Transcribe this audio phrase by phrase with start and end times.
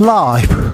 [0.00, 0.72] 라이브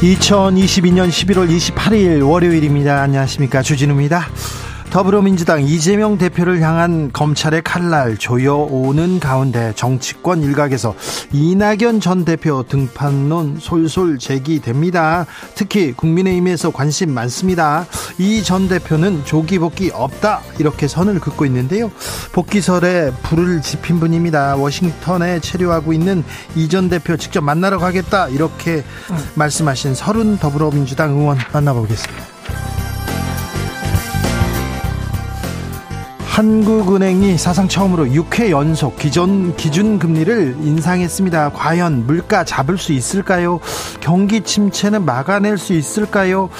[0.00, 3.02] 2022년 11월 28일 월요일입니다.
[3.02, 3.60] 안녕하십니까.
[3.60, 4.28] 주진우입니다.
[4.94, 10.94] 더불어민주당 이재명 대표를 향한 검찰의 칼날 조여오는 가운데 정치권 일각에서
[11.32, 15.26] 이낙연 전 대표 등판론 솔솔 제기됩니다.
[15.56, 17.86] 특히 국민의힘에서 관심 많습니다.
[18.18, 21.90] 이 전 대표는 조기 복귀 없다 이렇게 선을 긋고 있는데요.
[22.30, 24.54] 복귀설에 불을 지핀 분입니다.
[24.54, 26.22] 워싱턴에 체류하고 있는
[26.54, 28.84] 이 전 대표 직접 만나러 가겠다 이렇게
[29.34, 32.73] 말씀하신 서른 더불어민주당 의원 만나보겠습니다.
[36.34, 41.50] 한국은행이 사상 처음으로 6회 연속 기존 기준 금리를 인상했습니다.
[41.50, 43.60] 과연 물가 잡을 수 있을까요?
[44.00, 46.50] 경기 침체는 막아낼 수 있을까요?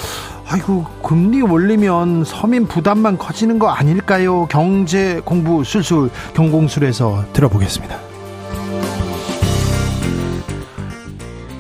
[0.47, 4.47] 아이고 금리 올리면 서민 부담만 커지는 거 아닐까요?
[4.47, 8.14] 경제 공부 술술 경공술에서 들어보겠습니다.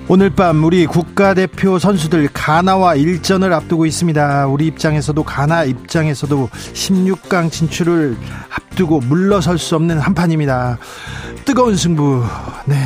[0.06, 4.47] 오늘 밤 우리 국가대표 선수들 가나와 일전을 앞두고 있습니다.
[4.48, 8.16] 우리 입장에서도 가나 입장에서도 16강 진출을
[8.50, 10.78] 앞두고 물러설 수 없는 한판입니다.
[11.47, 12.22] 뜨거운 승부.
[12.66, 12.77] 네.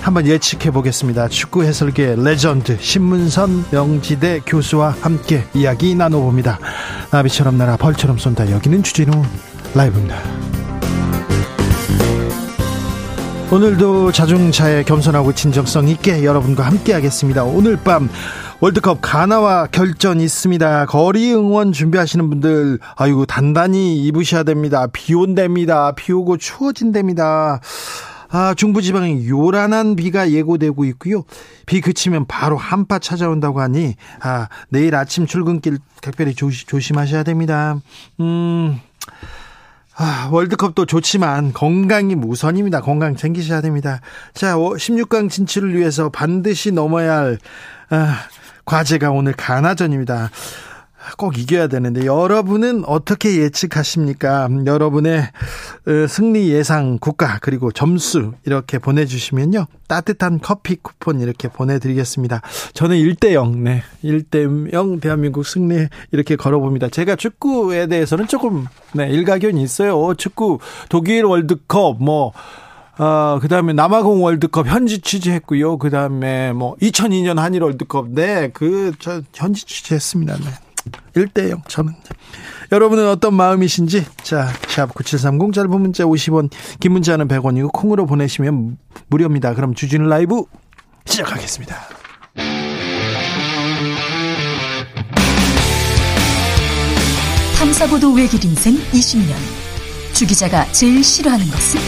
[0.00, 1.28] 한번 예측해 보겠습니다.
[1.28, 6.58] 축구 해설계 레전드 신문선 명지대 교수와 함께 이야기 나눠봅니다.
[7.12, 8.50] 나비처럼 날아 벌처럼 쏜다.
[8.50, 9.12] 여기는 주진우
[9.74, 10.47] 라이브입니다.
[13.50, 17.44] 오늘도 자중자애 겸손하고 진정성 있게 여러분과 함께 하겠습니다.
[17.44, 18.10] 오늘 밤
[18.60, 20.84] 월드컵 가나와 결전 있습니다.
[20.84, 24.86] 거리 응원 준비하시는 분들 아이고 단단히 입으셔야 됩니다.
[24.92, 25.92] 비 온답니다.
[25.92, 27.60] 비 오고 추워진답니다.
[28.30, 31.24] 아, 중부지방에 요란한 비가 예고되고 있고요.
[31.64, 37.80] 비 그치면 바로 한파 찾아온다고 하니 아, 내일 아침 출근길 각별히 조시, 조심하셔야 됩니다.
[38.20, 38.78] 음.
[40.00, 42.82] 아, 월드컵도 좋지만 건강이 우선입니다.
[42.82, 44.00] 건강 챙기셔야 됩니다.
[44.32, 47.38] 자, 16강 진출을 위해서 반드시 넘어야 할
[47.90, 48.20] 아,
[48.64, 50.30] 과제가 오늘 가나전입니다.
[51.16, 54.48] 꼭 이겨야 되는데 여러분은 어떻게 예측하십니까?
[54.66, 62.42] 여러분의 어, 승리 예상 국가 그리고 점수 이렇게 보내주시면요 따뜻한 커피 쿠폰 이렇게 보내드리겠습니다.
[62.74, 66.88] 저는 1대0 네 1대0 대한민국 승리 이렇게 걸어봅니다.
[66.88, 70.14] 제가 축구에 대해서는 조금 네 일가견이 있어요.
[70.14, 70.58] 축구
[70.88, 72.32] 독일 월드컵 뭐
[72.98, 75.78] 어, 그 다음에 남아공 월드컵 현지 취재했고요.
[75.78, 80.36] 그 다음에 뭐 2002년 한일 월드컵, 네, 그, 저, 현지 취재했습니다.
[80.36, 80.67] 네.
[81.14, 81.94] 1대 0 저는.
[82.70, 84.04] 여러분은 어떤 마음이신지?
[84.22, 88.78] 자 샵 9730 짧은 문자 50원 긴 문자는 100원이고 콩으로 보내시면
[89.08, 89.54] 무료입니다.
[89.54, 90.44] 그럼 주진우 라이브
[91.04, 91.76] 시작하겠습니다.
[97.58, 99.34] 탐사보도 외길 인생 20년.
[100.12, 101.80] 주 기자가 제일 싫어하는 것은?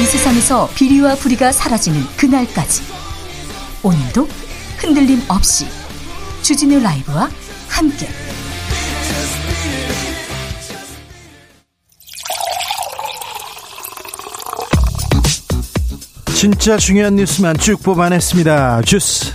[0.00, 2.91] 이 세상에서 비리와 부리가 사라지는 그날까지
[3.84, 4.28] 오늘도
[4.78, 5.66] 흔들림 없이
[6.42, 7.28] 주진우 라이브와
[7.68, 8.06] 함께
[16.34, 18.82] 진짜 중요한 뉴스만 쭉 뽑아냈습니다.
[18.82, 19.32] 주스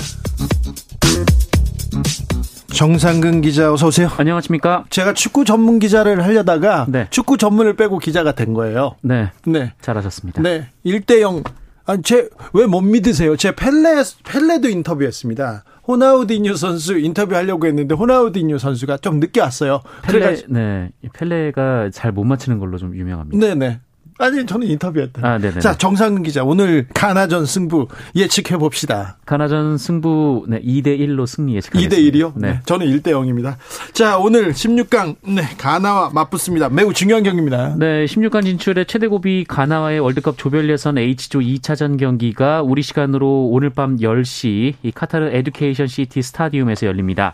[2.73, 4.09] 정상근 기자 어서 오세요.
[4.17, 4.85] 안녕하십니까?
[4.89, 7.07] 제가 축구 전문 기자를 하려다가 네.
[7.09, 8.95] 축구 전문을 빼고 기자가 된 거예요.
[9.01, 9.31] 네.
[9.45, 9.73] 네.
[9.81, 10.41] 잘하셨습니다.
[10.41, 10.69] 네.
[10.85, 11.43] 1대 0
[11.87, 13.35] 아니, 제, 왜 못 믿으세요?
[13.37, 15.63] 제 펠레, 펠레도 인터뷰했습니다.
[15.87, 19.81] 호나우디뉴 선수 인터뷰하려고 했는데 호나우디뉴 선수가 좀 늦게 왔어요.
[20.03, 20.91] 펠레, 네.
[21.13, 23.37] 펠레가 잘 못 맞히는 걸로 좀 유명합니다.
[23.39, 23.79] 네네.
[24.19, 25.27] 아니 저는 인터뷰했다.
[25.27, 25.59] 아, 네네.
[25.59, 29.17] 자 정상근 기자 오늘 가나전 승부 예측해 봅시다.
[29.25, 31.95] 가나전 승부 네 2대 1로 승리 예측하겠습니다.
[31.95, 32.33] 2대 1이요?
[32.35, 32.53] 네.
[32.53, 32.59] 네.
[32.65, 33.55] 저는 1대 0입니다.
[33.93, 36.69] 자 오늘 16강 네 가나와 맞붙습니다.
[36.69, 37.75] 매우 중요한 경기입니다.
[37.77, 43.69] 네 16강 진출의 최대 고비 가나와의 월드컵 조별 예선 H조 2차전 경기가 우리 시간으로 오늘
[43.69, 47.33] 밤 10시 이 카타르 에듀케이션 시티 스타디움에서 열립니다.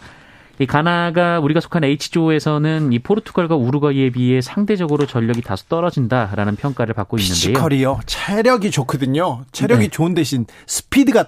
[0.59, 7.17] 이 가나가 우리가 속한 H조에서는 이 포르투갈과 우루과이에 비해 상대적으로 전력이 다소 떨어진다라는 평가를 받고
[7.17, 7.53] 있는데요.
[7.53, 7.99] 피지컬이요.
[8.05, 9.45] 체력이 좋거든요.
[9.51, 9.87] 체력이 네.
[9.89, 11.27] 좋은 대신 스피드가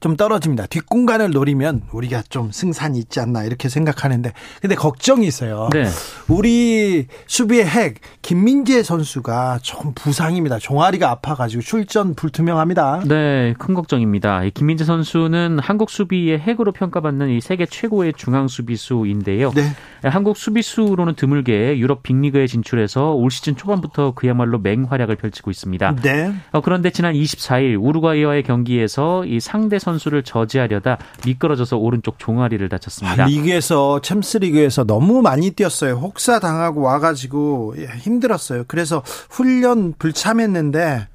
[0.00, 0.66] 좀 떨어집니다.
[0.66, 5.68] 뒷공간을 노리면 우리가 좀 승산이 있지 않나 이렇게 생각하는데 근데 걱정이 있어요.
[5.72, 5.86] 네.
[6.28, 10.58] 우리 수비의 핵 김민재 선수가 좀 부상입니다.
[10.58, 13.02] 종아리가 아파가지고 출전 불투명합니다.
[13.06, 14.42] 네, 큰 걱정입니다.
[14.54, 19.52] 김민재 선수는 한국 수비의 핵으로 평가받는 이 세계 최고의 중앙 수비수인데요.
[19.52, 19.72] 네.
[20.02, 25.96] 한국 수비수로는 드물게 유럽 빅리그에 진출해서 올 시즌 초반부터 그야말로 맹활약을 펼치고 있습니다.
[26.02, 26.32] 네.
[26.52, 33.24] 어, 그런데 지난 24일 우루과이와의 경기에서 이 상대 상대 선수를 저지하려다 미끄러져서 오른쪽 종아리를 다쳤습니다.
[33.24, 35.94] 아, 리그에서 챔스 리그에서 너무 많이 뛰었어요.
[35.94, 38.64] 혹사 당하고 와가지고 예, 힘들었어요.
[38.66, 41.08] 그래서 훈련 불참했는데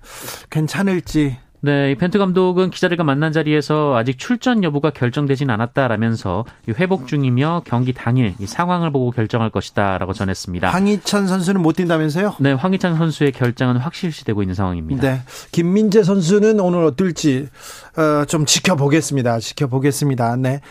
[0.50, 6.44] 괜찮을지 네, 이 펜트 감독은 기자들과 만난 자리에서 아직 출전 여부가 결정되진 않았다라면서
[6.80, 10.70] 회복 중이며 경기 당일 이 상황을 보고 결정할 것이다라고 전했습니다.
[10.70, 12.38] 황희찬 선수는 못 뛴다면서요?
[12.40, 15.02] 네, 황희찬 선수의 결정은 확실시되고 있는 상황입니다.
[15.02, 15.22] 네,
[15.52, 17.48] 김민재 선수는 오늘 어떨지
[17.96, 19.40] 어, 좀 지켜보겠습니다.
[19.40, 20.38] 지켜보겠습니다.
[20.38, 20.62] 네.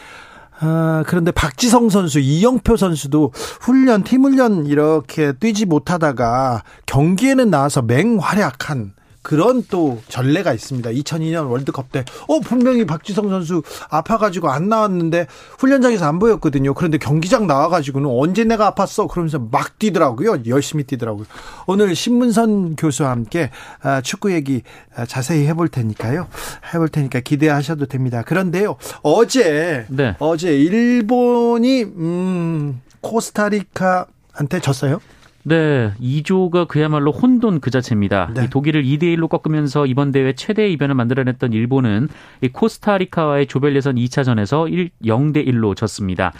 [0.59, 8.93] 아, 그런데 박지성 선수, 이영표 선수도 훈련, 팀 훈련 이렇게 뛰지 못하다가 경기에는 나와서 맹활약한
[9.23, 10.91] 그런 또 전례가 있습니다.
[10.91, 15.27] 2002년 월드컵 때, 어, 분명히 박지성 선수 아파가지고 안 나왔는데
[15.59, 16.73] 훈련장에서 안 보였거든요.
[16.73, 19.09] 그런데 경기장 나와가지고는 언제 내가 아팠어?
[19.09, 20.45] 그러면서 막 뛰더라고요.
[20.47, 21.27] 열심히 뛰더라고요.
[21.67, 23.51] 오늘 신문선 교수와 함께
[23.83, 24.63] 아, 축구 얘기
[24.95, 26.27] 아, 자세히 해볼 테니까요.
[26.73, 28.23] 해볼 테니까 기대하셔도 됩니다.
[28.23, 30.17] 그런데요, 어제, 네.
[30.19, 35.01] 어제 일본이, 음, 코스타리카한테 졌어요?
[35.43, 38.31] 네, 2조가 그야말로 혼돈 그 자체입니다.
[38.35, 38.51] 네.
[38.51, 42.09] 독일을 2대 1로 꺾으면서 이번 대회 최대 이변을 만들어냈던 일본은
[42.43, 46.33] 이 코스타리카와의 조별 예선 2차전에서 1, 0대 1로 졌습니다.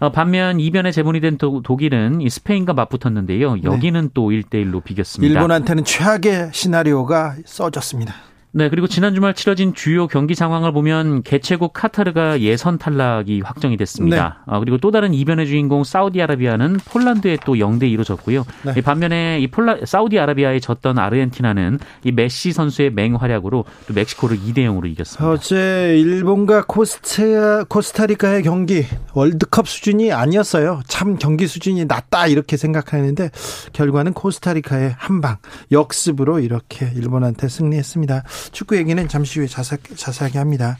[0.00, 3.62] 어, 반면 이변에 재분이 된 독일은 스페인과 맞붙었는데요.
[3.62, 4.08] 여기는 네.
[4.12, 5.32] 또 1대 1로 비겼습니다.
[5.32, 8.31] 일본한테는 최악의 시나리오가 써졌습니다.
[8.54, 14.42] 네, 그리고 지난 주말 치러진 주요 경기 상황을 보면 개최국 카타르가 예선 탈락이 확정이 됐습니다.
[14.46, 14.52] 네.
[14.52, 18.44] 아, 그리고 또 다른 이변의 주인공 사우디아라비아는 폴란드에 또 0대 2로 졌고요.
[18.62, 18.80] 네.
[18.82, 25.30] 반면에 이 폴라 사우디아라비아에 졌던 아르헨티나는 이 메시 선수의 맹활약으로 또 멕시코를 2대 0으로 이겼습니다.
[25.30, 28.84] 어제 일본과 코스타 코스타리카의 경기
[29.14, 30.82] 월드컵 수준이 아니었어요.
[30.88, 33.30] 참 경기 수준이 낮다 이렇게 생각하는데
[33.72, 35.36] 결과는 코스타리카의 한 방
[35.70, 38.24] 역습으로 이렇게 일본한테 승리했습니다.
[38.50, 40.78] 축구 얘기는 잠시 후에 자세, 자세하게 합니다.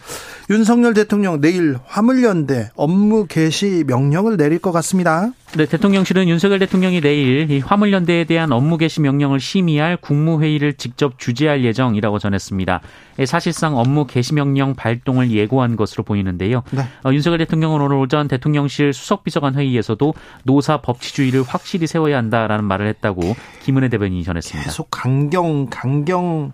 [0.51, 5.31] 윤석열 대통령 내일 화물연대 업무 개시 명령을 내릴 것 같습니다.
[5.55, 11.63] 네, 대통령실은 윤석열 대통령이 내일 이 화물연대에 대한 업무 개시 명령을 심의할 국무회의를 직접 주재할
[11.63, 12.81] 예정이라고 전했습니다.
[13.19, 16.63] 예, 사실상 업무 개시 명령 발동을 예고한 것으로 보이는데요.
[16.71, 16.83] 네.
[17.05, 23.37] 어, 윤석열 대통령은 오늘 오전 대통령실 수석비서관 회의에서도 노사 법치주의를 확실히 세워야 한다라는 말을 했다고
[23.63, 24.71] 김은혜 대변인이 전했습니다.
[24.71, 26.53] 계속 강경 강경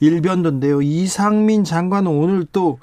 [0.00, 0.82] 일변 도인데요.
[0.82, 2.78] 이상민 장관은 오늘 또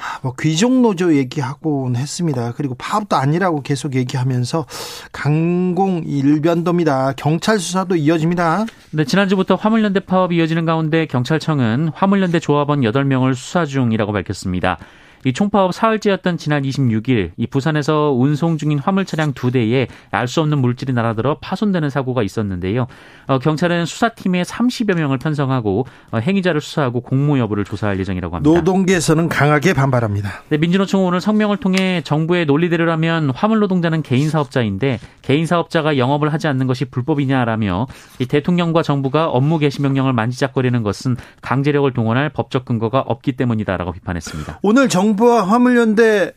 [0.00, 2.52] 아, 뭐 귀족 노조 얘기하곤 했습니다.
[2.56, 4.66] 그리고 파업도 아니라고 계속 얘기하면서
[5.12, 7.12] 강공 일변도입니다.
[7.16, 8.64] 경찰 수사도 이어집니다.
[8.92, 14.78] 네, 지난주부터 화물연대 파업이 이어지는 가운데 경찰청은 화물연대 조합원 8명을 수사 중이라고 밝혔습니다.
[15.24, 20.40] 이 총파업 사흘째였던 지난 26일 이 부산에서 운송 중인 화물 차량 두 대에 알 수
[20.40, 22.86] 없는 물질이 날아들어 파손되는 사고가 있었는데요.
[23.26, 28.56] 어, 경찰은 수사팀에 30여 명을 편성하고 어, 행위자를 수사하고 공모 여부를 조사할 예정이라고 합니다.
[28.56, 30.44] 노동계에서는 강하게 반발합니다.
[30.50, 36.46] 네, 민주노총은 오늘 성명을 통해 정부의 논리대로라면 화물 노동자는 개인 사업자인데 개인 사업자가 영업을 하지
[36.46, 37.88] 않는 것이 불법이냐라며
[38.20, 44.60] 이 대통령과 정부가 업무 개시 명령을 만지작거리는 것은 강제력을 동원할 법적 근거가 없기 때문이다라고 비판했습니다.
[44.62, 46.32] 오늘 정 정부와 화물연대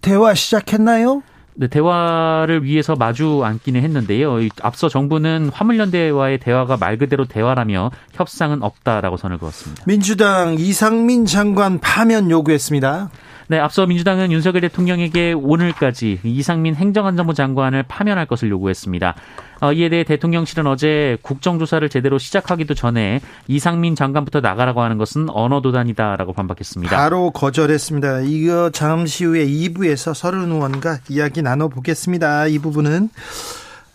[0.00, 1.22] 대화 시작했나요?
[1.54, 4.38] 네, 대화를 위해서 마주 앉기는 했는데요.
[4.62, 9.84] 앞서 정부는 화물연대와의 대화가 말 그대로 대화라며 협상은 없다라고 선을 그었습니다.
[9.86, 13.10] 민주당 이상민 장관 파면 요구했습니다.
[13.48, 19.14] 네, 앞서 민주당은 윤석열 대통령에게 오늘까지 이상민 행정안전부 장관을 파면할 것을 요구했습니다.
[19.60, 26.32] 어, 이에 대해 대통령실은 어제 국정조사를 제대로 시작하기도 전에 이상민 장관부터 나가라고 하는 것은 언어도단이다라고
[26.32, 26.96] 반박했습니다.
[26.96, 28.22] 바로 거절했습니다.
[28.22, 32.48] 이거 잠시 후에 2부에서 서른 의원과 이야기 나눠보겠습니다.
[32.48, 33.10] 이 부분은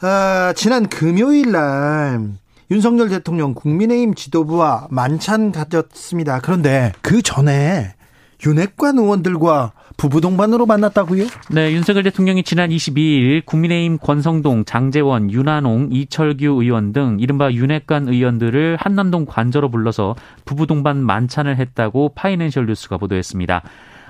[0.01, 2.31] 아, 지난 금요일 날
[2.72, 6.39] 윤석열 대통령 국민의힘 지도부와 만찬 가졌습니다.
[6.39, 7.96] 그런데 그 전에
[8.45, 11.25] 윤핵관 의원들과 부부 동반으로 만났다고요?
[11.51, 18.77] 네, 윤석열 대통령이 지난 22일 국민의힘 권성동, 장재원, 윤한홍, 이철규 의원 등 이른바 윤핵관 의원들을
[18.79, 23.62] 한남동 관저로 불러서 부부 동반 만찬을 했다고 파이낸셜 뉴스가 보도했습니다.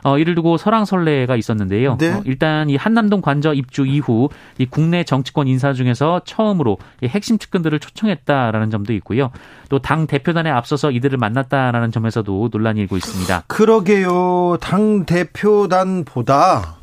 [0.04, 1.98] 어, 이를 두고 설왕설래가 있었는데요.
[2.00, 2.14] 네.
[2.14, 7.38] 어, 일단 이 한남동 관저 입주 이후 이 국내 정치권 인사 중에서 처음으로 이 핵심
[7.38, 9.32] 측근들을 초청했다라는 점도 있고요.
[9.70, 13.44] 또 당 대표단에 앞서서 이들을 만났다라는 점에서도 논란이 일고 있습니다.
[13.48, 14.58] 그러게요.
[14.62, 16.81] 당 대표단보다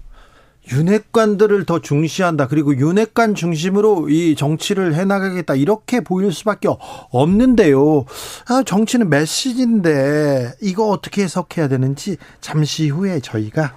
[0.71, 2.47] 윤핵관들을 더 중시한다.
[2.47, 5.55] 그리고 윤핵관 중심으로 이 정치를 해나가겠다.
[5.55, 6.69] 이렇게 보일 수밖에
[7.11, 8.05] 없는데요.
[8.49, 13.75] 아, 정치는 메시지인데 이거 어떻게 해석해야 되는지 잠시 후에 저희가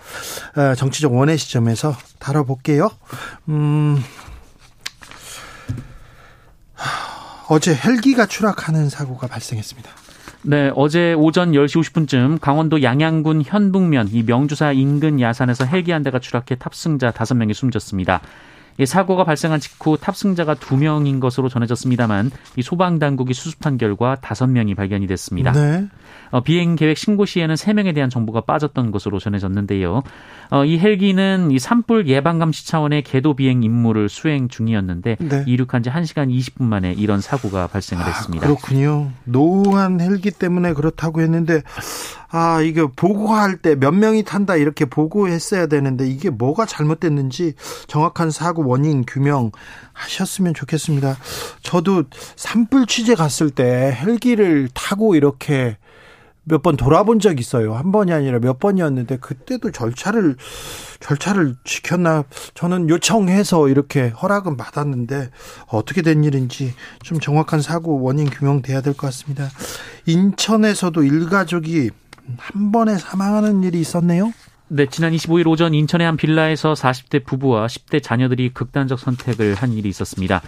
[0.55, 2.89] 아, 정치적 원의 시점에서 다뤄볼게요.
[3.49, 4.01] 음,
[7.47, 10.00] 어제 헬기가 추락하는 사고가 발생했습니다.
[10.43, 16.17] 네, 어제 오전 10시 50분쯤 강원도 양양군 현북면 이 명주사 인근 야산에서 헬기 한 대가
[16.17, 18.21] 추락해 탑승자 5명이 숨졌습니다.
[18.85, 25.51] 사고가 발생한 직후 탑승자가 2명인 것으로 전해졌습니다만 이 소방 당국이 수습한 결과 5명이 발견이 됐습니다.
[25.51, 25.87] 네.
[26.31, 30.03] 어, 비행 계획 신고 시에는 3명에 대한 정보가 빠졌던 것으로 전해졌는데요.
[30.49, 35.43] 어, 이 헬기는 이 산불 예방 감시 차원의 궤도 비행 임무를 수행 중이었는데 네.
[35.45, 38.45] 이륙한 지 1시간 20분 만에 이런 사고가 발생을 아, 했습니다.
[38.45, 39.11] 그렇군요.
[39.25, 41.61] 노후한 헬기 때문에 그렇다고 했는데
[42.33, 47.53] 아, 이게 보고할 때 몇 명이 탄다 이렇게 보고했어야 되는데 이게 뭐가 잘못됐는지
[47.87, 49.51] 정확한 사고 원인 규명
[49.93, 51.17] 하셨으면 좋겠습니다.
[51.63, 52.03] 저도
[52.37, 55.77] 산불 취재 갔을 때 헬기를 타고 이렇게
[56.43, 57.75] 몇 번 돌아본 적 있어요.
[57.75, 60.37] 한 번이 아니라 몇 번이었는데 그때도 절차를
[60.99, 62.23] 절차를 지켰나
[62.55, 65.29] 저는 요청해서 이렇게 허락은 받았는데
[65.67, 66.73] 어떻게 된 일인지
[67.03, 69.49] 좀 정확한 사고 원인 규명돼야 될 것 같습니다.
[70.07, 71.91] 인천에서도 일가족이
[72.37, 74.33] 한 번에 사망하는 일이 있었네요.
[74.67, 79.89] 네, 지난 25일 오전 인천의 한 빌라에서 40대 부부와 10대 자녀들이 극단적 선택을 한 일이
[79.89, 80.41] 있었습니다.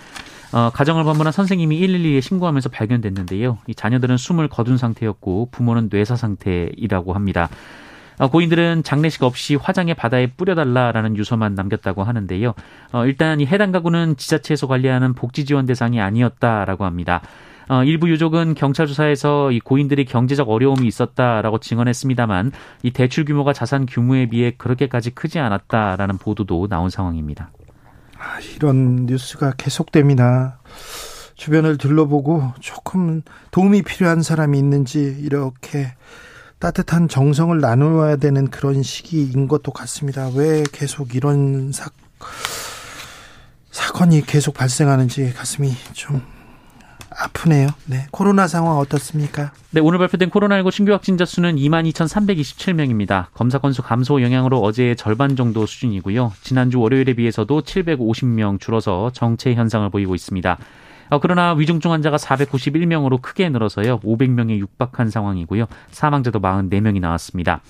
[0.53, 3.57] 어, 가정을 방문한 선생님이 112에 신고하면서 발견됐는데요.
[3.67, 7.49] 이 자녀들은 숨을 거둔 상태였고 부모는 뇌사 상태이라고 합니다.
[8.19, 12.53] 어, 고인들은 장례식 없이 화장의 바다에 뿌려달라라는 유서만 남겼다고 하는데요.
[12.91, 17.21] 어, 일단 이 해당 가구는 지자체에서 관리하는 복지 지원 대상이 아니었다라고 합니다.
[17.69, 22.51] 어, 일부 유족은 경찰 조사에서 이 고인들이 경제적 어려움이 있었다라고 증언했습니다만
[22.83, 27.51] 이 대출 규모가 자산 규모에 비해 그렇게까지 크지 않았다라는 보도도 나온 상황입니다.
[28.17, 30.59] 아, 이런 뉴스가 계속됩니다.
[31.35, 35.93] 주변을 둘러보고 조금 도움이 필요한 사람이 있는지 이렇게
[36.59, 40.29] 따뜻한 정성을 나누어야 되는 그런 시기인 것도 같습니다.
[40.33, 41.89] 왜 계속 이런 사,
[43.71, 46.21] 사건이 계속 발생하는지 가슴이 좀
[47.17, 47.67] 아프네요.
[47.85, 48.07] 네.
[48.11, 49.51] 코로나 상황 어떻습니까?
[49.71, 53.27] 네, 오늘 발표된 코로나19 신규 확진자 수는 22,327명입니다.
[53.33, 56.33] 검사 건수 감소 영향으로 어제의 절반 정도 수준이고요.
[56.41, 60.57] 지난주 월요일에 비해서도 750명 줄어서 정체 현상을 보이고 있습니다.
[61.09, 63.99] 어, 그러나 위중증 환자가 491명으로 크게 늘어서요.
[63.99, 65.65] 500명에 육박한 상황이고요.
[65.91, 67.61] 사망자도 44명이 나왔습니다.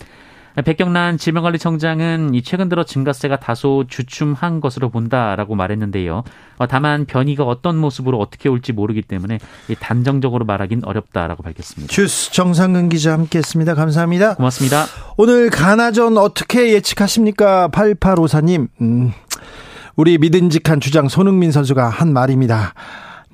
[0.62, 6.24] 백경란 질병관리청장은 이 최근 들어 증가세가 다소 주춤한 것으로 본다라고 말했는데요.
[6.58, 9.40] 어, 다만 변이가 어떤 모습으로 어떻게 올지 모르기 때문에
[9.80, 11.92] 단정적으로 말하긴 어렵다라고 밝혔습니다.
[11.92, 13.74] 주스 정상근 기자 함께했습니다.
[13.74, 14.36] 감사합니다.
[14.36, 14.86] 고맙습니다.
[15.18, 17.70] 오늘 가나전 어떻게 예측하십니까?
[17.70, 18.68] 8854님.
[18.82, 19.12] 음,
[19.96, 22.74] 우리 믿음직한 주장 손흥민 선수가 한 말입니다.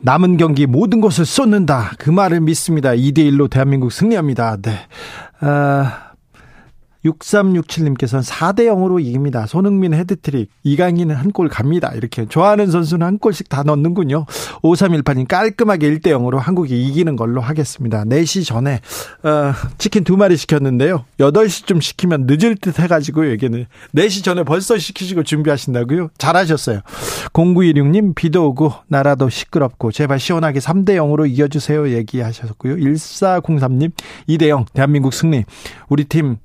[0.02, 1.92] 남은 경기 모든 것을 쏟는다.
[2.00, 2.92] 그 말을 믿습니다.
[2.92, 4.58] 2대1로 대한민국 승리합니다.
[4.62, 4.72] 네.
[5.42, 6.09] 아,
[7.06, 9.46] 6367님께서는 4대 0으로 이깁니다.
[9.48, 11.92] 손흥민 해트트릭, 이강인은 한 골 갑니다.
[11.94, 14.26] 이렇게 좋아하는 선수는 한 골씩 다 넣는군요.
[14.64, 18.04] 5318님 깔끔하게 1대 0으로 한국이 이기는 걸로 하겠습니다.
[18.04, 18.82] 4시 전에
[19.24, 21.06] 어, 치킨 두 마리 시켰는데요.
[21.20, 26.10] 8시쯤 시키면 늦을 듯 해가지고 여기는 4시 전에 벌써 시키시고 준비하신다고요?
[26.18, 26.82] 잘하셨어요.
[27.34, 32.76] 0916님 비도 오고 나라도 시끄럽고 제발 시원하게 3대 0으로 이겨주세요 얘기하셨고요.
[32.78, 33.92] 1403님
[34.28, 35.46] 2대 0 대한민국 승리.
[35.90, 36.38] 우리 팀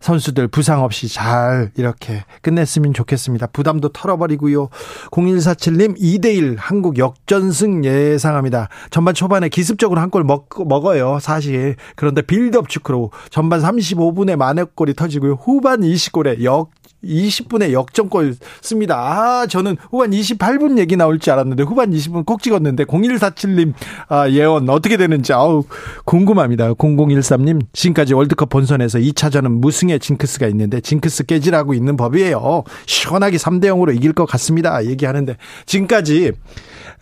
[0.00, 3.48] 선수들 부상 없이 잘 이렇게 끝냈으면 좋겠습니다.
[3.48, 4.68] 부담도 털어버리고요.
[5.10, 8.68] 0147님 2대1 한국 역전승 예상합니다.
[8.90, 11.18] 전반 초반에 기습적으로 한 골 먹어요.
[11.20, 11.76] 사실.
[11.96, 15.34] 그런데 빌드업 축구로 전반 35분에 만회골이 터지고요.
[15.34, 16.70] 후반 20골에 역
[17.06, 18.96] 20분에 역전골 씁니다.
[18.96, 23.72] 아, 저는 후반 28분 얘기 나올 줄 알았는데 후반 20분 꼭 찍었는데 0147님
[24.08, 25.64] 아, 예언 어떻게 되는지 아우
[26.04, 26.74] 궁금합니다.
[26.74, 32.64] 0013님 지금까지 월드컵 본선에서 2차전은 무승의 징크스가 있는데 징크스 깨지라고 있는 법이에요.
[32.86, 34.84] 시원하게 3대 0으로 이길 것 같습니다.
[34.84, 35.36] 얘기하는데
[35.66, 36.32] 지금까지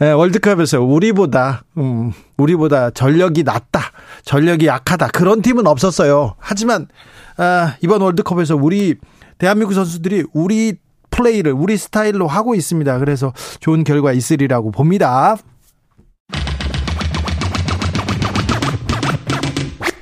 [0.01, 3.81] 월드컵에서 우리보다 음, 우리보다 전력이 낮다.
[4.25, 5.09] 전력이 약하다.
[5.09, 6.35] 그런 팀은 없었어요.
[6.39, 6.89] 하지만
[7.37, 8.95] 아, 이번 월드컵에서 우리
[9.39, 10.75] 대한민국 선수들이 우리
[11.11, 12.99] 플레이를 우리 스타일로 하고 있습니다.
[12.99, 15.37] 그래서 좋은 결과 있으리라고 봅니다.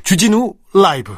[0.04, 1.12] 주진우 라이브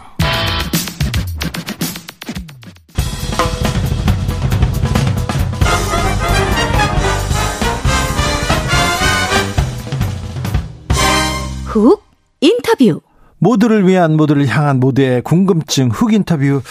[11.66, 12.04] 훅
[12.40, 13.00] 인터뷰
[13.38, 16.62] 모두를 위한 모두를 향한 모두의 궁금증 훅 인터뷰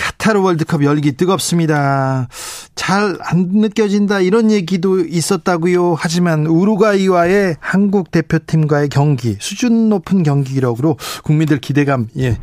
[0.00, 2.28] 카타르 월드컵 열기 뜨겁습니다.
[2.74, 5.94] 잘 안 느껴진다 이런 얘기도 있었다고요.
[5.98, 12.38] 하지만 우루과이와의 한국 대표팀과의 경기 수준 높은 경기 기록으로 국민들 기대감 예.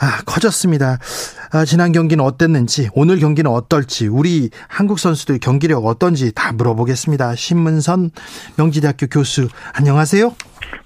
[0.00, 0.98] 아, 커졌습니다.
[1.52, 7.34] 아, 지난 경기는 어땠는지, 오늘 경기는 어떨지, 우리 한국 선수들 경기력 어떤지 다 물어보겠습니다.
[7.34, 8.10] 신문선
[8.56, 10.32] 명지대학교 교수, 안녕하세요.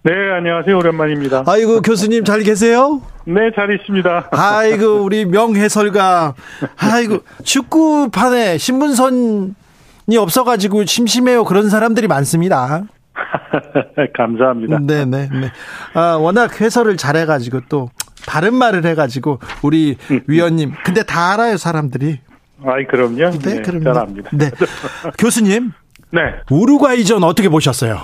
[0.04, 0.76] 네, 안녕하세요.
[0.78, 1.44] 오랜만입니다.
[1.46, 3.02] 아이고, 교수님 잘 계세요?
[3.26, 4.28] 네, 잘 있습니다.
[4.32, 6.34] 아이고, 우리 명해설가.
[6.78, 11.44] 아이고, 축구판에 신문선이 없어가지고 심심해요.
[11.44, 12.84] 그런 사람들이 많습니다.
[14.16, 14.78] 감사합니다.
[14.80, 15.28] 네네.
[15.28, 15.50] 네.
[15.94, 17.90] 아, 워낙 해설을 잘해가지고 또
[18.26, 20.72] 바른 말을 해가지고 우리 위원님.
[20.84, 22.18] 근데 다 알아요, 사람들이.
[22.64, 23.16] 아이, 그럼요.
[23.16, 23.84] 네, 네 그럼요.
[23.84, 24.30] 잘 압니다.
[24.32, 24.50] 네.
[25.18, 25.72] 교수님,
[26.10, 26.20] 네.
[26.50, 28.00] 우루과이전 어떻게 보셨어요?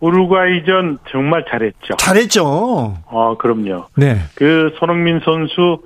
[0.00, 1.96] 우루과이전 정말 잘했죠.
[1.98, 2.44] 잘했죠.
[3.06, 3.86] 어, 그럼요.
[3.96, 4.18] 네.
[4.34, 5.82] 그 손흥민 선수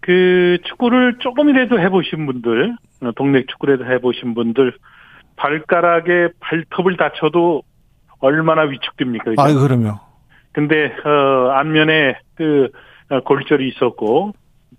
[0.00, 4.72] 그 축구를 조금이라도 해보신 분들, 어, 동네 축구라도 해보신 분들
[5.36, 7.62] 발가락에 발톱을 다쳐도
[8.20, 9.24] 얼마나 위축됩니까?
[9.24, 9.42] 그죠?
[9.42, 10.00] 아유, 그럼요.
[10.52, 12.68] 근데 어 안면에 그
[13.10, 14.32] 어, 골절이 있었고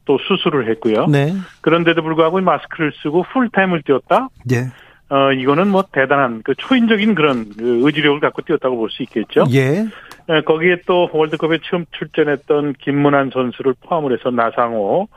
[0.06, 1.08] 또 수술을 했고요.
[1.08, 1.34] 네.
[1.62, 4.30] 그런데도 불구하고 마스크를 쓰고 풀타임을 뛰었다.
[4.52, 4.68] 예.
[5.10, 9.46] 어 이거는 뭐 대단한 그 초인적인 그런 그 의지력을 갖고 뛰었다고 볼 수 있겠죠.
[9.52, 9.86] 예.
[10.30, 15.08] 에, 거기에 또 월드컵에 처음 출전했던 김문환 선수를 포함을 해서 나상호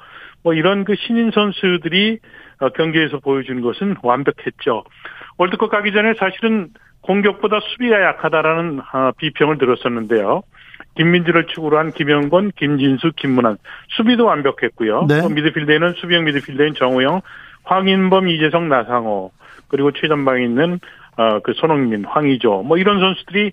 [0.42, 2.18] 뭐 이런 그 신인 선수들이
[2.61, 4.85] 어, 경기에서 보여준 것은 완벽했죠.
[5.37, 6.68] 월드컵 가기 전에 사실은
[7.02, 10.42] 공격보다 수비가 약하다라는 아, 비평을 들었었는데요.
[10.97, 13.56] 김민지를 축으로 한 김영권, 김진수, 김문환
[13.97, 15.06] 수비도 완벽했고요.
[15.09, 15.21] 네.
[15.21, 17.23] 또 미드필더에는 수비형 미드필더인 정우영,
[17.64, 19.32] 황인범, 이재성, 나상호
[19.68, 20.78] 그리고 최전방에 있는
[21.16, 23.52] 어, 그 손흥민, 황의조 뭐 이런 선수들이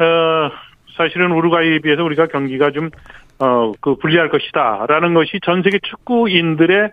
[0.00, 0.50] 어,
[0.96, 2.90] 사실은 우루과이에 비해서 우리가 경기가 좀
[3.38, 6.90] 어, 그 불리할 것이다라는 것이 전 세계 축구인들의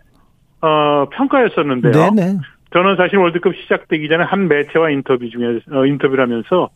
[0.61, 2.11] 어, 평가였었는데요.
[2.11, 2.37] 네네.
[2.75, 6.69] 저는 사실 월드컵 시작되기 전에 한 매체와 인터뷰 중에 어, 인터뷰를 하면서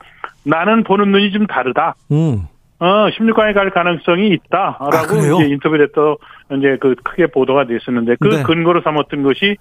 [0.45, 1.95] 나는 보는 눈이 좀 다르다.
[2.13, 2.47] 음.
[2.79, 5.35] 어, 16강에 갈 가능성이 있다라고 아?
[5.35, 6.15] 이제 인터뷰를 했더
[6.57, 8.43] 이제 그 크게 보도가 됐었는데 그 네.
[8.43, 9.57] 근거로 삼았던 것이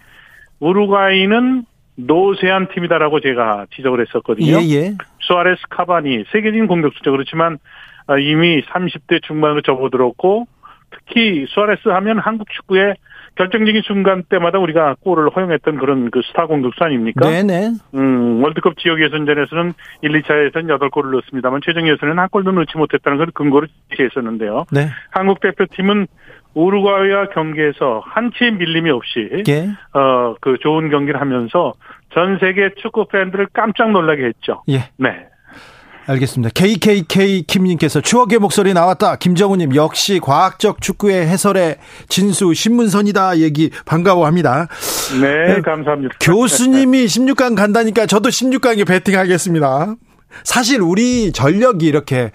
[0.61, 1.64] 우루과이는
[1.97, 4.61] 노세한 팀이다라고 제가 지적을 했었거든요.
[4.61, 4.95] 예, 예.
[5.18, 7.11] 수아레스 카바니 세계적인 공격수죠.
[7.11, 7.59] 그렇지만
[8.07, 10.47] 아, 이미 30대 중반으로 접어들었고
[10.92, 12.94] 특히 수아레스 하면 한국 축구의
[13.38, 17.31] 결정적인 순간 때마다 우리가 골을 허용했던 그런 그 스타 공격수 아닙니까?
[17.31, 17.70] 네네.
[17.94, 23.29] 음, 월드컵 지역 예선전에서는 1, 2차에서는 8골을 넣었습니다만 최종 예선에는 한 골도 넣지 못했다는 걸
[23.33, 24.66] 근거로 제시했었는데요.
[24.72, 24.88] 네.
[25.11, 26.09] 한국 대표팀은
[26.55, 29.68] 우루과이와 경기에서 한 치의 밀림이 없이 예.
[29.96, 31.74] 어, 그 좋은 경기를 하면서
[32.12, 34.64] 전 세계 축구 팬들을 깜짝 놀라게 했죠.
[34.68, 34.90] 예.
[34.96, 35.29] 네.
[36.09, 36.51] 알겠습니다.
[36.55, 39.16] KKK 김님께서 추억의 목소리 나왔다.
[39.16, 41.77] 김정우님 역시 과학적 축구의 해설의
[42.09, 43.38] 진수 신문선이다.
[43.38, 44.68] 얘기 반가워합니다.
[45.21, 45.61] 네, 네.
[45.61, 46.16] 감사합니다.
[46.18, 49.97] 교수님이 16강 간다니까 저도 16강에 베팅하겠습니다.
[50.44, 52.31] 사실 우리 전력이 이렇게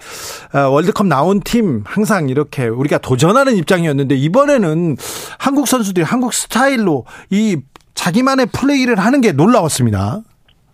[0.54, 4.96] 어, 월드컵 나온 팀 항상 이렇게 우리가 도전하는 입장이었는데 이번에는
[5.38, 7.56] 한국 선수들이 한국 스타일로 이
[7.94, 10.20] 자기만의 플레이를 하는 게 놀라웠습니다.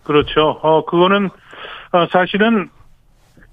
[0.03, 0.59] 그렇죠.
[0.61, 1.29] 어, 그거는,
[1.93, 2.69] 어, 사실은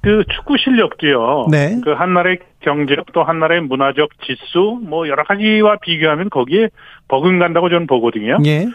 [0.09, 1.49] 그 축구 실력도요.
[1.51, 1.81] 네.
[1.85, 6.71] 그 한 나라의 경제력 또 한 나라의 문화적 지수 뭐 여러 가지와 비교하면 거기에
[7.09, 8.39] 버금간다고 저는 보거든요.
[8.47, 8.67] 예.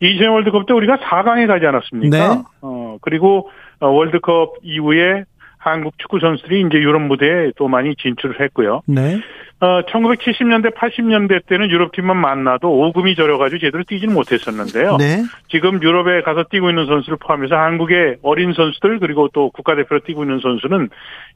[0.00, 2.16] 이제 월드컵 때 우리가 4강에 가지 않았습니까?
[2.16, 2.42] 네.
[2.62, 5.24] 어, 그리고 어, 월드컵 이후에
[5.58, 8.80] 한국 축구 선수들이 이제 유럽 무대에 또 많이 진출을 했고요.
[8.86, 9.20] 네.
[9.60, 14.98] 어, 1970년대, 80년대 때는 유럽팀만 만나도 오금이 저려가지고 제대로 뛰지는 못했었는데요.
[14.98, 15.24] 네.
[15.50, 20.38] 지금 유럽에 가서 뛰고 있는 선수를 포함해서 한국의 어린 선수들 그리고 또 국가대표로 뛰고 있는
[20.40, 20.90] 선수는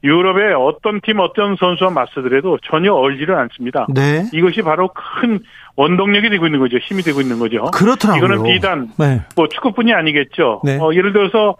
[0.05, 3.87] 유럽의 어떤 팀 어떤 선수와 맞서더라도 전혀 얼지를 않습니다.
[3.93, 4.23] 네.
[4.31, 5.39] 이것이 바로 큰
[5.75, 6.77] 원동력이 되고 있는 거죠.
[6.77, 7.65] 힘이 되고 있는 거죠.
[7.73, 8.23] 그렇더라고요.
[8.23, 9.21] 이거는 비단 네.
[9.35, 10.61] 뭐 축구뿐이 아니겠죠.
[10.63, 10.77] 네.
[10.79, 11.57] 어, 예를 들어서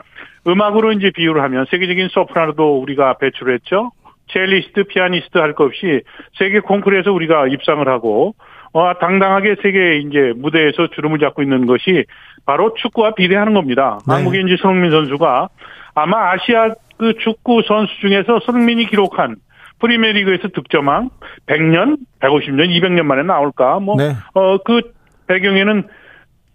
[0.47, 3.91] 음악으로 이제 비유를 하면 세계적인 소프라노도 우리가 배출했죠.
[4.33, 6.01] 첼리스트, 피아니스트 할 것 없이
[6.37, 8.35] 세계 콩쿠르에서 우리가 입상을 하고
[8.73, 12.05] 어, 당당하게 세계 이제 무대에서 주름을 잡고 있는 것이
[12.45, 13.99] 바로 축구와 비례하는 겁니다.
[14.07, 14.15] 네.
[14.15, 15.49] 한국의 이제 손흥민 선수가
[15.95, 19.35] 아마 아시아 그 축구 선수 중에서 손흥민이 기록한
[19.79, 21.09] 프리미어리그에서 득점왕
[21.47, 23.79] 100년, 150년, 200년 만에 나올까?
[23.79, 24.13] 뭐, 네.
[24.33, 24.81] 어, 그
[25.27, 25.83] 배경에는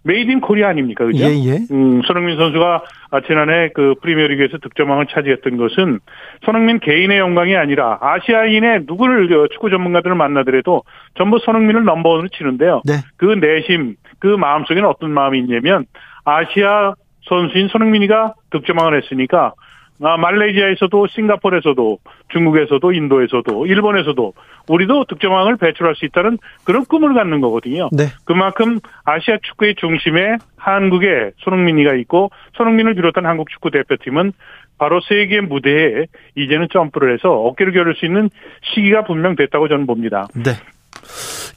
[0.03, 1.05] made in Korea 아닙니까?
[1.05, 1.25] 그죠?
[1.25, 1.57] 예, 예.
[1.71, 5.99] 음, 손흥민 선수가 아, 지난해 그 프리미어리그에서 득점왕을 차지했던 것은
[6.45, 10.83] 손흥민 개인의 영광이 아니라 아시아인의 누구를 어, 축구 전문가들을 만나더라도
[11.17, 12.81] 전부 손흥민을 넘버원으로 치는데요.
[12.85, 12.93] 네.
[13.17, 15.85] 그 내심, 그 마음속에는 어떤 마음이 있냐면
[16.23, 16.93] 아시아
[17.27, 19.53] 선수인 손흥민이가 득점왕을 했으니까
[20.01, 21.97] 아, 말레이시아에서도 싱가포르에서도
[22.31, 24.33] 중국에서도 인도에서도 일본에서도
[24.69, 27.89] 우리도 득점왕을 배출할 수 있다는 그런 꿈을 갖는 거거든요.
[27.91, 28.05] 네.
[28.23, 34.31] 그만큼 아시아 축구의 중심에 한국의 손흥민이가 있고 손흥민을 비롯한 한국 축구 대표팀은
[34.77, 38.29] 바로 세계 무대에 이제는 점프를 해서 어깨를 겨룰 수 있는
[38.73, 40.27] 시기가 분명 됐다고 저는 봅니다.
[40.33, 40.51] 네.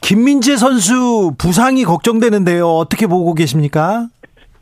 [0.01, 2.67] 김민재 선수 부상이 걱정되는데요.
[2.67, 4.09] 어떻게 보고 계십니까?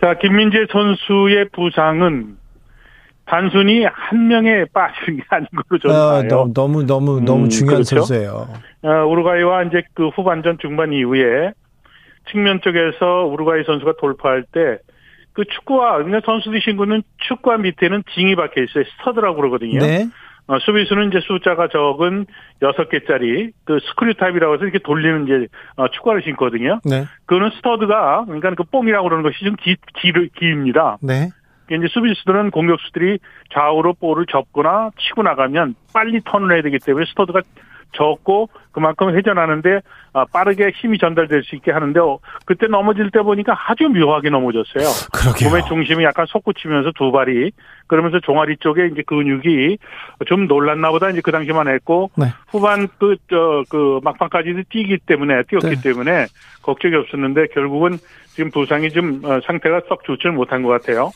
[0.00, 2.36] 자, 김민재 선수의 부상은
[3.30, 6.28] 단순히 한 명이 빠지는 게 아닌 걸로 저는 아, 봐요.
[6.28, 7.96] 너무 너무 너무, 너무 음, 중요한 그렇죠?
[8.00, 8.48] 선수예요.
[8.82, 11.52] 어, 우루과이와 이제 그 후반전 중반 이후에
[12.32, 14.78] 측면 쪽에서 우루과이 선수가 돌파할 때
[15.32, 18.84] 그 축구화 그러니까 선수들이 신고 있는 축구화 밑에는 징이 박혀 있어요.
[18.98, 19.78] stud라고 그러거든요.
[19.78, 20.08] 네.
[20.46, 22.26] 어, 수비수는 이제 숫자가 적은
[22.62, 26.80] 여섯 개짜리 그 screw type이라고 해서 이렇게 돌리는 이제 어, 축구화를 신거든요.
[26.84, 27.04] 네.
[27.26, 30.98] 그거는 스터드가 그러니까 그 뽕이라고 그러는 것이 좀 기, 기, 기입니다.
[31.00, 31.28] 네.
[31.76, 33.18] 이제 수비수들은 공격수들이
[33.52, 37.42] 좌우로 볼을 접거나 치고 나가면 빨리 턴을 해야 되기 때문에 스터드가
[37.92, 39.80] 적고 그만큼 회전하는데
[40.12, 44.84] 아, 빠르게 힘이 전달될 수 있게 하는데 어, 그때 넘어질 때 보니까 아주 묘하게 넘어졌어요.
[45.12, 45.48] 그러게요.
[45.48, 47.52] 몸의 중심이 약간 솟구치면서 두 발이
[47.86, 49.78] 그러면서 종아리 쪽에 이제 근육이
[50.26, 52.26] 좀 놀랐나 보다 이제 그 당시만 했고 네.
[52.48, 55.80] 후반 그, 저, 그 막판까지도 뛰기 때문에 뛰었기 네.
[55.82, 56.26] 때문에
[56.62, 61.10] 걱정이 없었는데 결국은 지금 부상이 좀 어, 상태가 썩 좋지는 못한 것 같아요.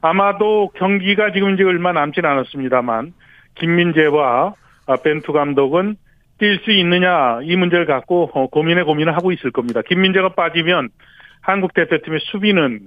[0.00, 3.12] 아마도 경기가 지금 이제 얼마 남진 않았습니다만
[3.56, 4.54] 김민재와
[4.86, 5.96] 아, 벤투 감독은
[6.38, 9.82] 뛸 수 있느냐 이 문제를 갖고 어, 고민에 고민을 하고 있을 겁니다.
[9.82, 10.88] 김민재가 빠지면
[11.42, 12.80] 한국 대표팀의 수비는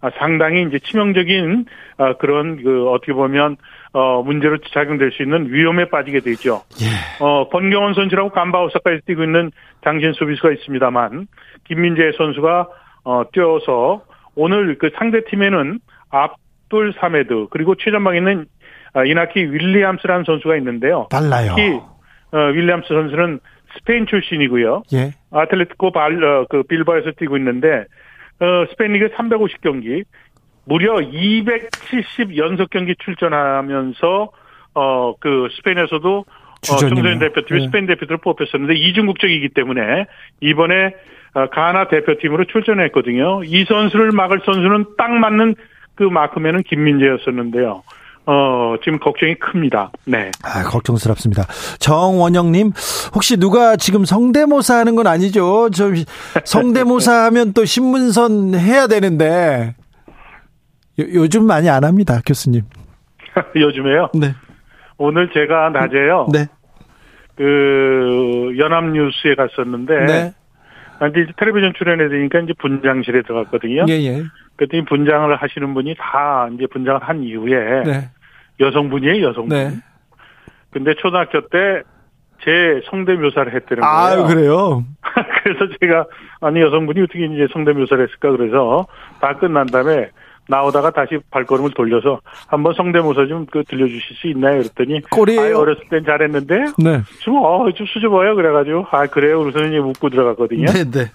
[0.00, 1.66] 아, 상당히 이제 치명적인
[1.98, 3.56] 아, 그런 그 어떻게 보면
[3.92, 6.62] 어 문제로 작용될 수 있는 위험에 빠지게 되죠.
[6.80, 7.24] 예.
[7.24, 9.50] 어 권경원 선수라고 간바오사까지 뛰고 있는
[9.82, 11.26] 장신 수비수가 있습니다만
[11.64, 12.68] 김민재 선수가
[13.02, 14.04] 어 뛰어서
[14.36, 15.80] 오늘 그 상대 팀에는
[16.10, 16.36] 압
[16.70, 18.46] 돌 사메드 그리고 최전방에 있는
[18.94, 21.06] 아, 이나키 윌리엄스라는 선수가 있는데요.
[21.10, 21.54] 달라요.
[21.54, 21.78] 특히
[22.32, 23.40] 어, 윌리엄스 선수는
[23.76, 24.82] 스페인 출신이고요.
[24.94, 25.12] 예.
[25.30, 27.84] 아틀레티코 발, 어, 그 빌바에서 뛰고 있는데,
[28.40, 30.02] 어, 스페인 리그 350 경기,
[30.64, 34.30] 무려 270 연속 경기 출전하면서,
[34.74, 36.24] 어, 그 스페인에서도, 어,
[36.62, 36.94] 주전이네요.
[36.94, 37.66] 청소년 대표팀이 네.
[37.66, 40.06] 스페인 대표팀을 뽑혔었는데, 이중국적이기 때문에,
[40.40, 40.94] 이번에,
[41.34, 43.42] 어, 가나 대표팀으로 출전했거든요.
[43.44, 45.54] 이 선수를 막을 선수는 딱 맞는
[46.00, 47.82] 그 마크맨은 김민재였었는데요.
[48.24, 49.92] 어, 지금 걱정이 큽니다.
[50.06, 50.30] 네.
[50.42, 51.42] 아, 걱정스럽습니다.
[51.78, 52.72] 정원영님,
[53.14, 55.68] 혹시 누가 지금 성대모사 하는 건 아니죠?
[55.74, 55.90] 저
[56.46, 59.74] 성대모사 하면 또 신문선 해야 되는데,
[61.00, 62.62] 요, 요즘 많이 안 합니다, 교수님.
[63.54, 64.08] 요즘에요.
[64.14, 64.34] 네.
[64.96, 66.28] 오늘 제가 낮에요.
[66.32, 66.46] 네.
[67.36, 70.34] 그 연합뉴스에 갔었는데 네.
[70.98, 73.86] 아, 이제 텔레비전 출연해 되니까 이제 분장실에 들어갔거든요.
[73.88, 74.24] 예, 예.
[74.60, 78.08] 그랬더니 분장을 하시는 분이 다 이제 분장을 한 이후에 네.
[78.60, 79.48] 여성분이에요, 여성분.
[79.56, 79.70] 네.
[80.70, 81.82] 근데 초등학교 때
[82.44, 84.24] 제 성대묘사를 했다는 거예요.
[84.24, 84.84] 아, 그래요?
[85.42, 86.06] 그래서 제가
[86.40, 88.86] 아니 여성분이 어떻게 이제 성대묘사를 했을까 그래서
[89.20, 90.10] 다 끝난 다음에
[90.48, 94.58] 나오다가 다시 발걸음을 돌려서 한번 성대모사 좀 그 들려주실 수 있나요?
[94.62, 95.56] 그랬더니 꼴이에요.
[95.56, 97.02] 아, 어렸을 땐 잘했는데 네.
[97.20, 98.34] 좀, 어, 좀 수줍어요.
[98.34, 99.40] 그래가지고, 아, 그래요.
[99.40, 100.66] 그래서 이제 묻고 들어갔거든요.
[100.66, 101.06] 네, 네.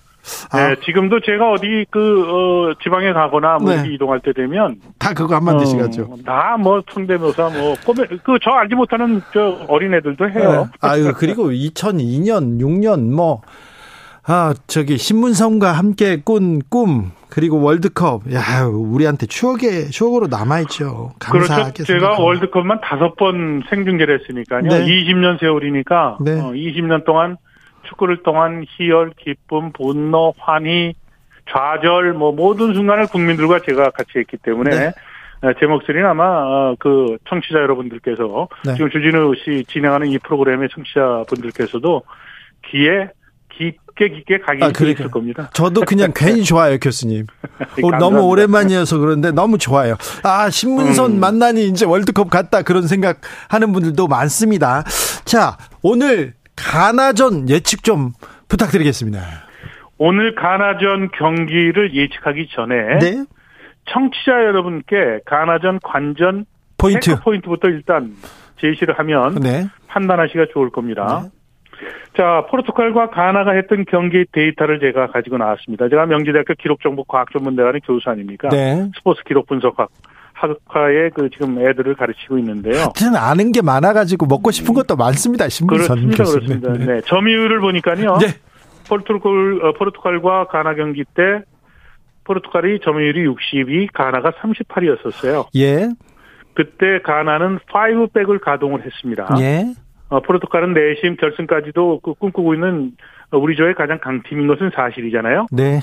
[0.52, 3.94] 아, 네, 지금도 제가 어디 그, 어, 지방에 가거나 뭐 네.
[3.94, 4.80] 이동할 때 되면.
[5.00, 6.10] 다 그거 한마디 어, 시간죠.
[6.26, 10.70] 다 뭐, 성대모사 뭐, 꼬매, 그, 저 알지 못하는 저 어린애들도 해요.
[10.72, 10.88] 네.
[10.88, 13.42] 아유, 그리고 2002년, 6년, 뭐,
[14.28, 18.32] 아, 저기, 신문선과 함께 꾼 꿈, 그리고 월드컵.
[18.34, 21.14] 야, 우리한테 추억의, 추억으로 남아 있죠.
[21.20, 21.48] 그렇죠.
[21.50, 22.24] 감사하게 제가 생각합니다.
[22.24, 24.62] 월드컵만 다섯 번 생중계를 했으니까요.
[24.62, 24.86] 네.
[24.86, 26.18] 20년 세월이니까.
[26.22, 26.40] 네.
[26.40, 27.38] 어, 20년 동안
[27.86, 30.94] 축구를 통한 희열, 기쁨, 분노, 환희,
[31.52, 34.72] 좌절, 뭐, 모든 순간을 국민들과 제가 같이 했기 때문에.
[34.72, 34.92] 네.
[35.42, 38.74] 어, 제 목소리는 아마 어, 그 청취자 여러분들께서 네.
[38.74, 42.04] 지금 주진우 씨 진행하는 이 프로그램의 청취자분들께서도
[42.72, 43.10] 귀에
[43.50, 45.10] 깊게 깊게 각이 아, 있을 그러니까요.
[45.10, 45.50] 겁니다.
[45.54, 47.28] 저도 그냥 괜히 좋아요, 교수님.
[47.44, 47.98] 어, 감사합니다.
[47.98, 49.98] 너무 오랜만이어서 그런데 너무 좋아요.
[50.24, 51.20] 아, 신문선 음.
[51.20, 54.84] 만나니 이제 월드컵 같다 그런 생각 하는 분들도 많습니다.
[55.26, 58.12] 자, 오늘 가나전 예측 좀
[58.48, 59.20] 부탁드리겠습니다.
[59.98, 63.26] 오늘 가나전 경기를 예측하기 전에 네?
[63.86, 66.46] 청취자 여러분께 가나전 관전
[66.78, 67.20] 포인트.
[67.22, 68.14] 포인트부터 일단
[68.60, 69.68] 제시를 하면 네.
[69.88, 71.24] 판단하시기가 좋을 겁니다.
[71.24, 71.30] 네.
[72.18, 75.90] 자, 포르투갈과 가나가 했던 경기 데이터를 제가 가지고 나왔습니다.
[75.90, 78.50] 제가 명지대학교 기록정보과학전문대학의 교수 아닙니까?
[78.50, 78.90] 네.
[78.98, 79.90] 스포츠 기록 분석학
[80.36, 82.76] 학과에 그 지금 애들을 가르치고 있는데요.
[82.76, 86.24] 하여튼 아는 게 많아가지고 먹고 싶은 것도 많습니다, 신문선 그렇습니다.
[86.24, 86.62] 교수님.
[86.62, 86.94] 그렇습니다.
[86.94, 87.02] 네.
[87.02, 88.18] 점유율을 보니까요.
[88.18, 88.28] 네.
[88.88, 91.42] 포르투갈, 어, 포르투갈과 가나 경기 때
[92.26, 95.48] 포르투갈이 점유율이 62, 가나가 38이었었어요.
[95.56, 95.90] 예.
[96.54, 99.28] 그때 가나는 5백을 가동을 했습니다.
[99.40, 99.74] 예.
[100.10, 102.92] 어, 포르투갈은 내심 결승까지도 그 꿈꾸고 있는
[103.32, 105.48] 우리 조의 가장 강팀인 것은 사실이잖아요.
[105.52, 105.80] 네.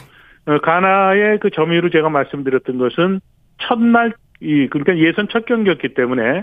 [0.47, 3.21] 어, 가나의 그 점유율을 제가 말씀드렸던 것은
[3.59, 4.13] 첫날
[4.43, 6.43] 이 그러니까 예선 첫 경기였기 때문에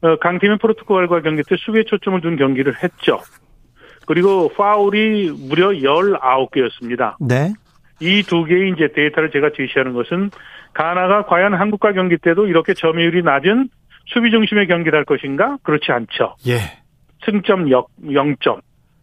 [0.00, 3.18] 어, 강팀인 포르투갈과 경기 때 수비에 초점을 둔 경기를 했죠.
[4.06, 7.16] 그리고 파울이 무려 19개였습니다.
[7.20, 7.52] 네.
[8.00, 10.30] 이 두 개의 이제 데이터를 제가 제시하는 것은
[10.72, 13.68] 가나가 과연 한국과 경기 때도 이렇게 점유율이 낮은
[14.06, 15.58] 수비 중심의 경기를 할 것인가?
[15.62, 16.36] 그렇지 않죠.
[16.46, 16.58] 예.
[17.24, 18.60] 승점 0점.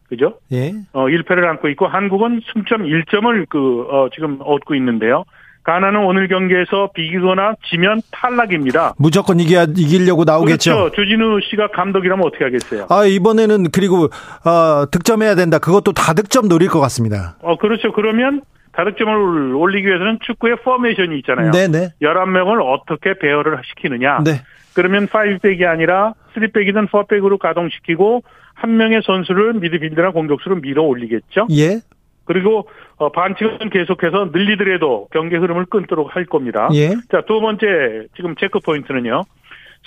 [0.08, 0.40] 그죠?
[0.52, 0.72] 예.
[0.94, 5.26] 어, 1패를 안고 있고 한국은 승점 1점을 그, 어, 지금 얻고 있는데요.
[5.66, 8.94] 가나는 오늘 경기에서 비기거나 지면 탈락입니다.
[9.00, 10.76] 무조건 이겨 이기려고 나오겠죠.
[10.76, 10.96] 그렇죠.
[10.96, 12.86] 조진우 씨가 감독이라면 어떻게 하겠어요?
[12.90, 14.04] 아 이번에는 그리고
[14.46, 15.58] 어, 득점해야 된다.
[15.58, 17.36] 그것도 다득점 노릴 것 같습니다.
[17.42, 17.92] 어 그렇죠.
[17.94, 18.42] 그러면
[18.74, 21.52] 다득점을 올리기 위해서는 축구의 포메이션이 있잖아요.
[21.52, 21.94] 네네.
[22.02, 24.20] 11명을 어떻게 배열을 시키느냐.
[24.24, 24.42] 네.
[24.76, 28.22] 그러면 5백이 아니라 3백이든 4백으로 가동시키고
[28.54, 31.48] 한 명의 선수를 미드필드나 공격수로 밀어 올리겠죠.
[31.52, 31.80] 예.
[32.26, 36.70] 그리고 어, 반칙은 계속해서 늘리더라도 경기 흐름을 끊도록 할 겁니다.
[36.74, 36.90] 예.
[37.12, 39.24] 자, 두 번째 지금 체크 포인트는요.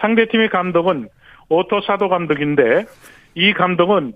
[0.00, 1.08] 상대팀의 감독은
[1.48, 2.84] 오토 아도 감독인데
[3.34, 4.12] 이 감독은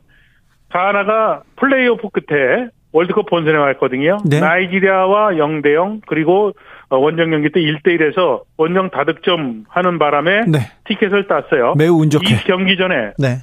[0.68, 4.18] 가나가 플레이오프 끝에 월드컵 본선에 왔거든요.
[4.24, 4.40] 네.
[4.40, 6.52] 나이지리아와 0대 0 그리고
[6.88, 10.58] 어, 원정 경기 때 1대 1에서 원정 다득점 하는 바람에 네.
[10.84, 11.74] 티켓을 땄어요.
[11.76, 12.34] 매우 운 좋게.
[12.34, 13.38] 이 경기 전에 네.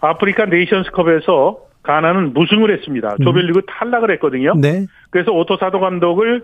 [0.00, 3.16] 아프리카 네이션스컵에서 가나는 무승을 했습니다.
[3.22, 4.54] 조별리그 탈락을 했거든요.
[4.60, 4.86] 네.
[5.10, 6.42] 그래서 오토 아도 감독을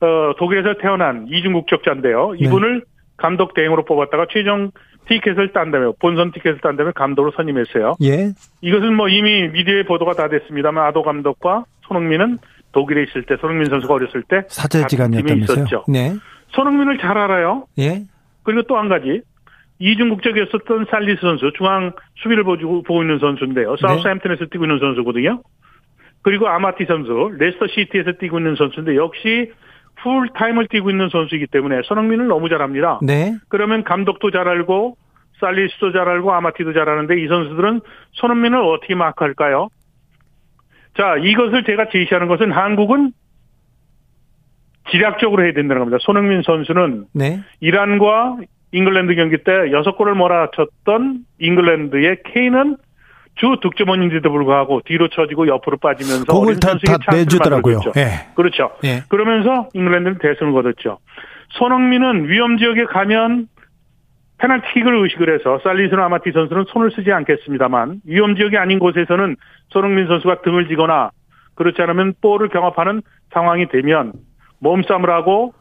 [0.00, 2.32] 어, 독일에서 태어난 이중 국적자인데요.
[2.32, 2.38] 네.
[2.46, 2.82] 이분을
[3.16, 4.70] 감독 대행으로 뽑았다가 최종
[5.08, 7.96] 티켓을 딴 다음에 본선 티켓을 딴 다음에 감독으로 선임했어요.
[8.02, 8.32] 예.
[8.60, 12.38] 이것은 뭐 이미 미디어에 보도가 다 됐습니다만 아도 감독과 손흥민은
[12.72, 15.56] 독일에 있을 때 손흥민 선수가 어렸을 때 사제지간이었다면서요.
[15.56, 15.84] 있었죠.
[15.88, 16.12] 네.
[16.48, 17.66] 손흥민을 잘 알아요.
[17.78, 18.02] 예.
[18.44, 19.22] 그리고 또 한 가지
[19.82, 21.92] 이중 국적이었었던 살리수 선수 중앙
[22.22, 23.76] 수비를 보고, 보고 있는 선수인데요.
[23.78, 25.42] 사우스햄튼에서 뛰고 있는 선수거든요.
[26.22, 29.50] 그리고 아마티 선수 레스터 시티에서 뛰고 있는 선수인데 역시
[29.96, 33.00] 풀타임을 뛰고 있는 선수이기 때문에 손흥민을 너무 잘 압니다.
[33.02, 33.34] 네.
[33.48, 34.96] 그러면 감독도 잘 알고
[35.40, 37.80] 살리스도 잘 알고 아마티도 잘 아는데 이 선수들은
[38.12, 39.68] 손흥민을 어떻게 마크할까요?
[40.96, 43.12] 자, 이것을 제가 제시하는 것은 한국은
[44.92, 45.98] 지략적으로 해야 된다는 겁니다.
[46.02, 47.40] 손흥민 선수는 네.
[47.58, 48.38] 이란과
[48.72, 52.76] 잉글랜드 경기 때 여섯 골을 몰아쳤던 잉글랜드의 케인은
[53.34, 57.80] 주 득점원인데도 불구하고 뒤로 쳐지고 옆으로 빠지면서 어린 다, 다 내주더라고요.
[57.96, 58.32] 예.
[58.34, 58.72] 그렇죠.
[58.84, 59.02] 예.
[59.08, 60.98] 그러면서 잉글랜드는 대승을 거뒀죠.
[61.50, 63.48] 손흥민은 위험 지역에 가면
[64.38, 69.36] 페널티킥을 의식을 해서 살리스나 아마티 선수는 손을 쓰지 않겠습니다만 위험 지역이 아닌 곳에서는
[69.68, 71.10] 손흥민 선수가 등을 지거나
[71.54, 74.12] 그렇지 않으면 볼을 경합하는 상황이 되면
[74.58, 75.54] 몸싸움을 하고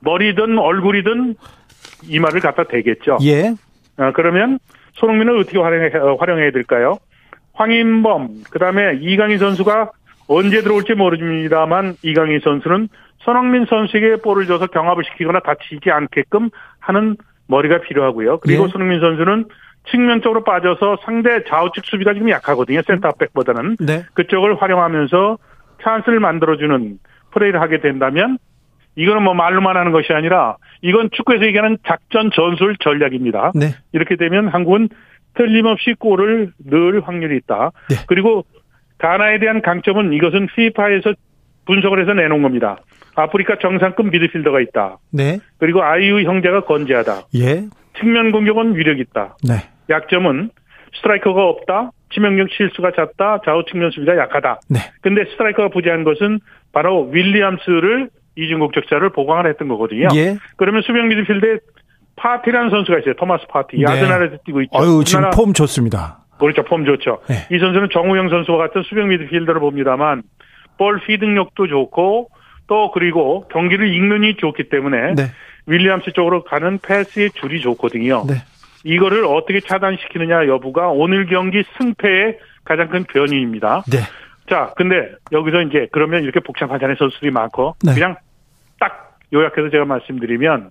[0.00, 1.34] 머리든 얼굴이든
[2.04, 3.18] 이마를 갖다 대겠죠.
[3.22, 3.54] 예.
[3.96, 4.58] 어, 그러면
[4.94, 6.98] 손흥민을 어떻게 활용해, 어, 활용해야 될까요?
[7.54, 9.90] 황인범, 그 다음에 이강인 선수가
[10.28, 17.16] 언제 들어올지 모릅니다만 이강인 선수는 손흥민 선수에게 볼을 줘서 경합을 시키거나 다치지 않게끔 하는
[17.48, 18.38] 머리가 필요하고요.
[18.38, 18.68] 그리고 예.
[18.68, 19.46] 손흥민 선수는
[19.90, 22.80] 측면 쪽으로 빠져서 상대 좌우측 수비가 지금 약하거든요.
[22.86, 23.76] 센터백보다는.
[23.80, 24.04] 네.
[24.14, 25.38] 그쪽을 활용하면서
[25.82, 26.98] 찬스를 만들어주는
[27.32, 28.38] 플레이를 하게 된다면
[28.96, 33.52] 이거는 뭐 말로만 하는 것이 아니라 이건 축구에서 얘기하는 작전 전술 전략입니다.
[33.54, 33.74] 네.
[33.92, 34.88] 이렇게 되면 한국은
[35.34, 37.70] 틀림없이 골을 넣을 확률이 있다.
[37.88, 37.96] 네.
[38.06, 38.44] 그리고
[38.98, 41.14] 가나에 대한 강점은 이것은 피파에서
[41.66, 42.78] 분석을 해서 내놓은 겁니다.
[43.14, 44.98] 아프리카 정상급 미드필더가 있다.
[45.12, 45.38] 네.
[45.58, 47.22] 그리고 아이유 형제가 건재하다.
[47.36, 47.64] 예.
[47.98, 49.36] 측면 공격은 위력 있다.
[49.46, 49.54] 네.
[49.88, 50.50] 약점은
[50.96, 51.90] 스트라이커가 없다.
[52.12, 53.40] 치명력 실수가 잦다.
[53.44, 54.60] 좌우 측면 수비가 약하다.
[54.68, 54.80] 네.
[55.00, 56.40] 근데 스트라이커가 부재한 것은
[56.72, 60.08] 바로 윌리엄스를 이중국 적자를 보강을 했던 거거든요.
[60.14, 60.36] 예.
[60.56, 61.58] 그러면 수비형 미드필드에
[62.16, 63.14] 파티라는 선수가 있어요.
[63.14, 63.76] 토마스 파티.
[63.78, 63.84] 네.
[63.90, 64.78] 아스날에서 뛰고 있죠.
[64.78, 66.18] 어유 지금 우리나라- 폼 좋습니다.
[66.38, 66.62] 그렇죠.
[66.64, 67.20] 폼 좋죠.
[67.28, 67.46] 네.
[67.54, 70.22] 이 선수는 정우영 선수와 같은 수비형 미드필더를 봅니다만
[70.78, 72.30] 볼 feeding력도 좋고
[72.66, 75.24] 또 그리고 경기를 읽는이 좋기 때문에 네.
[75.66, 78.24] 윌리엄스 쪽으로 가는 패스의 줄이 좋거든요.
[78.26, 78.34] 네.
[78.84, 83.82] 이거를 어떻게 차단시키느냐 여부가 오늘 경기 승패의 가장 큰 변이입니다.
[84.50, 84.56] 네.
[84.56, 86.96] 자, 근데 여기서 이제 그러면 이렇게 복잡하잖아요.
[86.98, 87.76] 선수들이 많고.
[87.84, 87.94] 네.
[87.94, 88.16] 그냥
[88.80, 90.70] 딱 요약해서 제가 말씀드리면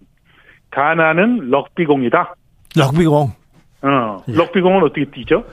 [0.69, 2.35] 가나는 럭비공이다.
[2.75, 3.31] 럭비공.
[3.81, 4.33] 어, 예.
[4.33, 5.45] 럭비공은 어떻게 뛰죠?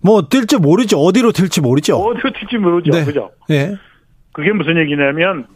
[0.00, 0.98] 뭐 뛸지 모르죠.
[0.98, 1.96] 어디로 튈지 모르죠.
[1.96, 2.90] 어디로 튈지 모르죠.
[2.92, 3.04] 네.
[3.04, 3.30] 그죠?
[3.50, 3.74] 예.
[4.32, 5.46] 그게 무슨 얘기냐면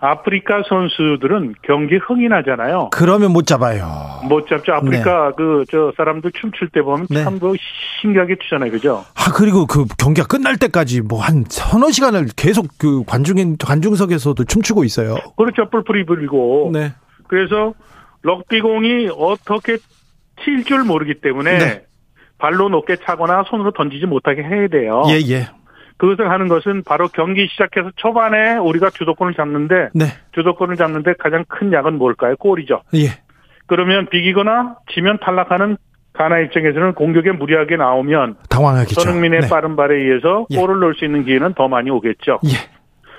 [0.00, 2.90] 아프리카 선수들은 경기 흥이 나잖아요.
[2.92, 4.20] 그러면 못 잡아요.
[4.28, 4.72] 못 잡죠.
[4.74, 7.24] 아프리카 그저 사람들 춤출 때 보면 네.
[7.24, 7.54] 참그
[8.00, 8.70] 신기하게 추잖아요.
[8.70, 9.04] 그죠?
[9.16, 14.84] 아 그리고 그 경기가 끝날 때까지 뭐 한 서너 시간을 계속 그 관중인 관중석에서도 춤추고
[14.84, 15.16] 있어요.
[15.36, 15.68] 그렇죠.
[15.68, 16.70] 뿔뿔이 불고.
[16.72, 16.92] 네.
[17.26, 17.74] 그래서
[18.22, 19.78] 럭비공이 어떻게
[20.36, 21.82] 튈 줄 모르기 때문에 네.
[22.38, 25.02] 발로 높게 차거나 손으로 던지지 못하게 해야 돼요.
[25.08, 25.48] 예, 예.
[25.98, 30.06] 그것을 하는 것은 바로 경기 시작해서 초반에 우리가 주도권을 잡는데 네.
[30.32, 32.36] 주도권을 잡는데 가장 큰 약은 뭘까요?
[32.36, 32.82] 골이죠.
[32.94, 33.08] 예.
[33.66, 35.76] 그러면 비기거나 지면 탈락하는
[36.12, 39.00] 가나 입장에서는 공격에 무리하게 나오면 당황하겠죠.
[39.00, 39.48] 손흥민의 네.
[39.48, 40.56] 빠른 발에 의해서 예.
[40.56, 42.40] 골을 넣을 수 있는 기회는 더 많이 오겠죠.
[42.46, 42.50] 예.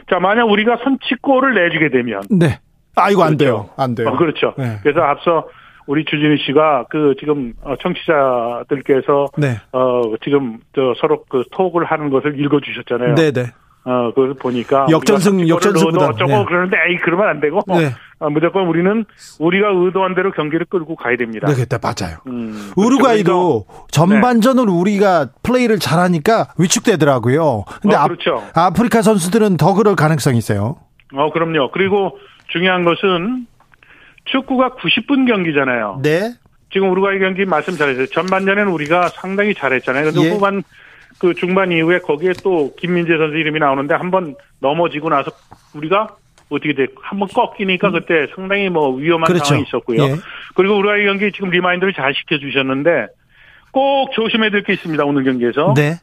[0.10, 2.60] 자, 만약 우리가 선취골을 내주게 되면 네.
[2.96, 3.44] 아 이거 안 그렇죠.
[3.44, 3.70] 돼요.
[3.78, 4.10] 안 돼요.
[4.10, 4.54] 어, 그렇죠.
[4.58, 4.80] 네.
[4.84, 5.48] 그래서 앞서
[5.90, 9.58] 우리 주진우 씨가 그 지금 어, 청취자들께서 네.
[9.72, 13.16] 어 지금 저 서로 그 톡을 하는 것을 읽어 주셨잖아요.
[13.16, 13.46] 네, 네.
[13.86, 16.46] 어 그걸 보니까 역전승, 역전승보다, 어쩌고 네.
[16.46, 17.90] 그러는데 에이 그러면 안 되고 네.
[18.20, 19.04] 어, 무조건 우리는
[19.40, 21.48] 우리가 의도한 대로 경기를 끌고 가야 됩니다.
[21.48, 22.18] 네, 그때 맞아요.
[22.28, 27.64] 음, 우루과이도 전반전으로 우리가 플레이를 잘하니까 위축되더라고요.
[27.82, 28.44] 근데 어, 아- 그렇죠.
[28.54, 30.76] 아프리카 선수들은 더 그럴 가능성이 있어요.
[31.16, 31.72] 어 그럼요.
[31.72, 33.48] 그리고 중요한 것은
[34.32, 36.00] 축구가 90분 경기잖아요.
[36.04, 36.32] 네.
[36.72, 38.06] 지금 우루과이 경기 말씀 잘했어요.
[38.08, 40.06] 전반전에는 우리가 상당히 잘했잖아요.
[40.12, 40.30] 근데 예.
[40.32, 40.62] 후반
[41.20, 45.32] 그 중반 이후에 거기에 또 김민재 선수 이름이 나오는데 한번 넘어지고 나서
[45.74, 46.16] 우리가
[46.50, 46.88] 어떻게 돼?
[47.02, 49.46] 한번 꺾이니까 그때 상당히 뭐 위험한 그렇죠.
[49.46, 50.04] 상황이 있었고요.
[50.04, 50.16] 예.
[50.56, 53.08] 그리고 우루과이 경기 지금 remind를 잘 시켜 주셨는데
[53.72, 55.04] 꼭 조심해야 될 게 있습니다.
[55.06, 55.96] 오늘 경기에서 네.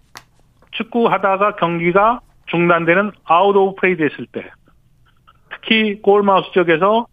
[0.73, 4.45] 축구 하다가 경기가 중단되는 out of play 됐을 때
[5.51, 7.07] 특히 goalmouth 쪽에서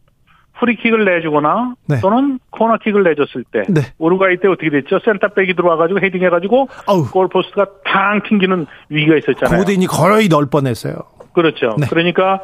[0.64, 2.00] 프리킥을 내주거나 네.
[2.02, 3.82] 또는 코너킥을 내줬을 때 네.
[3.98, 5.00] 우루과이 때 어떻게 됐죠?
[5.04, 7.10] 센터백이 들어와가지고 헤딩해가지고 아우.
[7.12, 9.60] 골포스트가 탕 튕기는 위기가 있었잖아요.
[9.60, 10.96] 고딘이 거의 넣을 뻔했어요.
[11.34, 11.76] 그렇죠.
[11.78, 11.88] 네.
[11.90, 12.42] 그러니까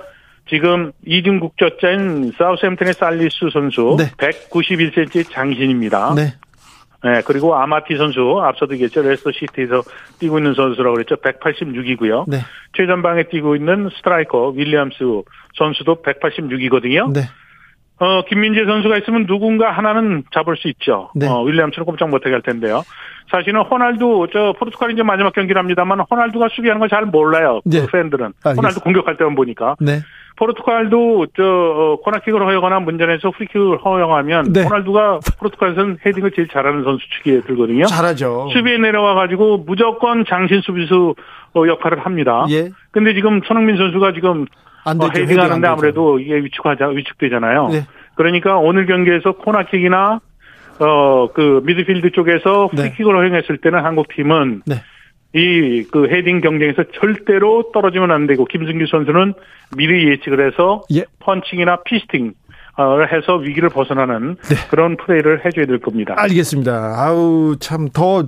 [0.50, 4.12] 지금 이중 국적자인 사우스햄튼의 살리수 선수 네.
[4.18, 6.16] 191cm 장신입니다.
[6.16, 6.34] 네.
[7.02, 9.02] 네, 그리고 아마티 선수 앞서도 얘기했죠.
[9.02, 9.84] 레스터 시티에서
[10.20, 11.16] 뛰고 있는 선수라고 그랬죠.
[11.16, 12.26] 186이고요.
[12.28, 12.40] 네.
[12.76, 14.98] 최전방에 뛰고 있는 스트라이커 윌리엄스
[15.58, 17.14] 선수도 186이거든요.
[17.14, 17.22] 네.
[18.00, 21.10] 어, 김민재 선수가 있으면 누군가 하나는 잡을 수 있죠.
[21.16, 21.28] 네.
[21.28, 22.82] 어, 윌리엄스는 꼼짝 못하게 할 텐데요.
[23.30, 27.60] 사실은 호날두, 저, 포르투갈이 이제 마지막 경기를 합니다만, 호날두가 수비하는 걸 잘 몰라요.
[27.66, 27.82] 네.
[27.82, 28.26] 그 팬들은.
[28.44, 28.56] 알겠습니다.
[28.58, 29.76] 호날두 공격할 때만 보니까.
[29.80, 30.00] 네.
[30.38, 34.64] 포르투갈도, 저, 어, 코너킥을 허용하거나 문전에서 프리킥을 허용하면, 네.
[34.64, 37.86] 호날두가 포르투갈에서는 헤딩을 제일 잘하는 선수 축에 들거든요.
[37.86, 38.50] 잘하죠.
[38.54, 41.14] 수비에 내려와가지고 무조건 장신 수비수
[41.56, 42.46] 어, 역할을 합니다.
[42.52, 42.70] 예.
[42.92, 44.46] 근데 지금 손흥민 선수가 지금
[44.90, 45.22] 안 어, 되죠.
[45.24, 45.72] 헤딩하는데 헤딩 안 되죠.
[45.72, 47.68] 아무래도 이게 위축하자 위축되잖아요.
[47.70, 47.86] 네.
[48.16, 50.20] 그러니까 오늘 경기에서 코너킥이나
[50.82, 52.84] 어 그 미드필드 쪽에서 네.
[52.84, 54.76] 프리킥을 허용했을 때는 한국 팀은 네.
[55.34, 59.34] 이그 헤딩 경쟁에서 절대로 떨어지면 안 되고 김승규 선수는
[59.78, 61.04] 미리 예측을 해서 예.
[61.20, 62.34] 펀칭이나 fisting
[62.80, 64.56] 을 해서 위기를 벗어나는 네.
[64.70, 66.16] 그런 플레이를 해줘야 될 겁니다.
[66.18, 66.72] 알겠습니다.
[66.98, 68.24] 아우 참 더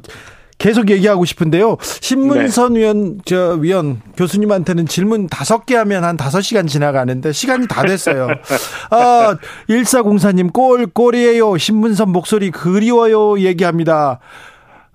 [0.61, 1.77] 계속 얘기하고 싶은데요.
[1.81, 2.81] 신문선 네.
[2.81, 8.27] 위원 저 위원 교수님한테는 질문 다섯 개 하면 한 다섯 시간 지나가는데 시간이 다 됐어요.
[8.91, 11.57] 아, 1404님 골 골이에요.
[11.57, 14.19] 신문선 목소리 그리워요 얘기합니다.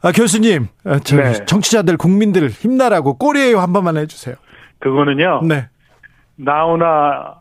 [0.02, 1.44] 아, 교수님, 아, 저 네.
[1.46, 4.37] 정치자들 국민들 힘나라고 골이에요 한 번만 해 주세요.
[4.79, 5.40] 그거는요.
[5.48, 5.68] 네,
[6.37, 7.40] 나훈아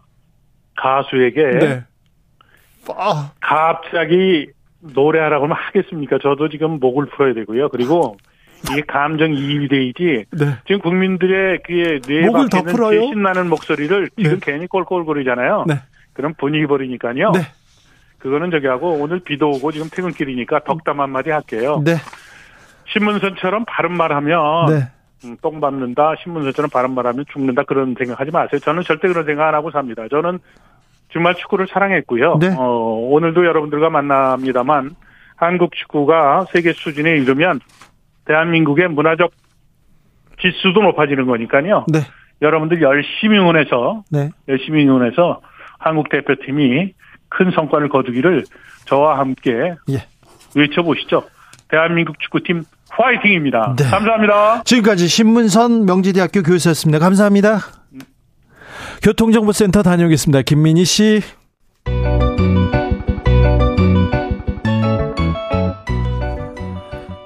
[0.75, 1.83] 가수에게 네.
[2.97, 4.47] 아, 갑자기
[4.93, 6.17] 노래하라고 하면 하겠습니까?
[6.21, 7.69] 저도 지금 목을 풀어야 되고요.
[7.69, 8.17] 그리고
[8.71, 10.45] 이게 감정 이입이 돼이지 네.
[10.65, 14.51] 지금 국민들의 그의 뇌 목을 더 밖에는 신나는 목소리를 지금 네.
[14.51, 15.65] 괜히 꼴꼴거리잖아요.
[15.67, 15.75] 네.
[16.13, 17.31] 그럼 분위기 버리니까요.
[17.31, 17.41] 네.
[18.19, 21.83] 그거는 저기 하고 오늘 비도 오고 지금 퇴근길이니까 덕담 한마디 할게요.
[21.85, 21.95] 네,
[22.91, 24.89] 신문선처럼 바른 말하면 네.
[25.25, 26.15] 음, 똥 밟는다.
[26.23, 27.63] 신문선처럼 바른 말하면 죽는다.
[27.63, 28.59] 그런 생각하지 마세요.
[28.59, 30.07] 저는 절대 그런 생각 안 하고 삽니다.
[30.09, 30.39] 저는
[31.15, 32.39] 정말 축구를 사랑했고요.
[32.41, 32.53] 네.
[32.57, 32.63] 어,
[33.09, 34.91] 오늘도 여러분들과 만납니다만
[35.37, 37.61] 한국 축구가 세계 수준에 이르면
[38.25, 39.31] 대한민국의 문화적
[40.41, 41.85] 지수도 높아지는 거니까요.
[41.87, 41.99] 네,
[42.41, 44.29] 여러분들 열심히 응원해서 네.
[44.49, 45.39] 열심히 응원해서
[45.79, 46.93] 한국 대표팀이
[47.29, 48.43] 큰 성과를 거두기를
[48.85, 49.51] 저와 함께
[49.89, 50.05] 예.
[50.53, 51.23] 외쳐보시죠.
[51.69, 53.75] 대한민국 축구팀 화이팅입니다.
[53.77, 53.85] 네.
[53.85, 54.63] 감사합니다.
[54.63, 56.99] 지금까지 신문선 명지대학교 교수였습니다.
[56.99, 57.84] 감사합니다.
[59.05, 60.41] 교통정보센터 다녀오겠습니다.
[60.41, 61.21] 김민희 씨.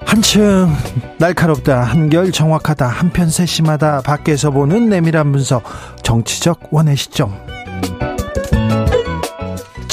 [0.05, 0.67] 한층
[1.19, 5.63] 날카롭다 한결 정확하다 한편 세심하다 밖에서 보는 내밀한 분석
[6.03, 7.33] 정치적 원의 시점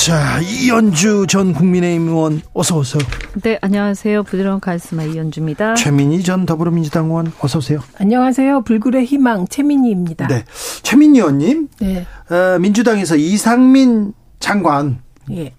[0.06, 3.02] 자 이연주 전 국민의힘 의원 어서 오세요
[3.42, 4.22] 네, 안녕하세요.
[4.22, 5.74] 부드러운 카리스마 이현주입니다.
[5.74, 8.62] 최민희 전 더불어민주당 의원 어서 오세요 안녕하세요.
[8.62, 10.28] 불굴의 희망 최민희입니다.
[10.28, 10.44] 네
[10.82, 12.06] 최민희 의원님 네.
[12.30, 15.00] 어, 민주당에서 이상민 장관
[15.32, 15.52] 예.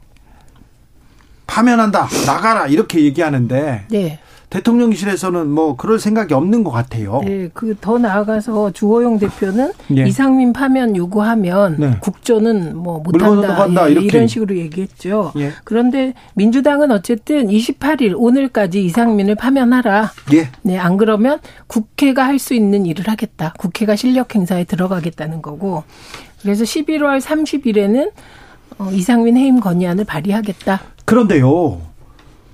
[1.45, 4.19] 파면한다 나가라 이렇게 얘기하는데 네.
[4.49, 7.21] 대통령실에서는 뭐 그럴 생각이 없는 것 같아요.
[7.23, 7.49] 네.
[7.53, 10.03] 그 더 나아가서 주호영 대표는 예.
[10.07, 11.97] 이상민 파면 요구하면 네.
[11.99, 14.07] 국조는 뭐 못한다 간다, 예, 이렇게.
[14.07, 15.31] 이런 식으로 얘기했죠.
[15.37, 15.51] 예.
[15.63, 20.11] 그런데 민주당은 어쨌든 28일 오늘까지 이상민을 파면하라.
[20.33, 20.49] 예.
[20.63, 23.53] 네, 안 그러면 국회가 할 수 있는 일을 하겠다.
[23.57, 25.83] 국회가 실력 행사에 들어가겠다는 거고.
[26.41, 28.11] 그래서 11월 30일에는
[28.77, 30.79] 어, 이상민 해임 건의안을 발의하겠다.
[31.05, 31.81] 그런데요.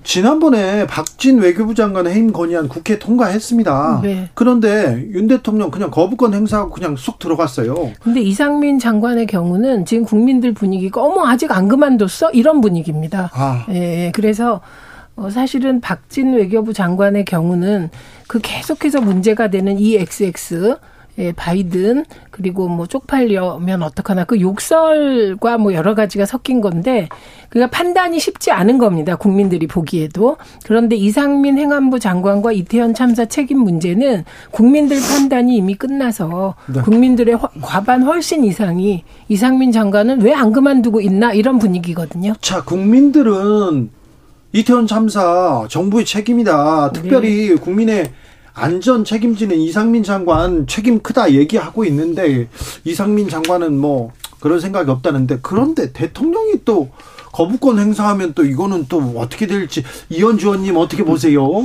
[0.04, 4.00] 지난번에 박진 외교부 장관 해임 건의안 국회 통과했습니다.
[4.02, 4.28] 네.
[4.34, 7.92] 그런데 윤 대통령 그냥 거부권 행사하고 그냥 쑥 들어갔어요.
[8.02, 13.30] 근데 이상민 장관의 경우는 지금 국민들 분위기가 어머 아직 안 그만뒀어 이런 분위기입니다.
[13.32, 13.66] 아.
[13.70, 14.60] 예, 그래서
[15.16, 17.90] 어, 사실은 박진 외교부 장관의 경우는
[18.26, 20.76] 그 계속해서 문제가 되는 이 XX
[21.18, 27.08] 예, 바이든 그리고 뭐 쪽팔려면 어떡하나 그 욕설과 뭐 여러 가지가 섞인 건데
[27.48, 29.14] 그가 판단이 쉽지 않은 겁니다.
[29.16, 30.36] 국민들이 보기에도.
[30.64, 36.80] 그런데 이상민 행안부 장관과 이태원 참사 책임 문제는 국민들 판단이 이미 끝나서 네.
[36.82, 42.34] 국민들의 과반 훨씬 이상이 이상민 장관은 왜 안 그만두고 있나 이런 분위기거든요.
[42.40, 43.88] 자, 국민들은
[44.52, 46.90] 이태원 참사 정부의 책임이다.
[46.92, 47.54] 특별히 네.
[47.54, 48.10] 국민의
[48.54, 52.48] 안전 책임지는 이상민 장관 책임 크다 얘기하고 있는데
[52.84, 56.90] 이상민 장관은 뭐 그런 생각이 없다는데 그런데 대통령이 또
[57.32, 61.64] 거부권 행사하면 또 이거는 또 어떻게 될지 이현주 의원님 어떻게 보세요?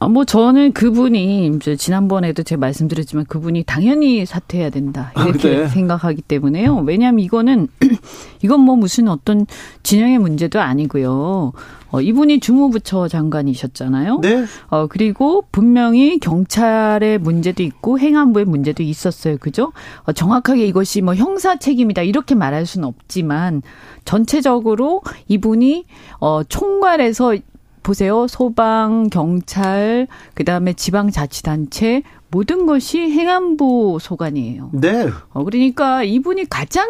[0.00, 6.22] 아, 뭐 저는 그분이 이제 지난번에도 제가 말씀드렸지만 그분이 당연히 사퇴해야 된다 이렇게 아, 생각하기
[6.22, 6.84] 때문에요.
[6.86, 7.66] 왜냐하면 이거는
[8.42, 9.44] 이건 뭐 무슨 어떤
[9.82, 11.52] 진영의 문제도 아니고요.
[11.90, 14.20] 어, 이분이 주무부처 장관이셨잖아요.
[14.20, 14.44] 네.
[14.68, 19.38] 어, 그리고 분명히 경찰의 문제도 있고 행안부의 문제도 있었어요.
[19.38, 19.72] 그죠?
[20.04, 23.62] 어, 정확하게 이것이 뭐 형사 책임이다 이렇게 말할 수는 없지만
[24.04, 25.84] 전체적으로 이분이
[26.20, 27.36] 어, 총괄해서
[27.82, 28.26] 보세요.
[28.28, 34.70] 소방, 경찰, 그다음에 지방자치단체 모든 것이 행안부 소관이에요.
[34.74, 35.08] 네.
[35.32, 36.86] 어, 그러니까 이분이 가장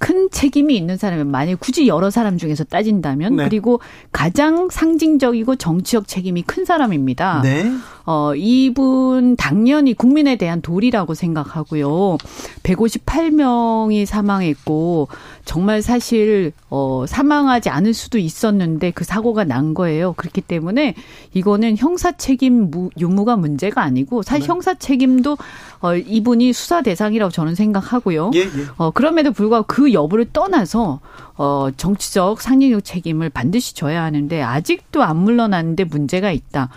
[0.00, 3.44] 큰 책임이 있는 사람이 만약 굳이 여러 사람 중에서 따진다면 네.
[3.44, 3.80] 그리고
[4.12, 7.42] 가장 상징적이고 정치적 책임이 큰 사람입니다.
[7.42, 7.70] 네.
[8.06, 12.16] 어, 이분 당연히 국민에 대한 도리라고 생각하고요.
[12.62, 15.08] 158명이 사망했고
[15.50, 20.12] 정말 사실 어, 사망하지 않을 수도 있었는데 그 사고가 난 거예요.
[20.12, 20.94] 그렇기 때문에
[21.34, 24.46] 이거는 형사 책임 유무가 문제가 아니고 사실 네.
[24.46, 25.36] 형사 책임도
[25.80, 28.30] 어, 이분이 수사 대상이라고 저는 생각하고요.
[28.34, 28.48] 예, 예.
[28.76, 31.00] 어, 그럼에도 불구하고 그 여부를 떠나서
[31.36, 36.68] 어, 정치적 상징적 책임을 반드시 져야 하는데 아직도 안 물러났는데 문제가 있다.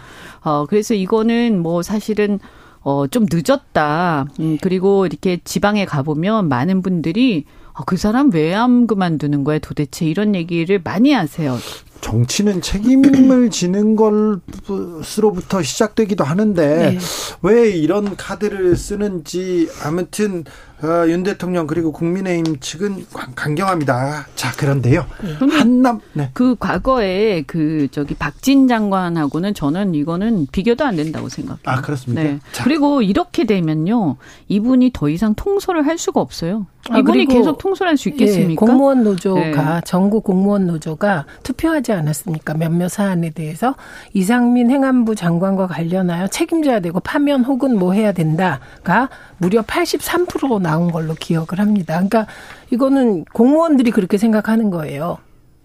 [0.41, 2.39] 어, 그래서 이거는 뭐 사실은
[2.81, 4.25] 어, 좀 늦었다.
[4.39, 10.35] 음, 그리고 이렇게 지방에 가보면 많은 분들이 어, 그 사람 왜안 그만두는 거야 도대체 이런
[10.35, 11.57] 얘기를 많이 하세요.
[12.01, 16.99] 정치는 책임을 지는 것으로부터 시작되기도 하는데 네.
[17.41, 20.43] 왜 이런 카드를 쓰는지 아무튼
[20.83, 23.05] 어, 윤 대통령 그리고 국민의힘 측은
[23.35, 24.27] 강경합니다.
[24.35, 25.05] 자 그런데요.
[25.23, 25.57] 네.
[25.57, 26.29] 한남 네.
[26.33, 31.61] 그 과거에 그 저기 박진 장관하고는 저는 이거는 비교도 안 된다고 생각해요.
[31.63, 32.23] 아 그렇습니까?
[32.23, 32.39] 네.
[32.63, 34.17] 그리고 이렇게 되면요
[34.49, 36.67] 이분이 더 이상 통솔을 할 수가 없어요.
[36.89, 38.51] 아, 이분이 계속 통솔할 수 있겠습니까?
[38.51, 39.81] 예, 공무원 노조가 네.
[39.85, 42.55] 전국 공무원 노조가 투표하지 않았습니까?
[42.55, 43.75] 몇몇 사안에 대해서
[44.11, 51.15] 이상민 행안부 장관과 관련하여 책임져야 되고 파면 혹은 뭐 해야 된다가 무려 83%나 온 걸로
[51.15, 51.93] 기억을 합니다.
[51.95, 52.27] 그러니까
[52.69, 55.17] 이거는 공무원들이 그렇게 생각하는 거예요.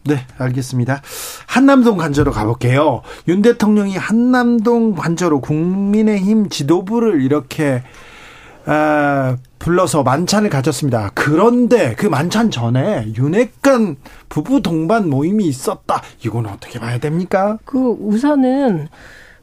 [0.04, 1.02] 네, 알겠습니다.
[1.46, 3.02] 한남동 관저로 가볼게요.
[3.28, 7.82] 윤 대통령이 한남동 관저로 국민의힘 지도부를 이렇게
[8.64, 11.10] 아, 불러서 만찬을 가졌습니다.
[11.14, 13.96] 그런데 그 만찬 전에 윤핵관
[14.28, 16.02] 부부 동반 모임이 있었다.
[16.24, 17.58] 이거는 어떻게 봐야 됩니까?
[17.64, 18.88] 그 우선은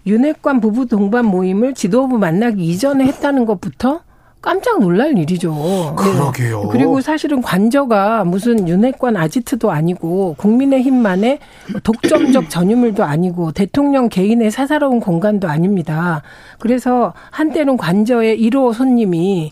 [0.05, 4.01] 윤핵관 부부 동반 모임을 지도부 만나기 이전에 했다는 것부터
[4.46, 5.52] 깜짝 놀랄 일이죠.
[5.52, 5.91] 네.
[5.96, 6.62] 그러게요.
[6.62, 6.70] 네.
[6.72, 11.39] 그리고 사실은 관저가 무슨 윤핵관 아지트도 아니고 국민의힘만의
[11.84, 16.22] 독점적 전유물도 아니고 대통령 개인의 사사로운 공간도 아닙니다.
[16.60, 19.52] 그래서 한때는 관저의 1호 손님이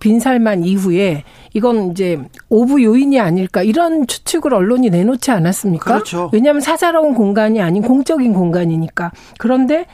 [0.00, 1.24] 빈살만 이후에
[1.54, 5.94] 이건 이제 오부 요인이 아닐까 이런 추측을 언론이 내놓지 않았습니까?
[5.94, 6.30] 그렇죠.
[6.32, 9.10] 왜냐하면 사사로운 공간이 아닌 공적인 공간이니까.
[9.38, 9.86] 그런데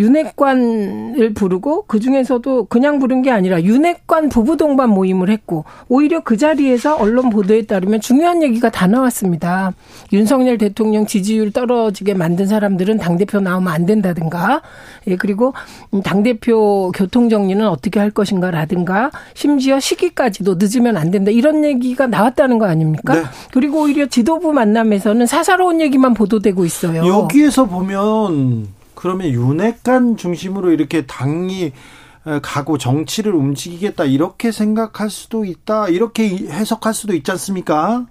[0.00, 6.38] 윤핵관을 부르고 그 중에서도 그냥 부른 게 아니라 윤핵관 부부 동반 모임을 했고 오히려 그
[6.38, 9.74] 자리에서 언론 보도에 따르면 중요한 얘기가 다 나왔습니다.
[10.12, 14.62] 윤석열 대통령 지지율 떨어지게 만든 사람들은 당 대표 나오면 안 된다든가,
[15.06, 15.52] 예 그리고
[16.02, 22.58] 당 대표 교통 정리는 어떻게 할 것인가라든가 심지어 시기까지도 늦으면 안 된다 이런 얘기가 나왔다는
[22.58, 23.14] 거 아닙니까?
[23.14, 23.22] 네.
[23.52, 27.06] 그리고 오히려 지도부 만남에서는 사사로운 얘기만 보도되고 있어요.
[27.06, 31.72] 여기에서 보면 그러면 윤핵관 중심으로 이렇게 당이
[32.42, 38.04] 가고 정치를 움직이겠다 이렇게 생각할 수도 있다 이렇게 해석할 수도 있지 않습니까?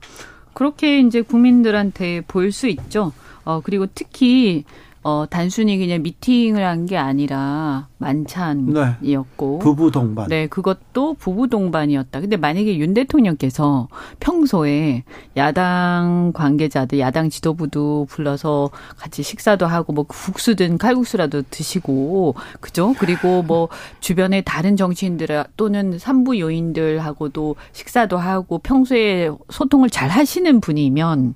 [0.54, 3.14] 그렇게 이제 국민들한테 보일 수 있죠.
[3.44, 4.66] 어 그리고 특히
[5.04, 9.60] 어, 단순히 그냥 미팅을 한 게 아니라 만찬이었고.
[9.60, 9.64] 네.
[9.64, 10.28] 부부 동반.
[10.28, 12.22] 네, 그것도 부부 동반이었다.
[12.22, 13.88] 근데 만약에 윤 대통령께서
[14.20, 15.04] 평소에
[15.38, 22.95] 야당 관계자들, 야당 지도부도 불러서 같이 식사도 하고 뭐 국수든 칼국수라도 드시고, 그죠?
[22.97, 23.68] 그리고 뭐
[24.00, 25.28] 주변에 다른 정치인들
[25.58, 31.36] 또는 산부 요인들하고도 식사도 하고 평소에 소통을 잘 하시는 분이면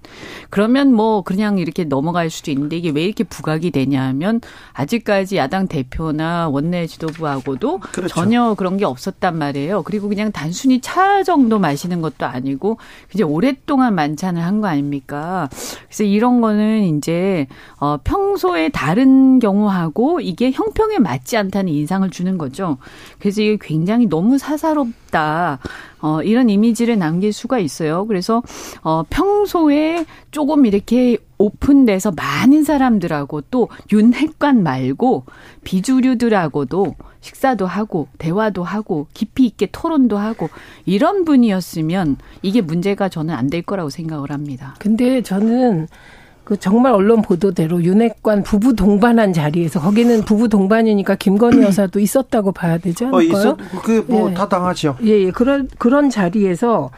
[0.49, 4.41] 그러면 뭐 그냥 이렇게 넘어갈 수도 있는데 이게 왜 이렇게 부 각이 되냐면
[4.73, 8.13] 아직까지 야당 대표나 원내 지도부하고도 그렇죠.
[8.15, 9.83] 전혀 그런 게 없었단 말이에요.
[9.83, 12.77] 그리고 그냥 단순히 차 정도 마시는 것도 아니고
[13.13, 15.49] 이제 오랫동안 만찬을 한 거 아닙니까?
[15.87, 17.47] 그래서 이런 거는 이제
[17.79, 22.77] 어 평소에 다른 경우하고 이게 형평에 맞지 않다는 인상을 주는 거죠.
[23.19, 25.59] 그래서 이게 굉장히 너무 사사롭 다.
[26.01, 28.05] 어, 이런 이미지를 남길 수가 있어요.
[28.07, 28.41] 그래서
[28.81, 35.23] 어, 평소에 조금 이렇게 오픈돼서 많은 사람들하고 또 윤핵관 말고
[35.63, 40.49] 비주류들하고도 식사도 하고 대화도 하고 깊이 있게 토론도 하고
[40.85, 44.73] 이런 분이었으면 이게 문제가 저는 안 될 거라고 생각을 합니다.
[44.79, 45.87] 근데 저는
[46.43, 51.63] 그 정말 언론 보도대로 윤핵관 부부 동반한 자리에서 거기는 부부 동반이니까 김건희 음.
[51.67, 53.49] 여사도 있었다고 봐야 되지 않을까요?
[53.51, 54.49] 어, 그뭐다 예.
[54.49, 54.97] 당하죠.
[55.03, 56.91] 예, 예, 그런 그런 자리에서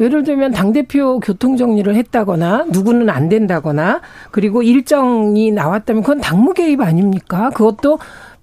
[0.00, 6.52] 예를 들면 당 대표 교통 정리를 했다거나 누구는 안 된다거나 그리고 일정이 나왔다면 그건 당무
[6.54, 7.50] 개입 아닙니까?
[7.50, 7.98] 그것도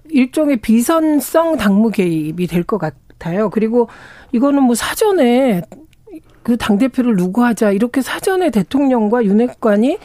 [0.10, 3.50] 일종의 비선성 당무 개입이 될 것 같아요.
[3.50, 3.90] 그리고
[4.32, 5.62] 이거는 뭐 사전에
[6.44, 9.98] 그 당 대표를 누구 하자 이렇게 사전에 대통령과 윤핵관이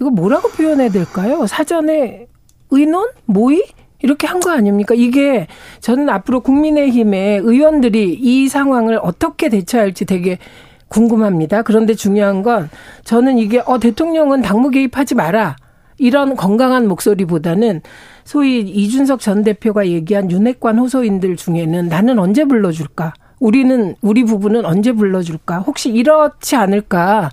[0.00, 1.46] 이거 뭐라고 표현해야 될까요?
[1.46, 2.26] 사전에
[2.70, 3.08] 의논?
[3.26, 3.64] 모의?
[4.02, 4.94] 이렇게 한 거 아닙니까?
[4.94, 5.46] 이게
[5.80, 10.38] 저는 앞으로 국민의힘의 의원들이 이 상황을 어떻게 대처할지 되게
[10.88, 11.62] 궁금합니다.
[11.62, 12.68] 그런데 중요한 건
[13.04, 15.56] 저는 이게 어 대통령은 당무 개입하지 마라.
[15.98, 17.80] 이런 건강한 목소리보다는
[18.24, 23.14] 소위 이준석 전 대표가 얘기한 윤핵관 호소인들 중에는 나는 언제 불러줄까?
[23.40, 25.60] 우리는 우리 부부는 언제 불러줄까?
[25.60, 27.30] 혹시 이렇지 않을까?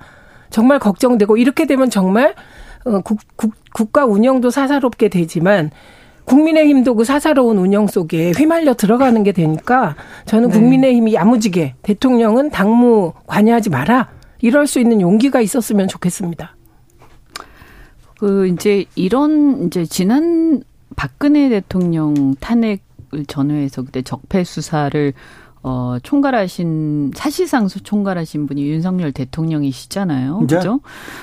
[0.54, 2.36] 정말 걱정되고 이렇게 되면 정말
[2.86, 5.72] 어, 국, 국, 국가 운영도 사사롭게 되지만
[6.26, 9.96] 국민의힘도 그 사사로운 운영 속에 휘말려 들어가는 게 되니까
[10.26, 10.60] 저는 네.
[10.60, 14.10] 국민의힘이 야무지게 대통령은 당무 관여하지 마라
[14.42, 16.56] 이럴 수 있는 용기가 있었으면 좋겠습니다.
[18.20, 20.62] 그 이제 이런 이제 지난
[20.96, 25.14] 박근혜 대통령 탄핵을 전후해서 그때 적폐 수사를
[25.64, 30.42] 어, 총괄하신, 사실상 총괄하신 분이 윤석열 대통령이시잖아요.
[30.42, 30.56] 네.
[30.58, 30.82] 그죠?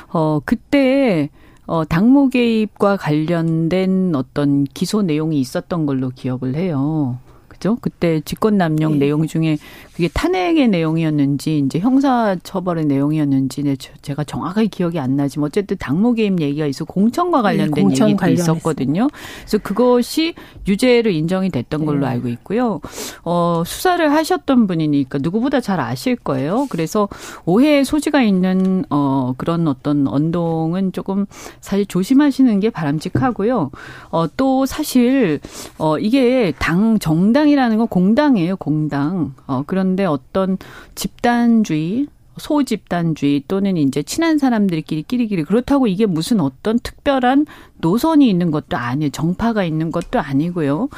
[0.08, 1.28] 어, 그때,
[1.66, 7.18] 어, 당무 개입과 관련된 어떤 기소 내용이 있었던 걸로 기억을 해요.
[7.60, 7.76] 그죠?
[7.82, 8.98] 그때 직권남용 네.
[9.00, 9.58] 내용 중에
[9.92, 16.14] 그게 탄핵의 내용이었는지 이제 형사 처벌의 내용이었는지 네, 제가 정확하게 기억이 안 나지만 어쨌든 당무
[16.14, 19.08] 개입 얘기가 있어 공천과 네, 관련된 네, 공천 얘기도 있었거든요.
[19.40, 20.34] 그래서 그것이
[20.66, 22.06] 유죄로 인정이 됐던 걸로 네.
[22.06, 22.80] 알고 있고요.
[23.24, 26.66] 어, 수사를 하셨던 분이니까 누구보다 잘 아실 거예요.
[26.70, 27.10] 그래서
[27.44, 31.26] 오해의 소지가 있는 어, 그런 어떤 언동은 조금
[31.60, 33.70] 사실 조심하시는 게 바람직하고요.
[34.10, 35.40] 어, 또 사실
[35.76, 39.34] 어, 이게 당 정당 공당이라는 건 공당이에요, 공당.
[39.46, 40.58] 어, 그런데 어떤
[40.94, 47.46] 집단주의, 소집단주의 또는 이제 친한 사람들끼리 끼리끼리 그렇다고 이게 무슨 어떤 특별한
[47.80, 49.10] 노선이 있는 것도 아니에요.
[49.10, 50.88] 정파가 있는 것도 아니고요.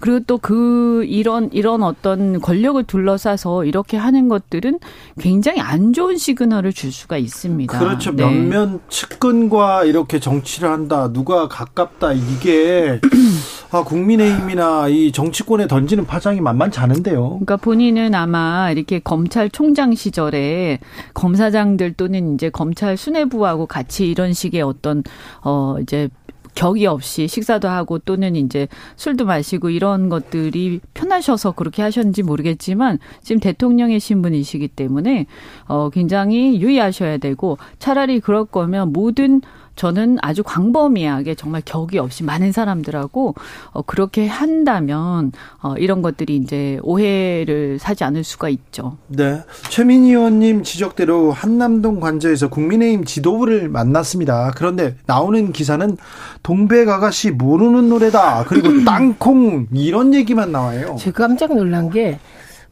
[0.00, 4.80] 그리고 또 그 이런 이런 어떤 권력을 둘러싸서 이렇게 하는 것들은
[5.20, 7.78] 굉장히 안 좋은 시그널을 줄 수가 있습니다.
[7.78, 8.10] 그렇죠.
[8.14, 8.24] 네.
[8.24, 11.12] 몇몇 측근과 이렇게 정치를 한다.
[11.12, 12.12] 누가 가깝다.
[12.12, 13.00] 이게
[13.70, 17.28] 아, 국민의힘이나 이 정치권에 던지는 파장이 만만치 않은데요.
[17.28, 20.80] 그러니까 본인은 아마 이렇게 검찰총장 시절에
[21.14, 25.04] 검사장들 또는 이제 검찰 수뇌부하고 같이 이런 식의 어떤
[25.42, 26.10] 어 이제
[26.54, 33.40] 격이 없이 식사도 하고 또는 이제 술도 마시고 이런 것들이 편하셔서 그렇게 하셨는지 모르겠지만 지금
[33.40, 35.26] 대통령의 신분이시기 때문에
[35.66, 39.40] 어 굉장히 유의하셔야 되고 차라리 그럴 거면 모든
[39.82, 43.34] 저는 아주 광범위하게 정말 격이 없이 많은 사람들하고
[43.72, 48.96] 어, 그렇게 한다면 어, 이런 것들이 이제 오해를 사지 않을 수가 있죠.
[49.08, 49.42] 네.
[49.70, 54.52] 최민희 의원님 지적대로 한남동 관저에서 국민의힘 지도부를 만났습니다.
[54.54, 55.96] 그런데 나오는 기사는
[56.44, 58.44] 동백아가씨 모르는 노래다.
[58.46, 60.94] 그리고 땅콩 이런 얘기만 나와요.
[61.00, 62.20] 제가 깜짝 놀란 게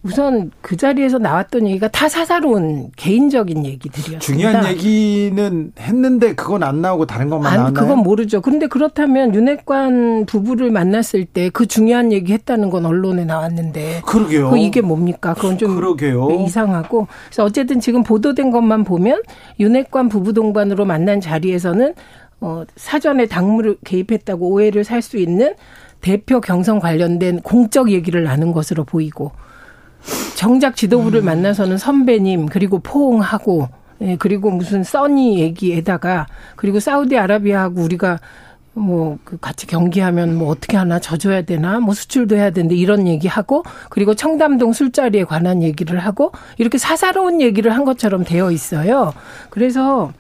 [0.02, 4.20] 우선 그 자리에서 나왔던 얘기가 다 사사로운 개인적인 얘기들이었습니다.
[4.20, 7.74] 중요한 얘기는 했는데 그건 안 나오고 다른 것만 나왔나요?
[7.86, 8.40] 그건 모르죠.
[8.40, 14.50] 그런데 그렇다면 윤핵관 부부를 만났을 때 그 중요한 얘기 했다는 건 언론에 나왔는데 그러게요.
[14.50, 15.34] 그 이게 뭡니까?
[15.34, 16.30] 그건 좀 그러게요.
[16.46, 19.22] 이상하고 그래서 어쨌든 지금 보도된 것만 보면
[19.58, 21.94] 윤핵관 부부 동반으로 만난 자리에서는
[22.40, 25.54] 어, 사전에 당무를 개입했다고 오해를 살 수 있는
[26.00, 29.32] 대표 경선 관련된 공적 얘기를 나눈 것으로 보이고
[30.34, 31.26] 정작 지도부를 음.
[31.26, 33.68] 만나서는 선배님 그리고 포옹하고
[34.02, 36.26] 예, 그리고 무슨 써니 얘기에다가
[36.56, 38.18] 그리고 사우디아라비아하고 우리가
[38.74, 43.62] 뭐 그 같이 경기하면 뭐 어떻게 하나 져줘야 되나 뭐 수출도 해야 되는데 이런 얘기하고
[43.88, 49.12] 그리고 청담동 술자리에 관한 얘기를 하고 이렇게 사사로운 얘기를 한 것처럼 되어 있어요.
[49.50, 50.12] 그래서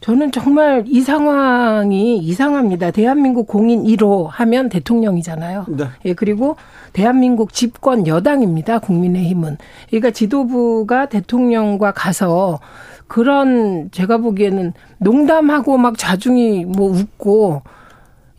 [0.00, 2.90] 저는 정말 이 상황이 이상합니다.
[2.90, 5.66] 대한민국 공인 1호 하면 대통령이잖아요.
[5.68, 5.84] 네.
[6.04, 6.56] 예 그리고
[6.92, 8.80] 대한민국 집권 여당입니다.
[8.80, 9.56] 국민의힘은
[9.88, 12.60] 그러니까 지도부가 대통령과 가서
[13.06, 17.62] 그런 제가 보기에는 농담하고 막 자중이 뭐 웃고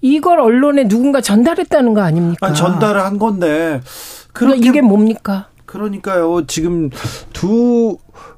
[0.01, 2.47] 이걸 언론에 누군가 전달했다는 거 아닙니까?
[2.47, 3.81] 아, 전달을 한 건데.
[4.33, 5.47] 그럼 이게 뭡니까?
[5.65, 6.45] 그러니까요.
[6.47, 6.89] 지금
[7.33, 7.97] 두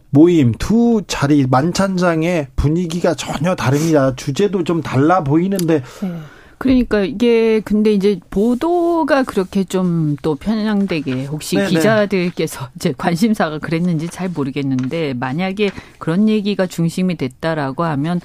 [0.09, 4.13] 모임, 두 자리 만찬장의 분위기가 전혀 다릅니다.
[4.15, 5.81] 주제도 좀 달라 보이는데.
[6.01, 6.13] 네.
[6.57, 11.69] 그러니까 이게 근데 이제 보도가 그렇게 좀 또 편향되게 혹시 네네.
[11.69, 18.21] 기자들께서 이제 관심사가 그랬는지 잘 모르겠는데 만약에 그런 얘기가 중심이 됐다라고 하면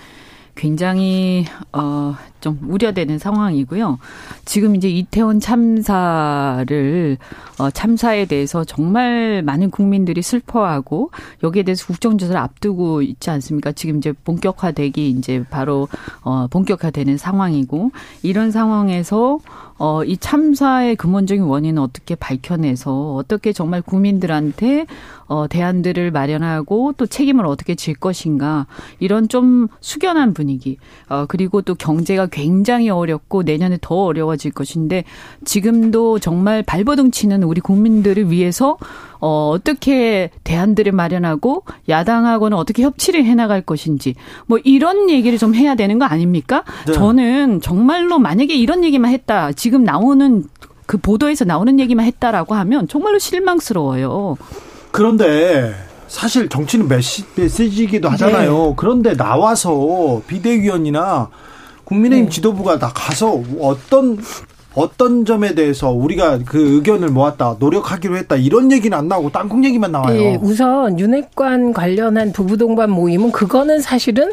[0.54, 3.98] 굉장히 어, 좀 우려되는 상황이고요.
[4.44, 7.18] 지금 이제 이태원 참사를
[7.58, 11.10] 어, 참사에 대해서 정말 많은 국민들이 슬퍼하고
[11.42, 13.72] 여기에 대해서 국정조사를 앞두고 있지 않습니까?
[13.72, 15.88] 지금 이제 본격화되기 이제 바로
[16.22, 17.90] 어, 본격화되는 상황이고
[18.22, 19.38] 이런 상황에서
[19.78, 24.86] 어, 이 참사의 근본적인 원인은 어떻게 밝혀내서 어떻게 정말 국민들한테
[25.26, 28.66] 어, 대안들을 마련하고 또 책임을 어떻게 질 것인가
[29.00, 30.78] 이런 좀 숙연한 분위기
[31.08, 35.04] 어, 그리고 또 경제가 굉장히 어렵고 내년에 더 어려워질 것인데
[35.44, 38.76] 지금도 정말 발버둥 치는 우리 국민들을 위해서
[39.20, 44.14] 어, 어떻게 대안들을 마련하고 야당하고는 어떻게 협치를 해나갈 것인지
[44.46, 46.64] 뭐 이런 얘기를 좀 해야 되는 거 아닙니까?
[46.86, 46.92] 네.
[46.92, 50.44] 저는 정말로 만약에 이런 얘기만 했다 지금 나오는
[50.86, 54.36] 그 보도에서 나오는 얘기만 했다라고 하면 정말로 실망스러워요.
[54.92, 55.74] 그런데
[56.08, 58.68] 사실 정치는 메시, 메시지이기도 하잖아요.
[58.68, 58.74] 네.
[58.76, 61.28] 그런데 나와서 비대위원이나
[61.86, 62.30] 국민의힘 네.
[62.30, 64.18] 지도부가 다 가서 어떤
[64.74, 69.90] 어떤 점에 대해서 우리가 그 의견을 모았다 노력하기로 했다 이런 얘기는 안 나오고 땅콩 얘기만
[69.90, 70.20] 나와요.
[70.20, 74.32] 예, 우선 윤핵관 관련한 부부 동반 모임은 그거는 사실은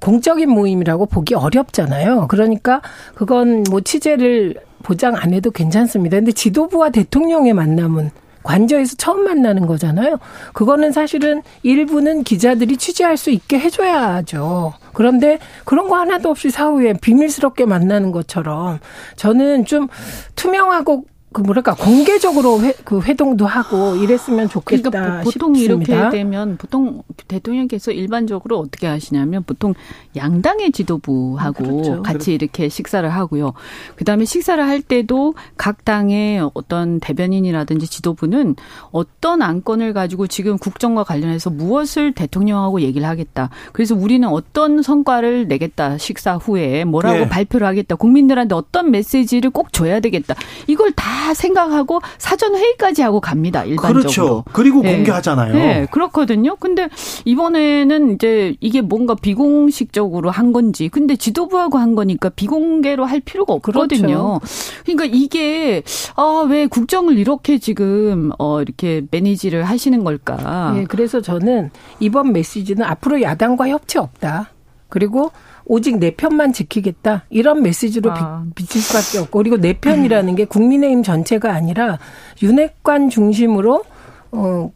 [0.00, 2.26] 공적인 모임이라고 보기 어렵잖아요.
[2.28, 2.80] 그러니까
[3.14, 6.16] 그건 뭐 취재를 보장 안 해도 괜찮습니다.
[6.16, 8.10] 근데 지도부와 대통령의 만남은
[8.42, 10.18] 관저에서 처음 만나는 거잖아요.
[10.52, 14.74] 그거는 사실은 일부는 기자들이 취재할 수 있게 해줘야죠.
[14.92, 18.78] 그런데 그런 거 하나도 없이 사후에 비밀스럽게 만나는 것처럼
[19.16, 19.88] 저는 좀
[20.36, 25.94] 투명하고 그 뭐랄까 공개적으로 회, 그 회동도 하고 이랬으면 좋겠다 그러니까 보통 싶습니다.
[25.94, 29.74] 이렇게 되면 보통 대통령께서 일반적으로 어떻게 하시냐면 보통
[30.16, 32.02] 양당의 지도부하고 그렇죠.
[32.02, 33.54] 같이 이렇게 식사를 하고요.
[33.96, 38.56] 그다음에 식사를 할 때도 각 당의 어떤 대변인이라든지 지도부는
[38.90, 43.50] 어떤 안건을 가지고 지금 국정과 관련해서 무엇을 대통령하고 얘기를 하겠다.
[43.72, 45.98] 그래서 우리는 어떤 성과를 내겠다.
[45.98, 47.28] 식사 후에 뭐라고 네.
[47.28, 47.94] 발표를 하겠다.
[47.96, 50.34] 국민들한테 어떤 메시지를 꼭 줘야 되겠다.
[50.66, 53.64] 이걸 다 생각하고 사전 회의까지 하고 갑니다.
[53.64, 54.00] 일반적으로.
[54.00, 54.44] 그렇죠.
[54.52, 54.96] 그리고 네.
[54.96, 55.54] 공개하잖아요.
[55.54, 56.56] 네, 그렇거든요.
[56.56, 56.88] 근데
[57.24, 64.40] 이번에는 이제 이게 뭔가 비공식적으로 한 건지, 근데 지도부하고 한 거니까 비공개로 할 필요가 없거든요.
[64.40, 64.40] 그렇죠.
[64.84, 65.82] 그러니까 이게
[66.16, 70.72] 아 왜 국정을 이렇게 지금 어 이렇게 매니지를 하시는 걸까?
[70.74, 71.70] 네, 그래서 저는
[72.00, 74.50] 이번 메시지는 앞으로 야당과 협치 없다.
[74.88, 75.30] 그리고
[75.64, 78.44] 오직 내 편만 지키겠다 이런 메시지로 아.
[78.54, 81.98] 비, 칠 수밖에 없고 그리고 내 편이라는 게 국민의힘 전체가 아니라
[82.42, 83.84] 윤핵관 중심으로
[84.32, 84.72] 어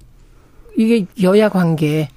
[0.76, 2.08] 이게 여야 관계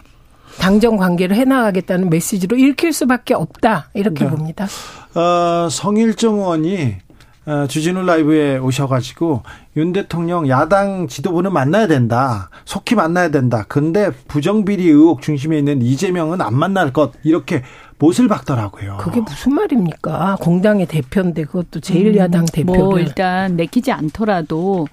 [0.60, 4.30] 당정 관계를 해나가겠다는 메시지로 읽힐 수밖에 없다 이렇게 네.
[4.30, 4.68] 봅니다.
[5.16, 6.98] 어, 성일정 의원이
[7.46, 9.42] 어, 주진우 라이브에 오셔가지고
[9.78, 12.50] 윤 대통령 야당 지도부는 만나야 된다.
[12.66, 13.66] 속히 만나야 된다.
[13.68, 17.64] 근데 부정비리 의혹 중심에 있는 이재명은 안 만날 것 이렇게
[18.00, 18.98] 못을 박더라고요.
[18.98, 20.38] 그게 무슨 말입니까?
[20.40, 22.80] 공당의 대표인데 그것도 제1야당 음, 대표를.
[22.84, 24.88] 뭐 일단 내키지 않더라도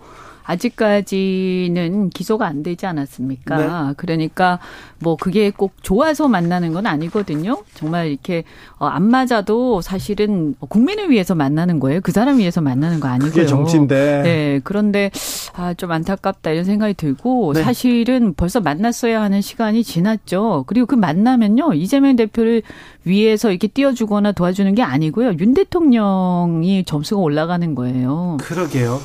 [0.47, 3.57] 아직까지는 기소가 안 되지 않았습니까?
[3.57, 3.95] 네.
[3.97, 4.59] 그러니까
[5.01, 7.59] 뭐 그게 꼭 좋아서 만나는 건 아니거든요.
[7.75, 8.45] 정말 이렇게
[8.79, 12.01] 어, 안 맞아도 사실은 국민을 위해서 만나는 거예요.
[12.01, 13.31] 그 사람 위해서 만나는 거 아니고요.
[13.31, 14.23] 그게 정치인데.
[14.23, 14.61] 네.
[14.65, 15.11] 그런데
[15.55, 17.63] 아, 좀 안타깝다 이런 생각이 들고 네.
[17.63, 20.65] 사실은 벌써 만났어야 하는 시간이 지났죠.
[20.67, 21.75] 그리고 그 만나면요.
[21.75, 22.63] 이재명 대표를
[23.05, 25.35] 위해서 이렇게 띄워주거나 도와주는 게 아니고요.
[25.41, 28.37] 윤 대통령이 점수가 올라가는 거예요.
[28.41, 29.01] 그러게요.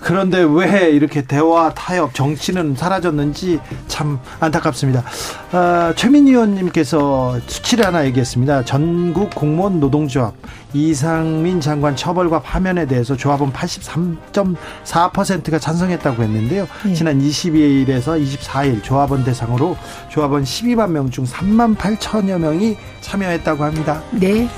[0.00, 5.04] 그런데 왜 이렇게 대화 타협 정치는 사라졌는지 참 안타깝습니다.
[5.52, 8.64] 아, 최민희 의원님께서 수치를 하나 얘기했습니다.
[8.64, 10.34] 전국 공무원 노동조합
[10.72, 16.66] 이상민 장관 처벌과 파면에 대해서 조합은 83.4%가 찬성했다고 했는데요.
[16.84, 16.94] 네.
[16.94, 19.76] 지난 22일에서 24일 조합원 대상으로
[20.08, 24.00] 조합원 12만 명 중 3만 8천여 명이 참여했다고 합니다.
[24.12, 24.48] 네.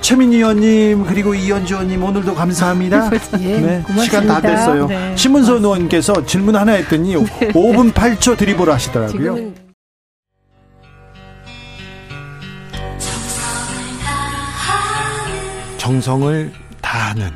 [0.00, 3.10] 최민희 의원님 그리고 이현주 의원님 오늘도 감사합니다.
[3.40, 4.86] 예, 네, 시간 다 됐어요.
[4.86, 7.48] 네, 신문선 의원께서 질문 하나 했더니 네.
[7.52, 9.52] 5분 8초 드리블 하시더라고요.
[15.78, 17.30] 정성을 다하는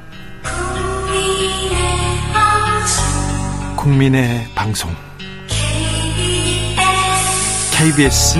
[3.77, 4.91] 국민의 방송
[7.73, 8.39] KBS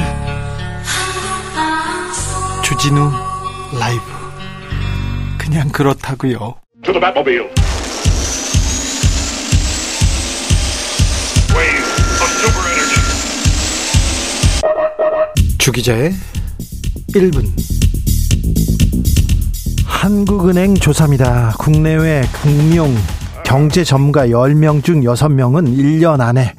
[2.63, 3.32] 주진우
[3.79, 4.03] 라이브
[5.39, 6.55] 그냥 그렇다고요.
[15.59, 16.13] 주기자의
[17.15, 17.47] 1분
[19.87, 21.55] 한국은행 조사입니다.
[21.59, 22.95] 국내외 금융
[23.45, 26.55] 경제 전문가 10명 중 6명은 1년 안에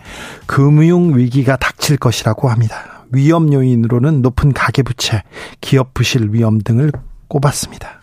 [0.48, 3.03] 금융 위기가 닥칠 것이라고 합니다.
[3.14, 5.24] 위험 요인으로는 높은 가계부채,
[5.62, 6.92] 기업 부실 위험 등을
[7.28, 8.02] 꼽았습니다.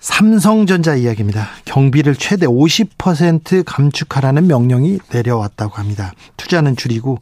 [0.00, 1.46] 삼성전자 이야기입니다.
[1.66, 6.14] 경비를 최대 50% 감축하라는 명령이 내려왔다고 합니다.
[6.38, 7.18] 투자는 줄이고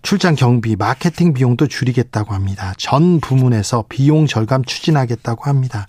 [0.00, 2.72] 출장 경비, 마케팅 비용도 줄이겠다고 합니다.
[2.78, 5.86] 전 부문에서 비용 절감 추진하겠다고 합니다.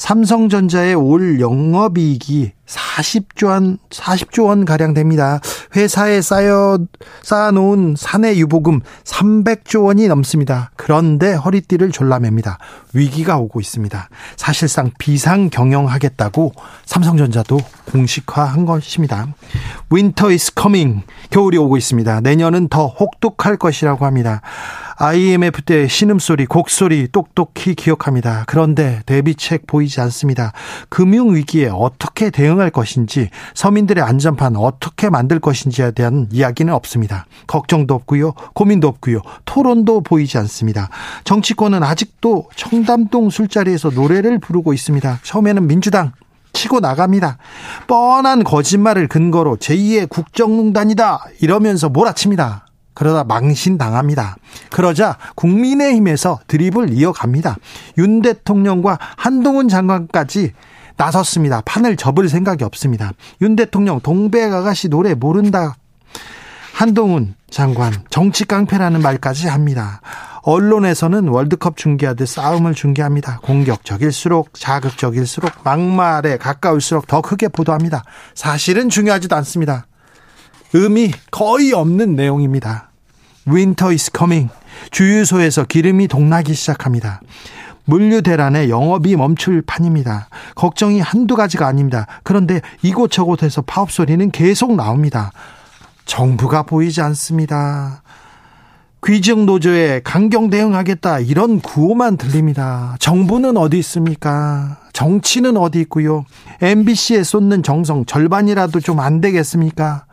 [0.00, 5.40] 삼성전자의 올 영업이익이 40조 원, 40조 원 가량 됩니다.
[5.76, 6.78] 회사에 쌓여
[7.22, 10.70] 쌓아놓은 사내 유보금 300조 원이 넘습니다.
[10.76, 12.56] 그런데 허리띠를 졸라맵니다.
[12.94, 14.08] 위기가 오고 있습니다.
[14.36, 16.54] 사실상 비상 경영하겠다고
[16.86, 17.58] 삼성전자도
[17.92, 19.26] 공식화한 것입니다.
[19.92, 21.02] Winter is coming.
[21.28, 22.22] 겨울이 오고 있습니다.
[22.22, 24.40] 내년은 더 혹독할 것이라고 합니다.
[25.02, 28.44] IMF 때 신음소리, 곡소리 똑똑히 기억합니다.
[28.46, 30.52] 그런데 대비책 보이지 않습니다.
[30.90, 37.24] 금융위기에 어떻게 대응할 것인지, 서민들의 안전판 어떻게 만들 것인지에 대한 이야기는 없습니다.
[37.46, 38.32] 걱정도 없고요.
[38.52, 39.22] 고민도 없고요.
[39.46, 40.90] 토론도 보이지 않습니다.
[41.24, 45.20] 정치권은 아직도 청담동 술자리에서 노래를 부르고 있습니다.
[45.22, 46.12] 처음에는 민주당,
[46.52, 47.38] 치고 나갑니다.
[47.86, 52.66] 뻔한 거짓말을 근거로 제2의 국정농단이다 이러면서 몰아칩니다.
[52.94, 54.36] 그러다 망신당합니다.
[54.70, 57.56] 그러자 국민의힘에서 드립을 이어갑니다.
[57.98, 60.52] 윤 대통령과 한동훈 장관까지
[60.96, 61.62] 나섰습니다.
[61.64, 63.12] 판을 접을 생각이 없습니다.
[63.40, 65.76] 윤 대통령 동백 아가씨 노래 모른다.
[66.74, 70.00] 한동훈 장관 정치 깡패라는 말까지 합니다.
[70.42, 73.40] 언론에서는 월드컵 중계하듯 싸움을 중계합니다.
[73.42, 78.02] 공격적일수록 자극적일수록 막말에 가까울수록 더 크게 보도합니다.
[78.34, 79.86] 사실은 중요하지도 않습니다.
[80.72, 82.90] 의미 거의 없는 내용입니다.
[83.48, 84.50] Winter is coming.
[84.90, 87.20] 주유소에서 기름이 동나기 시작합니다.
[87.84, 90.28] 물류 대란에 영업이 멈출 판입니다.
[90.54, 92.06] 걱정이 한두 가지가 아닙니다.
[92.22, 95.32] 그런데 이곳저곳에서 파업 소리는 계속 나옵니다.
[96.04, 98.02] 정부가 보이지 않습니다.
[99.04, 102.94] 귀정 노조에 강경 대응하겠다 이런 구호만 들립니다.
[103.00, 104.76] 정부는 어디 있습니까?
[104.92, 106.26] 정치는 어디 있고요?
[106.60, 110.04] MBC에 쏟는 정성 절반이라도 좀 안 되겠습니까?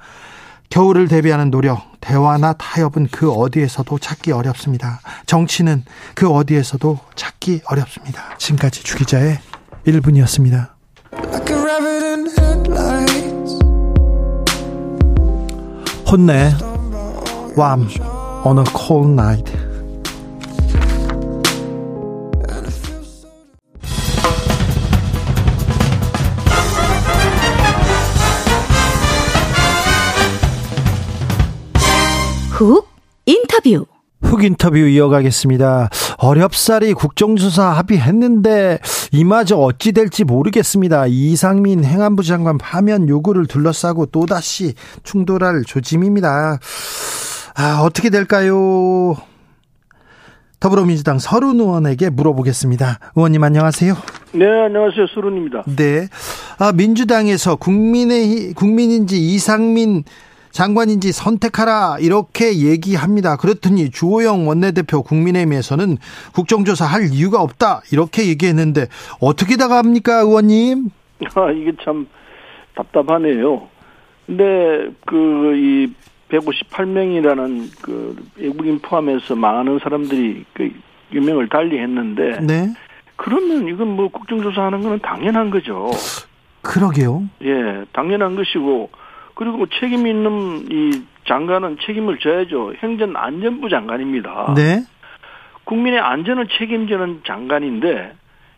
[0.70, 5.00] 겨울을 대비하는 노력, 대화나 타협은 그 어디에서도 찾기 어렵습니다.
[5.26, 8.38] 정치는 그 어디에서도 찾기 어렵습니다.
[8.38, 9.40] 지금까지 주기자의
[9.86, 10.70] 1분이었습니다.
[16.10, 16.52] 혼내,
[17.56, 17.88] 왬,
[18.46, 19.67] on a cold night.
[32.58, 32.88] 훅
[33.28, 33.86] 인터뷰.
[34.24, 35.90] 훅 인터뷰 이어가겠습니다.
[36.18, 38.80] 어렵사리 국정조사 합의했는데
[39.12, 41.06] 이마저 어찌 될지 모르겠습니다.
[41.06, 46.58] 이상민 행안부 장관 파면 요구를 둘러싸고 또다시 충돌할 조짐입니다.
[47.58, 49.16] 아, 어떻게 될까요?
[50.60, 53.12] 더불어민주당 서른 의원에게 물어보겠습니다.
[53.16, 53.96] 의원님 안녕하세요.
[54.34, 55.06] 네, 안녕하세요.
[55.14, 55.64] 서른입니다.
[55.76, 56.08] 네.
[56.58, 60.06] 아, 민주당에서 국민의 국민인지 이상민
[60.58, 63.38] 장관인지 선택하라 이렇게 얘기합니다.
[63.38, 65.98] 그렇더니 주호영 원내대표 국민의힘에서는
[66.34, 68.88] 국정조사 할 이유가 없다 이렇게 얘기했는데
[69.22, 70.90] 어떻게 나갑니까 의원님?
[71.36, 72.08] 아 이게 참
[72.74, 73.68] 답답하네요.
[74.26, 75.94] 근데 그 이
[76.30, 80.72] 158명이라는 그 외국인 포함해서 많은 사람들이 그
[81.14, 82.74] 유명을 달리 했는데 네.
[83.16, 85.92] 그러면 이건 뭐 국정조사하는 거는 당연한 거죠.
[86.64, 87.30] 그러게요.
[87.44, 88.90] 예, 당연한 것이고
[89.38, 92.74] 그리고 책임 있는 이 장관은 책임을 져야죠.
[92.82, 94.56] 행정안전부 장관입니다.
[94.56, 94.84] 네.
[95.64, 98.14] 국민의 안전을 책임지는 장관인데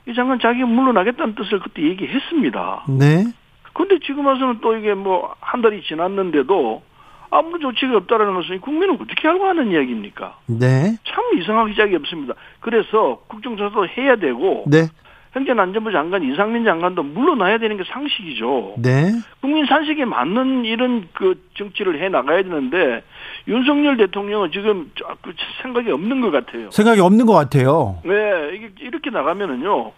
[0.08, 2.86] 이 장관 자기가 물러나겠다는 뜻을 그때 얘기했습니다.
[2.98, 3.26] 네.
[3.74, 6.84] 근데 지금 와서는 또 이게 뭐 한 달이 지났는데도
[7.32, 10.38] 아무런 조치가 없다라는 것은 국민은 어떻게 알고 하는 이야기입니까?
[10.48, 10.96] 네.
[11.04, 12.36] 참 이상하기 짝이 없습니다.
[12.60, 14.88] 그래서 국정조사도 해야 되고 네.
[15.36, 18.76] 행정안전부 장관 이상민 장관도 물러나야 되는 게 상식이죠.
[18.78, 19.12] 네.
[19.42, 23.04] 국민 산식에 맞는 이런 그 정치를 해 나가야 되는데
[23.48, 26.72] 윤석열 대통령은 지금 그 생각이 없는 것 같아요.
[26.72, 28.00] 생각이 없는 것 같아요.
[28.04, 29.92] 네, 이게 이렇게 나가면은요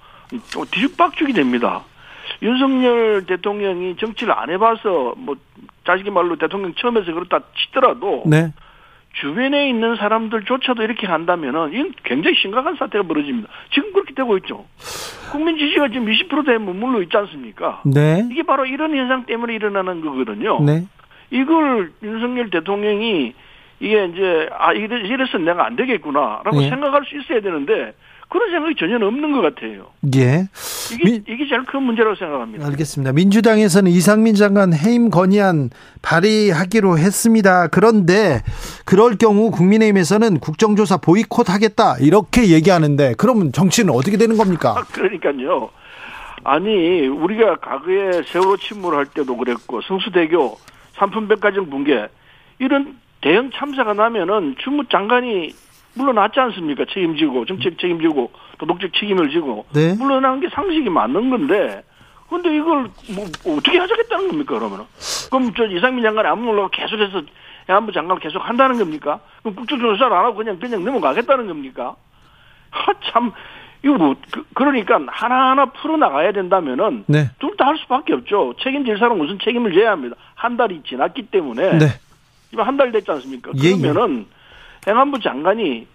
[0.53, 1.83] 또 뒤죽박죽이 됩니다.
[2.41, 5.35] 윤석열 대통령이 정치를 안 해봐서 뭐
[5.85, 8.53] 자식이 말로 대통령 처음에서 그렇다 치더라도 네.
[9.13, 13.49] 주변에 있는 사람들조차도 이렇게 한다면은 이건 굉장히 심각한 사태가 벌어집니다.
[13.71, 14.65] 지금 그렇게 되고 있죠.
[15.31, 17.81] 국민 지지가 지금 20%대에 머물러 있지 않습니까?
[17.85, 18.27] 네.
[18.31, 20.61] 이게 바로 이런 현상 때문에 일어나는 거거든요.
[20.63, 20.85] 네.
[21.29, 23.33] 이걸 윤석열 대통령이
[23.79, 26.69] 이게 이제 아 이래 이래서 내가 안 되겠구나라고 네.
[26.69, 27.93] 생각할 수 있어야 되는데
[28.31, 29.87] 그런 생각이 전혀 없는 것 같아요.
[30.15, 30.47] 예.
[30.93, 32.65] 이게 민- 이게 제일 큰 문제라고 생각합니다.
[32.65, 33.11] 알겠습니다.
[33.11, 35.69] 민주당에서는 이상민 장관 해임 건의안
[36.01, 37.67] 발의하기로 했습니다.
[37.67, 38.41] 그런데
[38.85, 44.75] 그럴 경우 국민의힘에서는 국정조사 보이콧 하겠다 이렇게 얘기하는데 그러면 정치는 어떻게 되는 겁니까?
[44.77, 45.69] 아, 그러니까요.
[46.45, 50.57] 아니 우리가 과거에 세월호 침몰할 때도 그랬고 성수대교
[50.93, 52.07] 삼품백과정 붕괴
[52.59, 55.53] 이런 대형 참사가 나면은 주무 장관이
[55.93, 56.85] 물러났지 않습니까?
[56.85, 59.93] 책임지고 정책 책임지고 도덕적 책임을 지고 네.
[59.95, 61.83] 물러나는 게 상식이 맞는 건데
[62.29, 63.25] 근데 이걸 뭐
[63.57, 64.85] 어떻게 하자겠다는 겁니까 그러면은
[65.29, 67.23] 그럼 저 이상민 장관이 안 물러가 계속해서
[67.67, 69.19] 해안부 장관 계속 한다는 겁니까?
[69.41, 71.95] 그럼 국정조사를 안 하고 그냥 그냥 넘어가겠다는 겁니까?
[72.69, 73.33] 하참
[73.83, 77.29] 이거 뭐 그, 그러니까 하나하나 풀어 나가야 된다면은 네.
[77.39, 78.53] 둘다 할 수밖에 없죠.
[78.61, 80.15] 책임질 사람 은 무슨 책임을 져야 합니다.
[80.35, 81.85] 한 달이 지났기 때문에 네.
[82.53, 83.51] 이거 한달 됐지 않습니까?
[83.61, 83.75] 예, 예.
[83.77, 84.25] 그러면은
[84.87, 85.87] 행안부 장관이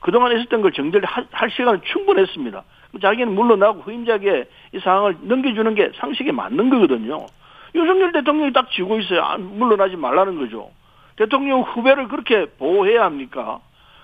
[0.00, 2.62] 그동안 있었던 걸 정리를 할, 할 시간은 충분했습니다.
[3.00, 7.26] 자기는 물러나고 후임자에게 이 상황을 넘겨주는 게 상식에 맞는 거거든요.
[7.74, 9.22] 윤석열 대통령이 딱 쥐고 있어요.
[9.22, 10.70] 안- 물러나지 말라는 거죠.
[11.16, 13.60] 대통령 후배를 그렇게 보호해야 합니까?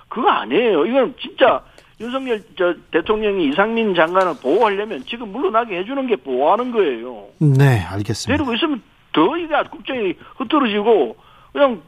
[0.08, 0.86] 그거 아니에요.
[0.86, 1.62] 이건 진짜
[2.00, 7.26] 윤석열 저 대통령이 이상민 장관을 보호하려면 지금 물러나게 해주는 게 보호하는 거예요.
[7.38, 8.36] 네, 알겠습니다.
[8.36, 8.82] 데리고 있으면
[9.12, 11.16] 더 이게 국정이 흐트러지고
[11.52, 11.82] 그냥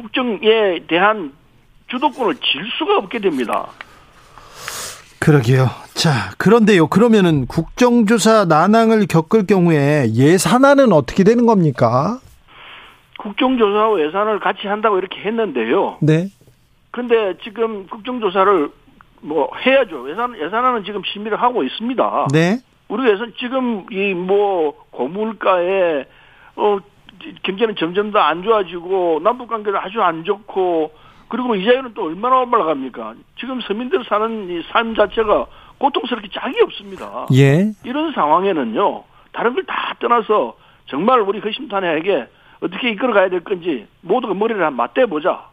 [0.00, 1.32] 국정에 대한
[1.88, 3.66] 주도권을 질 수가 없게 됩니다.
[5.18, 5.68] 그러게요.
[5.94, 6.86] 자, 그런데요.
[6.86, 12.18] 그러면은 국정조사 난항을 겪을 경우에 예산안은 어떻게 되는 겁니까?
[13.18, 15.98] 국정조사와 예산을 같이 한다고 이렇게 했는데요.
[16.00, 16.28] 네.
[16.90, 18.70] 근데 지금 국정조사를
[19.20, 20.10] 뭐 해야죠.
[20.10, 22.28] 예산 예산안은 지금 심의를 하고 있습니다.
[22.32, 22.60] 네.
[22.88, 26.06] 우리 예산 지금 이 뭐 고물가에
[26.56, 26.78] 어
[27.42, 30.92] 경제는 점점 더 안 좋아지고 남북 관계도 아주 안 좋고
[31.28, 33.14] 그리고 이자율은 또 얼마나 올라갑니까?
[33.38, 35.46] 지금 서민들 사는 이 삶 자체가
[35.78, 37.26] 고통스럽게 짝이 없습니다.
[37.32, 37.70] 예.
[37.84, 40.56] 이런 상황에는요, 다른 걸 다 떠나서
[40.86, 42.26] 정말 우리 허심탄회하게
[42.62, 45.48] 어떻게 이끌어가야 될 건지 모두가 머리를 한번 맞대보자.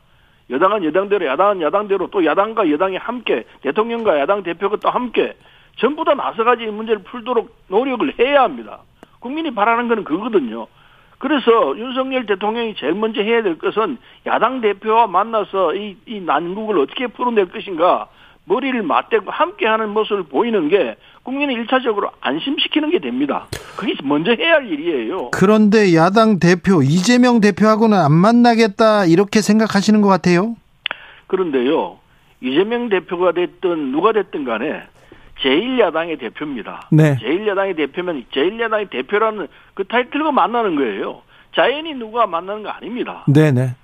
[0.50, 5.36] 여당은 여당대로, 야당은 야당대로, 또 야당과 여당이 함께, 대통령과 야당 대표가 또 함께
[5.78, 8.80] 전부 다 나서가지 이 문제를 풀도록 노력을 해야 합니다.
[9.20, 10.68] 국민이 바라는 것은 그거거든요.
[11.18, 13.98] 그래서 윤석열 대통령이 제일 먼저 해야 될 것은
[14.28, 18.08] 야당 대표와 만나서 이, 이 난국을 어떻게 풀어낼 것인가
[18.46, 23.48] 머리를 맞대고 함께하는 모습을 보이는 게 국민을 일차적으로 안심시키는 게 됩니다.
[23.76, 25.32] 그게 먼저 해야 할 일이에요.
[25.32, 30.56] 그런데 야당 대표 이재명 대표하고는 안 만나겠다 이렇게 생각하시는 것 같아요.
[31.28, 31.98] 그런데요,
[32.40, 34.84] 이재명 대표가 됐든 누가 됐든 간에
[35.48, 36.90] 제1야당의 대표입니다.
[36.92, 37.16] 네.
[37.18, 41.22] 제1야당의 대표면 제1야당의 대표라는 그 타이틀과 만나는 거예요.
[41.56, 43.24] 자연히 누가 만나는 거 아닙니다.
[43.28, 43.76] 네네.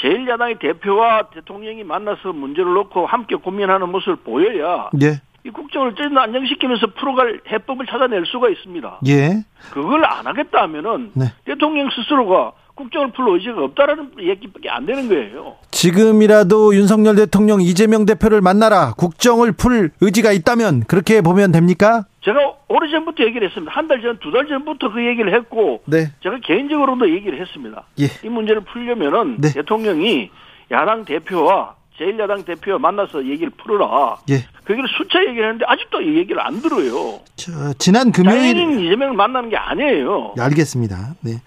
[0.00, 5.20] 제1야당의 대표와 대통령이 만나서 문제를 놓고 함께 고민하는 모습을 보여야 예.
[5.46, 9.00] 이 국정을 좀 안정시키면서 풀어갈 해법을 찾아낼 수가 있습니다.
[9.06, 9.44] 예.
[9.72, 11.26] 그걸 안 하겠다 하면은 네.
[11.44, 15.54] 대통령 스스로가 국정을 풀 의지가 없다라는 얘기밖에 안 되는 거예요.
[15.70, 18.92] 지금이라도 윤석열 대통령 이재명 대표를 만나라.
[18.94, 22.04] 국정을 풀 의지가 있다면 그렇게 보면 됩니까?
[22.24, 23.70] 제가 오래전부터 얘기를 했습니다.
[23.72, 26.10] 한 달 전, 두 달 전부터 그 얘기를 했고, 네.
[26.22, 27.84] 제가 개인적으로도 얘기를 했습니다.
[28.00, 28.06] 예.
[28.24, 29.52] 이 문제를 풀려면은 네.
[29.52, 30.30] 대통령이
[30.72, 34.16] 야당 대표와 제1야당 대표와 만나서 얘기를 풀어라.
[34.30, 34.44] 예.
[34.64, 37.20] 그 얘기를 수차 얘기를 했는데 아직도 이 얘기를 안 들어요.
[37.36, 40.34] 저, 지난 금요일 자연인 이재명을 만나는 게 아니에요.
[40.38, 41.14] 알겠습니다.
[41.20, 41.40] 네.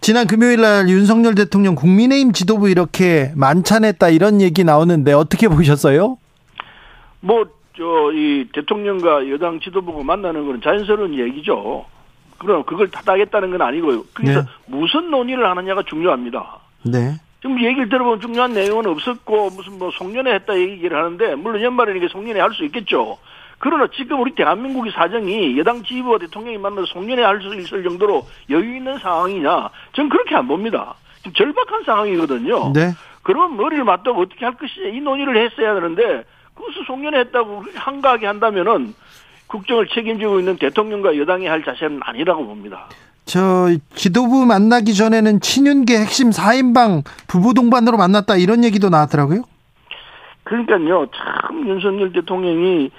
[0.00, 6.16] 지난 금요일 날 윤석열 대통령 국민의힘 지도부 이렇게 만찬했다 이런 얘기 나오는데 어떻게 보셨어요?
[7.20, 7.44] 뭐,
[7.76, 11.84] 저, 이 대통령과 여당 지도부가 만나는 건 자연스러운 얘기죠.
[12.38, 14.04] 그럼 그걸 타다하겠다는 건 아니고요.
[14.14, 14.46] 그래서 네.
[14.66, 16.58] 무슨 논의를 하느냐가 중요합니다.
[16.84, 17.14] 네.
[17.42, 22.40] 지금 얘기를 들어보면 중요한 내용은 없었고 무슨 뭐 송년회 했다 얘기를 하는데 물론 연말이니까 송년회
[22.40, 23.18] 할 수 있겠죠.
[23.58, 28.76] 그러나 지금 우리 대한민국의 사정이 여당 지휘부와 대통령이 만나서 송년회 할 수 있을 정도로 여유
[28.76, 29.70] 있는 상황이냐?
[29.92, 30.94] 전 그렇게 안 봅니다.
[31.18, 32.72] 지금 절박한 상황이거든요.
[32.74, 32.92] 네.
[33.24, 36.24] 그러면 머리를 맞다고 어떻게 할 것이냐 이 논의를 했어야 하는데
[36.54, 38.94] 그것을 송년회 했다고 한가하게 한다면은
[39.48, 42.88] 국정을 책임지고 있는 대통령과 여당이 할 자세는 아니라고 봅니다.
[43.24, 49.42] 저 지도부 만나기 전에는 친윤계 핵심 4인방 부부 동반으로 만났다 이런 얘기도 나왔더라고요.
[50.44, 51.06] 그러니까요.
[51.14, 52.90] 참 윤석열 대통령이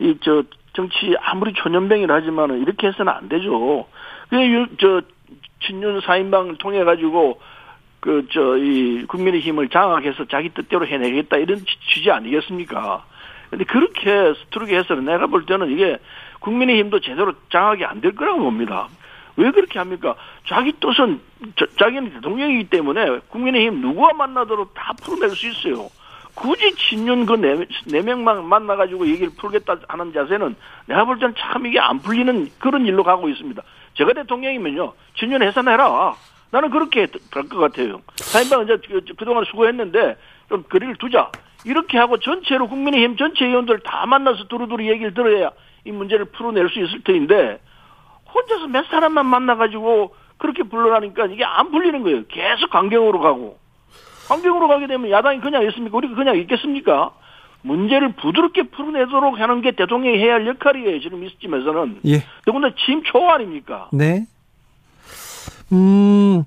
[0.00, 0.42] 이 저
[0.72, 3.86] 정치 아무리 초년병이라 하지만은 이렇게 해서는 안 되죠.
[4.30, 5.02] 그저
[5.66, 7.40] 친윤 4인방을 통해 가지고
[8.00, 11.58] 그 저 이 국민의 힘을 장악해서 자기 뜻대로 해내겠다 이런
[11.92, 13.04] 취지 아니겠습니까?
[13.50, 15.98] 근데 그렇게 스트르게 해서는 내가 볼 때는 이게
[16.40, 18.88] 국민의 힘도 제대로 장악이 안 될 거라고 봅니다.
[19.40, 20.14] 왜 그렇게 합니까?
[20.46, 21.20] 자기 뜻은
[21.56, 25.88] 자, 자기는 대통령이기 때문에 국민의힘 누구와 만나도록 다 풀어낼 수 있어요.
[26.34, 30.54] 굳이 친윤 그네 네 명만 만나가지고 얘기를 풀겠다 하는 자세는
[30.86, 33.62] 내가 볼 때는 참 이게 안 풀리는 그런 일로 가고 있습니다.
[33.94, 36.14] 제가 대통령이면요, 친윤 해산해라.
[36.50, 38.00] 나는 그렇게 갈것 같아요.
[38.16, 40.16] 사인방 이제 그, 그동안 수고했는데
[40.48, 41.30] 좀 거리를 두자.
[41.64, 45.50] 이렇게 하고 전체로 국민의힘 전체 의원들 다 만나서 두루두루 얘기를 들어야
[45.84, 47.60] 이 문제를 풀어낼 수 있을 터인데
[48.34, 52.22] 혼자서 몇 사람만 만나가지고 그렇게 불러라니까 이게 안 풀리는 거예요.
[52.28, 53.58] 계속 강경으로 가고.
[54.28, 55.96] 강경으로 가게 되면 야당이 그냥 있습니까?
[55.96, 57.10] 우리가 그냥 있겠습니까?
[57.62, 61.00] 문제를 부드럽게 풀어내도록 하는 게 대통령이 해야 할 역할이에요.
[61.00, 62.00] 지금 이쯤에서는.
[62.06, 62.22] 예.
[62.46, 63.88] 더군다나 지금 초 아닙니까?
[63.92, 64.24] 네.
[65.72, 66.44] 음,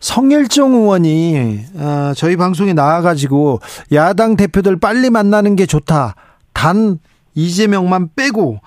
[0.00, 3.60] 성일종 의원이 어, 저희 방송에 나와가지고
[3.92, 6.14] 야당 대표들 빨리 만나는 게 좋다.
[6.52, 6.98] 단
[7.34, 8.60] 이재명만 빼고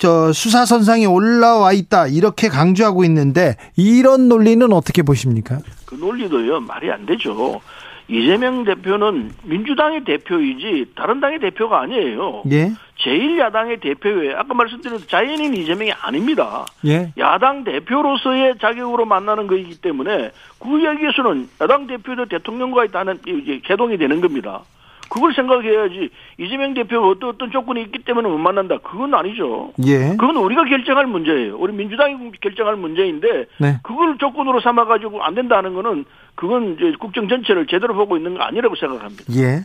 [0.00, 5.58] 저 수사 선상에 올라와 있다 이렇게 강조하고 있는데 이런 논리는 어떻게 보십니까?
[5.84, 7.60] 그 논리도요 말이 안 되죠.
[8.08, 12.42] 이재명 대표는 민주당의 대표이지 다른 당의 대표가 아니에요.
[12.50, 12.72] 예.
[13.04, 16.64] 제1야당의 대표에 아까 말씀드린 자연인 이재명이 아닙니다.
[16.86, 17.12] 예.
[17.18, 24.20] 야당 대표로서의 자격으로 만나는 것이기 때문에 그 이야기에서는 야당 대표도 대통령과의 다는 이제 개동이 되는
[24.22, 24.62] 겁니다.
[25.10, 26.08] 그걸 생각해야지
[26.38, 28.78] 이재명 대표가 어떤 어떤 조건이 있기 때문에 못 만난다.
[28.78, 29.72] 그건 아니죠.
[29.84, 30.16] 예.
[30.16, 31.58] 그건 우리가 결정할 문제예요.
[31.58, 33.80] 우리 민주당이 결정할 문제인데 네.
[33.82, 36.04] 그걸 조건으로 삼아 가지고 안 된다는 거는
[36.36, 39.24] 그건 이제 국정 전체를 제대로 보고 있는 거 아니라고 생각합니다.
[39.34, 39.64] 예.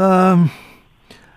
[0.00, 0.46] 음.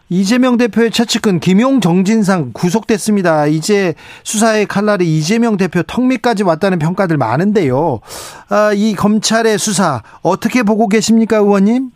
[0.09, 3.47] 이재명 대표의 최측근 김용 정진상 구속됐습니다.
[3.47, 3.93] 이제
[4.23, 7.99] 수사의 칼날이 이재명 대표 턱밑까지 왔다는 평가들 많은데요.
[8.49, 11.91] 아, 이 검찰의 수사 어떻게 보고 계십니까, 의원님?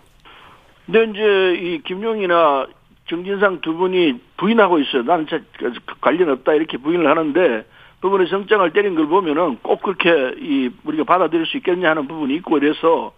[0.92, 2.68] 근데 이제 이 김용이나
[3.08, 5.04] 정진상 두 분이 부인하고 있어요.
[5.04, 7.66] 나는 그 관련 없다 이렇게 부인을 하는데
[8.02, 12.60] 부분에 성장을 때린 걸 보면은 꼭 그렇게 이 우리가 받아들일 수 있겠냐 하는 부분이 있고
[12.60, 13.14] 그래서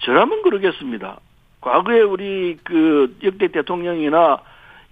[0.00, 1.18] 저라면 그러겠습니다.
[1.62, 4.38] 과거에 우리 그 역대 대통령이나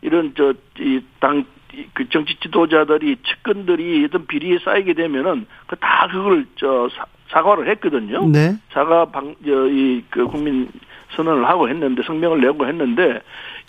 [0.01, 1.45] 이런 저 이 당
[1.93, 6.89] 그 정치 지도자들이 측근들이 어떤 비리에 쌓이게 되면은 그 다 그걸 저
[7.29, 8.27] 사과를 했거든요.
[8.29, 8.57] 네.
[8.71, 10.71] 사과 방저이그 국민
[11.15, 13.21] 선언을 하고 했는데 성명을 내고 했는데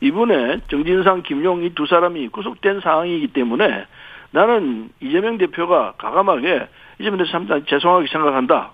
[0.02, 3.86] 이번에 정진상, 김용 이 두 사람이 구속된 상황이기 때문에
[4.32, 6.68] 나는 이재명 대표가 가감하게
[7.00, 8.72] 이재명 대표 참 죄송하게 생각한다.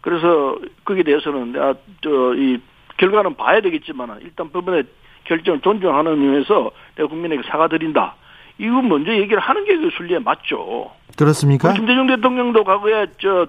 [0.00, 2.58] 그래서 거기에 대해서는 내가 저이
[2.98, 4.84] 결과는 봐야 되겠지만 일단 법원의
[5.24, 8.14] 결정을 존중하는 의미에서 내가 국민에게 사과드린다.
[8.58, 10.90] 이거 먼저 얘기를 하는 게 그 순리에 맞죠.
[11.18, 11.72] 그렇습니까?
[11.74, 13.46] 김대중 대통령도 과거에 저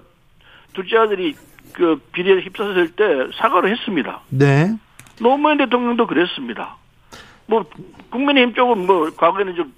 [0.74, 1.34] 둘째 아들이
[1.72, 3.04] 그 비리에 휩싸였을 때
[3.36, 4.20] 사과를 했습니다.
[4.30, 4.74] 네.
[5.20, 6.76] 노무현 대통령도 그랬습니다.
[7.46, 7.64] 뭐
[8.10, 9.72] 국민의힘 쪽은 뭐 과거에는 좀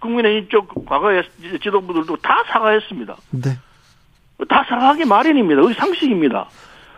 [0.00, 1.24] 국민의힘 쪽 과거의
[1.62, 3.16] 지도부들도 다 사과했습니다.
[3.30, 3.50] 네.
[4.48, 5.62] 다 사과하기 마련입니다.
[5.62, 6.48] 우리 상식입니다.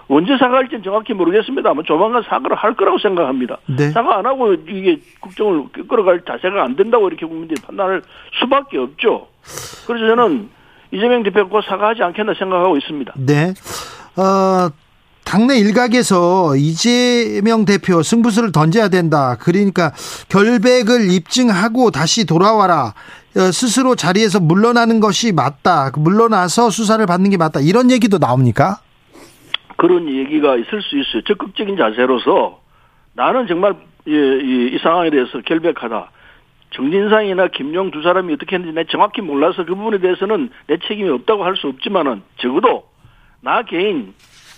[0.08, 3.58] 언제 사과할지는 정확히 모르겠습니다만 조만간 사과를 할 거라고 생각합니다.
[3.66, 3.90] 네.
[3.90, 8.02] 사과 안 하고 이게 국정을 끌어갈 자세가 안 된다고 이렇게 국민들이 판단할
[8.40, 9.28] 수밖에 없죠.
[9.86, 10.48] 그래서 저는
[10.90, 13.12] 이재명 대표가 사과하지 않겠나 생각하고 있습니다.
[13.18, 13.52] 네.
[14.18, 14.70] 어,
[15.24, 19.36] 당내 일각에서 이재명 대표 승부수를 던져야 된다.
[19.38, 19.92] 그러니까
[20.28, 22.94] 결백을 입증하고 다시 돌아와라.
[23.36, 25.92] 어, 스스로 자리에서 물러나는 것이 맞다.
[25.96, 27.60] 물러나서 수사를 받는 게 맞다.
[27.60, 28.78] 이런 얘기도 나옵니까?
[29.76, 31.22] 그런 얘기가 있을 수 있어요.
[31.22, 32.60] 적극적인 자세로서
[33.14, 33.74] 나는 정말
[34.06, 36.10] 이, 이, 이 상황에 대해서 결백하다.
[36.70, 41.44] 정진상이나 김용 두 사람이 어떻게 했는지 내 정확히 몰라서 그 부분에 대해서는 내 책임이 없다고
[41.44, 42.84] 할 수 없지만은 적어도
[43.40, 44.14] 나 개인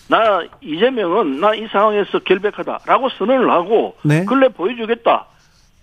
[0.08, 4.24] 나 이재명은 나 이 상황에서 결백하다라고 선언을 하고 네.
[4.24, 5.26] 근래 보여주겠다.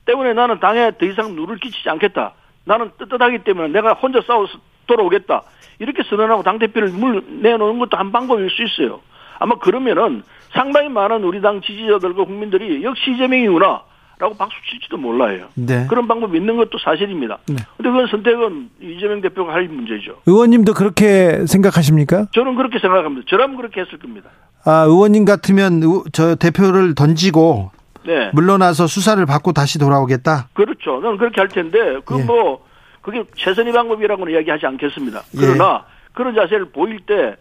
[0.06, 2.34] 때문에 나는 당에 더 이상 누를 끼치지 않겠다.
[2.66, 5.44] 나는 떳떳하기 때문에 내가 혼자 싸워서 돌아오겠다.
[5.80, 9.02] 이렇게 선언하고 당 대표를 물 내놓는 것도 한 방법일 수 있어요.
[9.40, 13.84] 아마 그러면은 상당히 많은 우리 당 지지자들과 국민들이 역시 이재명이구나.
[14.20, 15.48] 라고 박수 칠지도 몰라요.
[15.54, 15.86] 네.
[15.88, 17.38] 그런 방법이 있는 것도 사실입니다.
[17.48, 17.56] 네.
[17.78, 20.22] 근데 그건 선택은 이재명 대표가 할 문제죠.
[20.26, 22.26] 의원님도 그렇게 생각하십니까?
[22.34, 23.28] 저는 그렇게 생각합니다.
[23.30, 24.30] 저라면 그렇게 했을 겁니다.
[24.66, 25.82] 아, 의원님 같으면
[26.14, 27.72] 저 대표를 던지고
[28.06, 28.32] 네.
[28.34, 30.50] 물러나서 수사를 받고 다시 돌아오겠다?
[30.54, 31.00] 그렇죠.
[31.02, 32.24] 저는 그렇게 할 텐데, 그 예.
[32.24, 32.66] 뭐,
[33.02, 35.22] 그게 최선의 방법이라고는 이야기하지 않겠습니다.
[35.38, 36.12] 그러나 예.
[36.14, 37.36] 그런 자세를 보일 때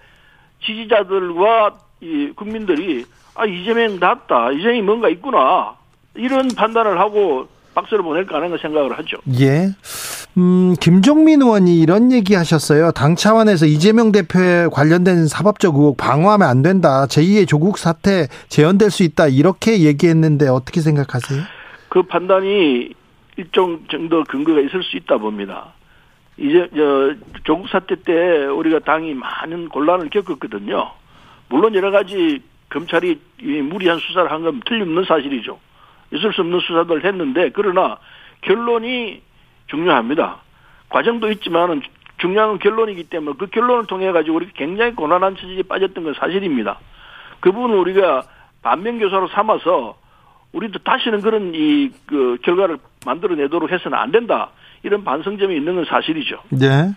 [0.64, 3.05] 지지자들과 이 국민들이
[3.35, 4.53] 아, 이재명 낫다.
[4.53, 5.74] 이재명이 뭔가 있구나.
[6.17, 9.19] 이런 판단을 하고 박수를 보낼까 하는 생각을 하죠.
[9.39, 9.69] 예.
[10.39, 12.91] 음, 김종민 의원이 이런 얘기 하셨어요.
[12.93, 17.07] 당 차원에서 이재명 대표에 관련된 사법적 의혹 방어하면 안 된다.
[17.07, 19.29] 제2의 조국 사태 재현될 수 있다.
[19.29, 21.43] 이렇게 얘기했는데 어떻게 생각하세요?
[21.89, 22.91] 그 판단이
[23.37, 25.73] 일정 정도 근거가 있을 수 있다 봅니다.
[26.39, 27.14] 이제 저
[27.45, 28.12] 조국 사태 때
[28.47, 30.91] 우리가 당이 많은 곤란을 겪었거든요.
[31.49, 33.19] 물론 여러 가지 검찰이
[33.71, 35.59] 무리한 수사를 한 건 틀림없는 사실이죠.
[36.13, 37.99] 있을 수 없는 수사들을 했는데 그러나
[38.43, 39.23] 결론이
[39.69, 40.39] 중요합니다.
[40.89, 41.83] 과정도 있지만은
[42.19, 46.79] 중요한 결론이기 때문에 그 결론을 통해 가지고 우리 굉장히 고난한 처지에 빠졌던 건 사실입니다.
[47.41, 48.23] 그 부분을 우리가
[48.63, 49.97] 반면 교사로 삼아서
[50.53, 54.51] 우리도 다시는 그런 이 그 결과를 만들어내도록 해서는 안 된다.
[54.83, 56.37] 이런 반성점이 있는 건 사실이죠.
[56.51, 56.93] 네.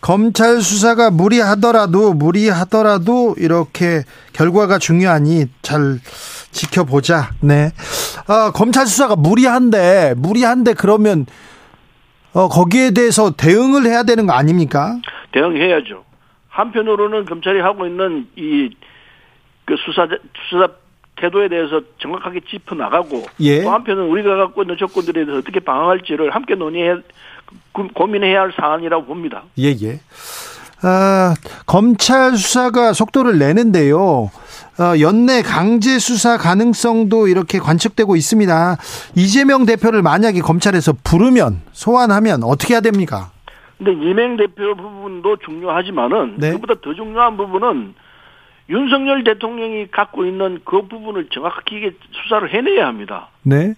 [0.00, 4.02] 검찰 수사가 무리하더라도 무리하더라도 이렇게
[4.34, 5.98] 결과가 중요하니 잘
[6.54, 7.32] 지켜보자.
[7.40, 7.70] 네.
[8.26, 11.26] 아, 검찰 수사가 무리한데 무리한데 그러면
[12.32, 14.96] 어, 거기에 대해서 대응을 해야 되는 거 아닙니까?
[15.32, 16.04] 대응해야죠.
[16.48, 18.70] 한편으로는 검찰이 하고 있는 이
[19.64, 20.06] 그 수사
[20.48, 20.68] 수사
[21.16, 23.62] 태도에 대해서 정확하게 짚어 나가고 예.
[23.62, 26.96] 또 한편은 우리가 갖고 있는 조건들에 대해서 어떻게 방어할지를 함께 논의해
[27.94, 29.44] 고민해야 할 사안이라고 봅니다.
[29.58, 30.00] 예, 예.
[30.82, 31.34] 아,
[31.66, 34.30] 검찰 수사가 속도를 내는데요.
[34.78, 38.76] 어, 연내 강제 수사 가능성도 이렇게 관측되고 있습니다.
[39.14, 43.30] 이재명 대표를 만약에 검찰에서 부르면 소환하면 어떻게 해야 됩니까?
[43.78, 46.52] 근데 이명 대표 부분도 중요하지만은 네.
[46.52, 47.94] 그보다 더 중요한 부분은
[48.68, 53.28] 윤석열 대통령이 갖고 있는 그 부분을 정확하게 수사를 해내야 합니다.
[53.42, 53.74] 네.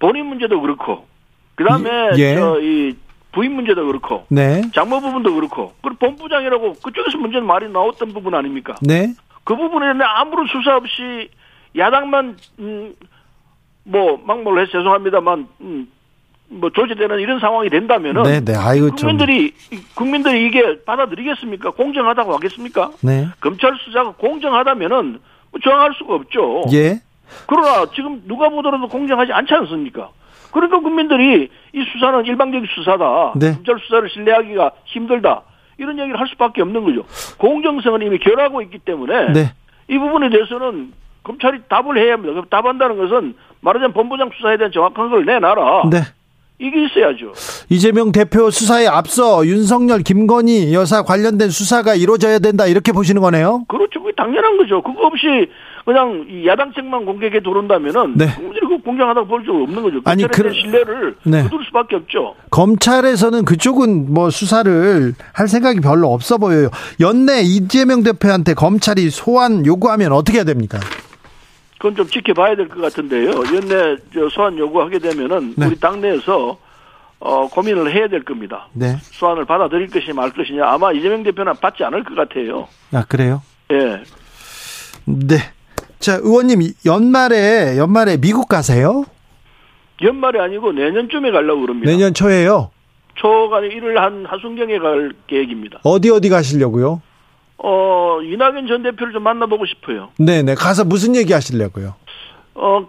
[0.00, 1.06] 본인 문제도 그렇고,
[1.54, 2.36] 그 다음에 예.
[2.36, 2.96] 저이
[3.32, 4.62] 부인 문제도 그렇고, 네.
[4.74, 8.74] 장모 부분도 그렇고, 그리고 본부장이라고 그쪽에서 문제는 말이 나왔던 부분 아닙니까?
[8.80, 9.14] 네.
[9.48, 11.30] 그 부분에 아무런 수사 없이
[11.74, 12.94] 야당만 음,
[13.82, 15.88] 뭐 막말로 해서 죄송합니다만 음,
[16.48, 18.52] 뭐 조제되는 이런 상황이 된다면은 네, 네.
[18.54, 19.78] 아이고, 국민들이 좀.
[19.94, 21.70] 국민들이 이게 받아들이겠습니까?
[21.70, 22.90] 공정하다고 하겠습니까?
[23.02, 23.26] 네.
[23.40, 25.18] 검찰 수사가 공정하다면은
[25.50, 26.64] 뭐 저항할 수가 없죠.
[26.74, 27.00] 예.
[27.46, 30.10] 그러나 지금 누가 보더라도 공정하지 않지 않습니까?
[30.52, 33.32] 그러니까 국민들이 이 수사는 일방적인 수사다.
[33.36, 33.54] 네.
[33.54, 35.40] 검찰 수사를 신뢰하기가 힘들다.
[35.78, 37.04] 이런 얘기를 할 수밖에 없는 거죠.
[37.38, 39.52] 공정성은 이미 결하고 있기 때문에 네.
[39.88, 42.42] 이 부분에 대해서는 검찰이 답을 해야 합니다.
[42.50, 45.90] 답한다는 것은 말하자면 본부장 수사에 대한 정확한 걸 내놔라.
[45.90, 45.98] 네.
[46.60, 47.32] 이게 있어야죠.
[47.68, 53.64] 이재명 대표 수사에 앞서 윤석열, 김건희 여사 관련된 수사가 이루어져야 된다 이렇게 보시는 거네요.
[53.68, 54.02] 그렇죠.
[54.02, 54.82] 그게 당연한 거죠.
[54.82, 55.26] 그거 없이
[55.88, 58.26] 그냥 야당책만 공격에 들어온다면은 네.
[58.34, 60.00] 국민들이 그 공정하다고 볼 수 없는 거죠.
[60.04, 61.44] 아니 그 신뢰를 네.
[61.44, 62.34] 두들 수밖에 없죠.
[62.50, 66.68] 검찰에서는 그쪽은 뭐 수사를 할 생각이 별로 없어 보여요.
[67.00, 70.78] 연내 이재명 대표한테 검찰이 소환 요구하면 어떻게 해야 됩니까?
[71.78, 73.30] 그건 좀 지켜봐야 될 것 같은데요.
[73.30, 73.96] 연내
[74.34, 75.66] 소환 요구하게 되면은 네.
[75.68, 76.58] 우리 당내에서
[77.20, 78.68] 어, 고민을 해야 될 겁니다.
[78.74, 78.98] 네.
[79.00, 82.68] 소환을 받아들일 것이냐 말 것이냐 아마 이재명 대표는 받지 않을 것 같아요.
[82.92, 83.40] 아 그래요?
[83.72, 84.02] 예.
[85.06, 85.36] 네.
[85.98, 89.04] 자 의원님 연말에 연말에 미국 가세요?
[90.02, 91.90] 연말이 아니고 내년쯤에 가려고 그럽니다.
[91.90, 92.70] 내년 초에요?
[93.16, 95.80] 초가 1월 한 하순경에 갈 계획입니다.
[95.82, 97.02] 어디 어디 가시려고요?
[97.60, 100.10] 어, 이낙연 전 대표를 좀 만나보고 싶어요.
[100.20, 100.54] 네네.
[100.54, 101.96] 가서 무슨 얘기 하시려고요?
[102.54, 102.86] 어,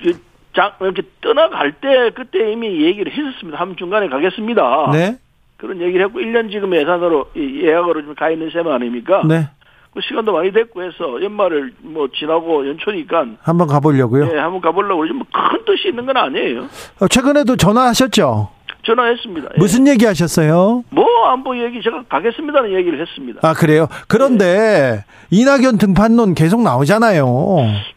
[0.00, 0.12] 그,
[0.54, 3.58] 장, 이렇게 떠나갈 때, 그때 이미 얘기를 했었습니다.
[3.58, 4.90] 한 중간에 가겠습니다.
[4.92, 5.16] 네.
[5.56, 9.24] 그런 얘기를 했고, 1년 지금 예산으로, 예약으로 좀 가 있는 셈 아닙니까?
[9.26, 9.48] 네.
[9.96, 14.26] 그 시간도 많이 됐고 해서 연말을 뭐 지나고 연초니까 한번 가보려고요.
[14.26, 16.66] 네, 한번 가보려고 그러지 뭐큰 뜻이 있는 건 아니에요.
[17.00, 18.50] 어, 최근에도 전화하셨죠?
[18.82, 19.48] 전화했습니다.
[19.54, 19.58] 예.
[19.58, 19.92] 무슨 예.
[19.92, 20.84] 얘기 하셨어요?
[20.90, 23.40] 뭐 안보 얘기 제가 가겠습니다는 얘기를 했습니다.
[23.42, 23.88] 아 그래요?
[24.06, 25.04] 그런데 예.
[25.30, 27.24] 이낙연 등판론 계속 나오잖아요.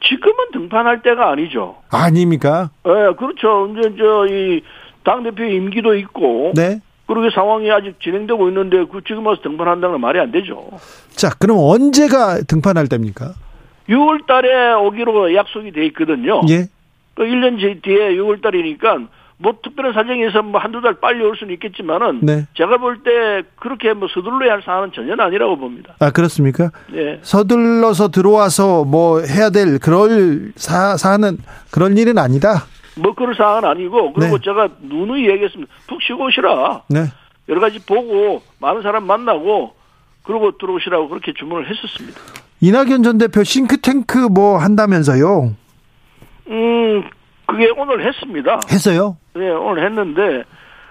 [0.08, 1.76] 지금은 등판할 때가 아니죠.
[1.92, 2.70] 아닙니까?
[2.88, 3.68] 예, 네, 그렇죠.
[3.78, 4.62] 이제 저이
[5.04, 6.54] 당 대표 임기도 있고.
[6.56, 6.80] 네.
[7.10, 10.70] 그리고 상황이 아직 진행되고 있는데 그 지금 와서 등판한다는 건 말이 안 되죠.
[11.16, 13.34] 자, 그럼 언제가 등판할 때입니까?
[13.90, 16.42] 6월 달에 오기로 약속이 돼 있거든요.
[16.50, 16.68] 예.
[17.16, 19.00] 그 1년 뒤에 6월 달이니까
[19.40, 22.46] 뭐 특별한 사정에서 뭐 한두 달 빨리 올 수는 있겠지만은 네.
[22.56, 25.96] 제가 볼 때 그렇게 뭐 서둘러야 할 사안은 전혀 아니라고 봅니다.
[26.00, 26.70] 아 그렇습니까?
[26.94, 27.18] 네.
[27.24, 31.38] 서둘러서 들어와서 뭐 해야 될 그럴 사, 사안은
[31.72, 32.66] 그런 일은 아니다.
[33.02, 34.44] 뭐 그런 사안은 아니고 그리고 네.
[34.44, 35.72] 제가 누누이 얘기했습니다.
[35.88, 36.84] 푹 쉬고 오시라.
[36.90, 37.06] 네.
[37.48, 39.74] 여러 가지 보고 많은 사람 만나고
[40.24, 42.20] 그러고 들어오시라고 그렇게 주문을 했었습니다.
[42.62, 45.56] 이낙연 전 대표 싱크탱크 뭐 한다면서요?
[46.48, 47.04] 음,
[47.46, 48.60] 그게 오늘 했습니다.
[48.72, 49.18] 했어요?
[49.34, 50.44] 네, 오늘 했는데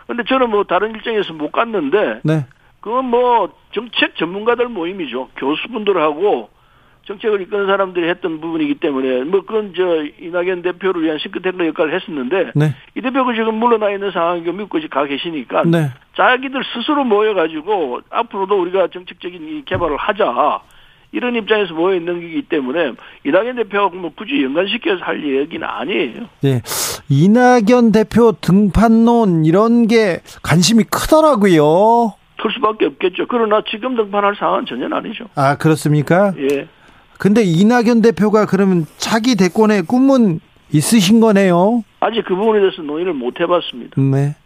[0.07, 2.47] 근데 저는 뭐 다른 일정에서 못 갔는데 네.
[2.81, 5.29] 그건 뭐 정책 전문가들 모임이죠.
[5.37, 6.49] 교수분들하고
[7.09, 12.53] 정책을 이끄는 사람들이 했던 부분이기 때문에 뭐 그건 저 이낙연 대표를 위한 싱크탱크 역할을 했었는데
[12.55, 12.75] 네.
[12.95, 15.91] 이 대표가 지금 물러나 있는 상황이고 믿고 가 계시니까 네.
[16.17, 20.61] 자기들 스스로 모여가지고 앞으로도 우리가 정책적인 이 개발을 하자
[21.13, 22.93] 이런 입장에서 모여 있는 거기 때문에
[23.25, 26.27] 이낙연 대표하고 뭐 굳이 연관시켜서 할 얘기는 아니에요.
[26.43, 26.61] 네.
[27.09, 32.13] 이낙연 대표 등판론 이런 게 관심이 크더라고요.
[32.41, 33.27] 클 수밖에 없겠죠.
[33.29, 35.25] 그러나 지금 등판할 상황은 전혀 아니죠.
[35.35, 36.35] 아, 그렇습니까?
[36.39, 36.69] 예.
[37.19, 40.41] 근데 이낙연 대표가 그러면 차기 대권의 꿈은
[40.73, 41.83] 있으신 거네요.
[42.01, 44.01] 아직 그 부분에 대해서 논의를 못 해봤습니다.
[44.01, 44.37] 네.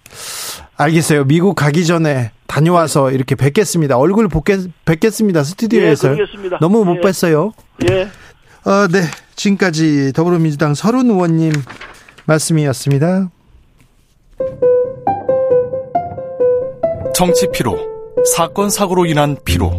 [0.76, 1.24] 알겠어요.
[1.24, 3.98] 미국 가기 전에 다녀와서 이렇게 뵙겠습니다.
[3.98, 5.42] 얼굴 뵙겠, 뵙겠습니다.
[5.42, 6.12] 스튜디오에서.
[6.18, 6.24] 예.
[6.60, 7.00] 너무 못 예.
[7.00, 7.52] 뵀어요.
[7.90, 8.08] 예.
[8.68, 9.02] 어, 네.
[9.36, 11.52] 지금까지 더불어민주당 서른 의원님
[12.26, 13.30] 말씀이었습니다.
[17.14, 17.78] 정치 피로,
[18.34, 19.72] 사건 사고로 인한 피로,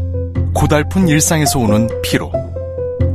[0.54, 2.32] 고달픈 일상에서 오는 피로.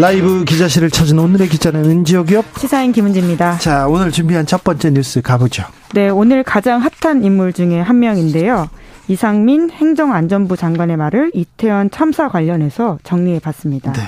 [0.00, 2.44] 라이브 기자실을 찾은 오늘의 기자는 은지혁이요.
[2.56, 3.58] 시사인 김은지입니다.
[3.58, 5.64] 자, 오늘 준비한 첫 번째 뉴스 가보죠.
[5.92, 8.68] 네, 오늘 가장 핫한 인물 중에 한 명인데요.
[9.08, 13.92] 이상민 행정안전부 장관의 말을 이태원 참사 관련해서 정리해 봤습니다.
[13.92, 14.02] 네.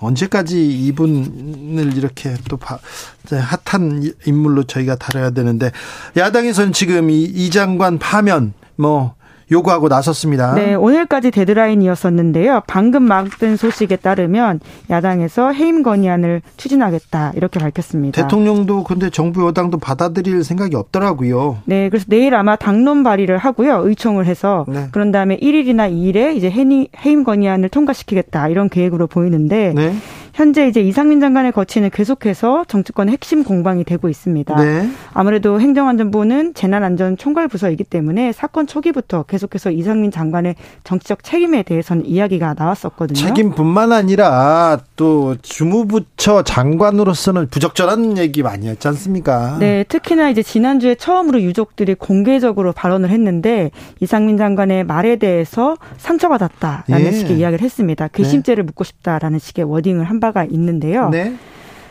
[0.00, 2.78] 언제까지 이분을 이렇게 또 바,
[3.24, 5.72] 이제 핫한 인물로 저희가 다뤄야 되는데
[6.18, 9.14] 야당에서는 지금 이, 이 장관 파면 뭐
[9.50, 10.54] 요구하고 나섰습니다.
[10.54, 12.62] 네, 오늘까지 데드라인이었었는데요.
[12.66, 14.60] 방금 막뜬 소식에 따르면
[14.90, 18.22] 야당에서 해임 건의안을 추진하겠다 이렇게 밝혔습니다.
[18.22, 21.58] 대통령도 근데 정부 여당도 받아들일 생각이 없더라고요.
[21.64, 23.82] 네, 그래서 내일 아마 당론 발의를 하고요.
[23.84, 24.88] 의총을 해서 네.
[24.90, 29.94] 그런 다음에 1일이나 2일에 이제 해임 건의안을 통과시키겠다 이런 계획으로 보이는데 네.
[30.34, 34.54] 현재 이제 이상민 장관의 거치는 계속해서 정치권의 핵심 공방이 되고 있습니다.
[34.56, 34.90] 네.
[35.14, 40.54] 아무래도 행정안전부는 재난안전총괄부서이기 때문에 사건 초기부터 계속 해서 이상민 장관의
[40.84, 43.18] 정치적 책임에 대해서는 이야기가 나왔었거든요.
[43.18, 49.56] 책임뿐만 아니라 또 주무부처 장관으로서는 부적절한 얘기 많이 했지 않습니까?
[49.58, 57.12] 네, 특히나 이제 지난주에 처음으로 유족들이 공개적으로 발언을 했는데 이상민 장관의 말에 대해서 상처받았다라는 예.
[57.12, 58.08] 식의 이야기를 했습니다.
[58.08, 61.08] 괘씸죄를 묻고 싶다라는 식의 워딩을 한 바가 있는데요.
[61.10, 61.34] 네.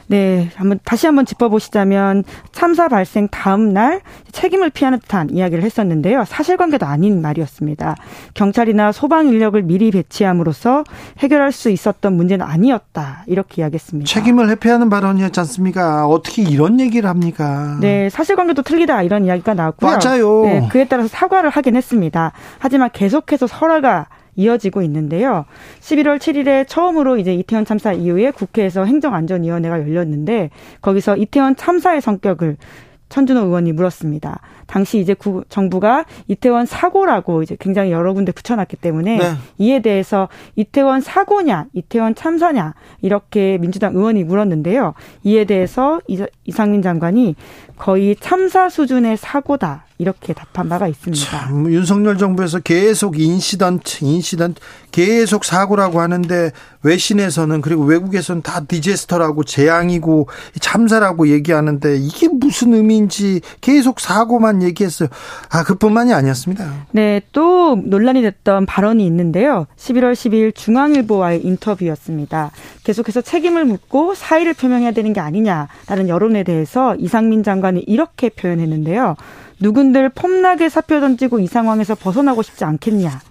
[0.07, 4.01] 네, 한번 다시 한번 짚어보시자면 참사 발생 다음 날
[4.31, 6.25] 책임을 피하는 듯한 이야기를 했었는데요.
[6.25, 7.95] 사실관계도 아닌 말이었습니다.
[8.33, 10.83] 경찰이나 소방 인력을 미리 배치함으로써
[11.19, 14.07] 해결할 수 있었던 문제는 아니었다 이렇게 이야기했습니다.
[14.07, 16.05] 책임을 회피하는 발언이었지 않습니까?
[16.07, 17.77] 어떻게 이런 얘기를 합니까?
[17.81, 19.91] 네, 사실관계도 틀리다 이런 이야기가 나왔고요.
[19.91, 20.41] 맞아요.
[20.45, 22.31] 네, 그에 따라서 사과를 하긴 했습니다.
[22.59, 25.45] 하지만 계속해서 설화가 이어지고 있는데요.
[25.81, 30.49] 11월 7일에 처음으로 이제 이태원 참사 이후에 국회에서 행정안전위원회가 열렸는데
[30.81, 32.57] 거기서 이태원 참사의 성격을
[33.09, 34.41] 천준호 의원이 물었습니다.
[34.67, 39.33] 당시 이제 구, 정부가 이태원 사고라고 이제 굉장히 여러 군데 붙여놨기 때문에 네.
[39.57, 44.93] 이에 대해서 이태원 사고냐, 이태원 참사냐 이렇게 민주당 의원이 물었는데요.
[45.23, 45.99] 이에 대해서
[46.45, 47.35] 이상민 장관이
[47.77, 51.25] 거의 참사 수준의 사고다 이렇게 답한 바가 있습니다.
[51.25, 54.59] 참, 윤석열 정부에서 계속 incident, incident,
[54.91, 56.51] 계속 사고라고 하는데
[56.83, 60.27] 외신에서는 그리고 외국에서는 다 disaster라고 재앙이고
[60.59, 65.09] 참사라고 얘기하는데 이게 무슨 의미인지 계속 사고만 얘기했어요.
[65.49, 66.87] 아, 그뿐만이 아니었습니다.
[66.91, 69.67] 네, 또 논란이 됐던 발언이 있는데요.
[69.77, 72.51] 11월 12일 중앙일보와의 인터뷰였습니다.
[72.83, 79.15] 계속해서 책임을 묻고 사의를 표명해야 되는 게 아니냐라는 여론에 대해서 이상민 장관이 이렇게 표현했는데요.
[79.59, 83.21] 누군들 폼나게 사표 던지고 이 상황에서 벗어나고 싶지 않겠냐.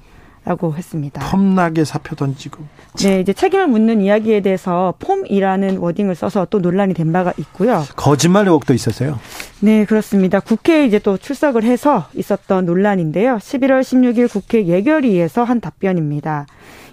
[0.45, 1.23] 라고 했습니다.
[1.31, 2.65] 폼나게 사표 던지고.
[2.99, 7.83] 네, 이제 책임을 묻는 이야기에 대해서 폼이라는 워딩을 써서 또 논란이 된 바가 있고요.
[7.97, 9.19] 거짓말 의혹도 있었어요.
[9.61, 10.41] 네, 그렇습니다.
[10.41, 13.37] 국회에 이제 또 출석을 해서 있었던 논란인데요.
[13.37, 16.47] 11월 16일 국회 예결위에서 한 답변입니다.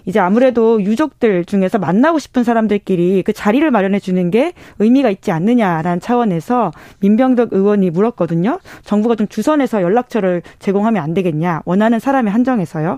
[0.04, 6.00] 이제 아무래도 유족들 중에서 만나고 싶은 사람들끼리 그 자리를 마련해 주는 게 의미가 있지 않느냐라는
[6.00, 8.58] 차원에서 민병덕 의원이 물었거든요.
[8.84, 11.62] 정부가 좀 주선해서 연락처를 제공하면 안 되겠냐.
[11.64, 12.96] 원하는 사람의 한정에서요.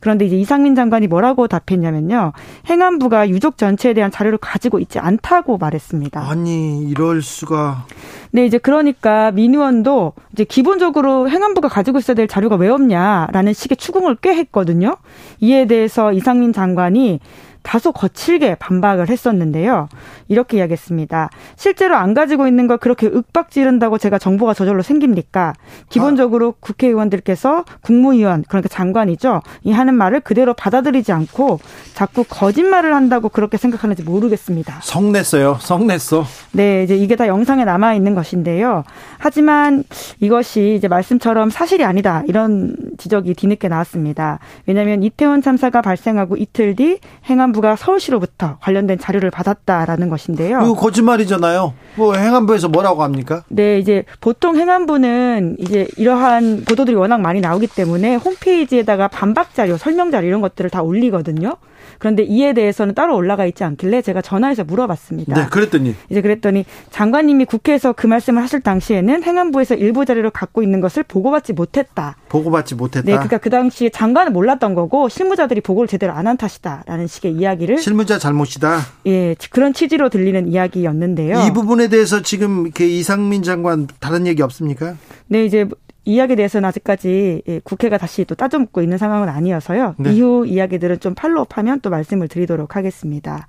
[0.00, 2.32] 그런데 이제 이상민 장관이 뭐라고 답했냐면요.
[2.68, 6.20] 행안부가 유족 전체에 대한 자료를 가지고 있지 않다고 말했습니다.
[6.20, 7.86] 아니, 이럴 수가.
[8.32, 13.76] 네, 이제 그러니까 민 의원도 이제 기본적으로 행안부가 가지고 있어야 될 자료가 왜 없냐라는 식의
[13.76, 14.96] 추궁을 꽤 했거든요.
[15.40, 17.20] 이에 대해서 이상민 장관이
[17.66, 19.88] 다소 거칠게 반박을 했었는데요.
[20.28, 21.30] 이렇게 이야기했습니다.
[21.56, 25.52] 실제로 안 가지고 있는 걸 그렇게 윽박 지른다고 제가 정보가 저절로 생깁니까?
[25.90, 29.42] 기본적으로 국회의원들께서 국무위원 그러니까 장관이죠.
[29.64, 31.58] 이 하는 말을 그대로 받아들이지 않고
[31.92, 34.78] 자꾸 거짓말을 한다고 그렇게 생각하는지 모르겠습니다.
[34.82, 35.58] 성냈어요.
[35.60, 36.24] 성냈어.
[36.52, 38.84] 네, 이제 이게 다 영상에 남아 있는 것인데요.
[39.18, 39.82] 하지만
[40.20, 44.38] 이것이 이제 말씀처럼 사실이 아니다 이런 지적이 뒤늦게 나왔습니다.
[44.66, 50.60] 왜냐하면 이태원 참사가 발생하고 이틀 뒤 행안부 행안부가 서울시로부터 관련된 자료를 받았다라는 것인데요.
[50.62, 51.72] 이거 거짓말이잖아요.
[51.96, 53.42] 뭐 행안부에서 뭐라고 합니까?
[53.48, 60.10] 네, 이제 보통 행안부는 이제 이러한 보도들이 워낙 많이 나오기 때문에 홈페이지에다가 반박 자료, 설명
[60.10, 61.56] 자료 이런 것들을 다 올리거든요.
[61.98, 65.34] 그런데 이에 대해서는 따로 올라가 있지 않길래 제가 전화해서 물어봤습니다.
[65.34, 70.80] 네, 그랬더니 이제 그랬더니 장관님이 국회에서 그 말씀을 하실 당시에는 행안부에서 일부 자료를 갖고 있는
[70.80, 72.16] 것을 보고받지 못했다.
[72.28, 73.06] 보고받지 못했다.
[73.06, 77.78] 네, 그러니까 그 당시에 장관은 몰랐던 거고 실무자들이 보고를 제대로 안 한 탓이다라는 식의 이야기를
[77.78, 78.80] 실무자 잘못이다.
[79.06, 81.46] 예, 그런 취지로 들리는 이야기였는데요.
[81.46, 84.96] 이 부분에 대해서 지금 이렇게 이상민 장관 다른 얘기 없습니까?
[85.28, 85.68] 네, 이제
[86.06, 89.96] 이야기에 대해서는 아직까지 예, 국회가 다시 또 따져묻고 있는 상황은 아니어서요.
[89.98, 90.12] 네.
[90.12, 93.46] 이후 이야기들은 좀 팔로우하면 또 말씀을 드리도록 하겠습니다.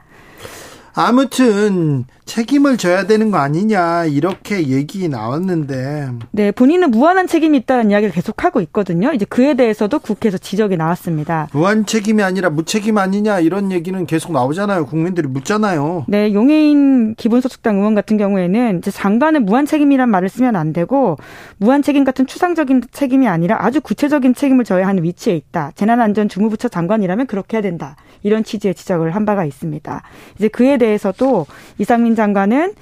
[1.00, 8.12] 아무튼 책임을 져야 되는 거 아니냐 이렇게 얘기 나왔는데 네 본인은 무한한 책임이 있다는 이야기를
[8.16, 9.14] 계속하고 있거든요.
[9.14, 11.50] 이제 그에 대해서도 국회에서 지적이 나왔습니다.
[11.54, 14.88] 무한 책임이 아니라 무책임 아니냐 이런 얘기는 계속 나오잖아요.
[14.88, 16.06] 국민들이 묻잖아요.
[16.08, 21.18] 네 용해인 기본소득당 의원 같은 경우에는 이제 장관은 무한 책임이란 말을 쓰면 안 되고
[21.58, 25.74] 무한 책임 같은 추상적인 책임이 아니라 아주 구체적인 책임을 져야 하는 위치에 있다.
[25.76, 27.96] 재난안전주무부처 장관이라면 그렇게 해야 된다.
[28.24, 30.02] 이런 취지의 지적을 한 바가 있습니다.
[30.38, 31.48] 이제 그에 대해 서도
[31.80, 32.74] 이상민 장관은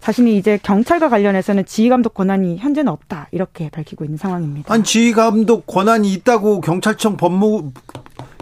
[0.00, 4.70] 자신이 이제 경찰과 관련해서는 지휘감독 권한이 현재는 없다 이렇게 밝히고 있는 상황입니다.
[4.74, 7.72] 아니 지휘감독 권한이 있다고 경찰청 법무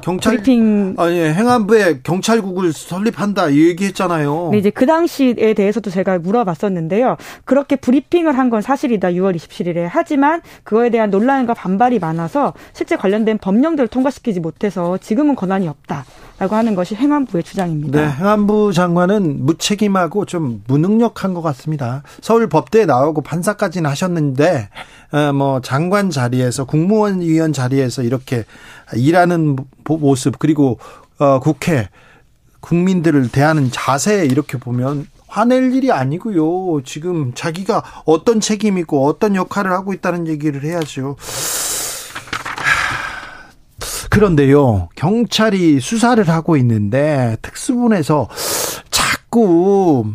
[0.02, 4.48] 경찰 브리핑 아니 행안부에 경찰국을 설립한다 얘기했잖아요.
[4.52, 7.16] 네, 이제 그 당시에 대해서도 제가 물어봤었는데요.
[7.44, 9.08] 그렇게 브리핑을 한 건 사실이다.
[9.12, 9.88] 6월 27일에.
[9.90, 16.04] 하지만 그거에 대한 논란과 반발이 많아서 실제 관련된 법령들을 통과시키지 못해서 지금은 권한이 없다.
[16.38, 18.00] 라고 하는 것이 행안부의 주장입니다.
[18.00, 22.02] 네, 행안부 장관은 무책임하고 좀 무능력한 것 같습니다.
[22.20, 25.01] 서울 법대에 나오고 판사까지는 하셨는데, 어,
[25.34, 28.44] 뭐, 장관 자리에서, 국무원 위원 자리에서 이렇게
[28.94, 30.78] 일하는 모습, 그리고,
[31.18, 31.88] 어, 국회,
[32.60, 36.82] 국민들을 대하는 자세 이렇게 보면 화낼 일이 아니고요.
[36.84, 41.16] 지금 자기가 어떤 책임이고 어떤 역할을 하고 있다는 얘기를 해야죠.
[44.10, 48.28] 그런데요, 경찰이 수사를 하고 있는데 특수본에서
[48.90, 50.12] 자꾸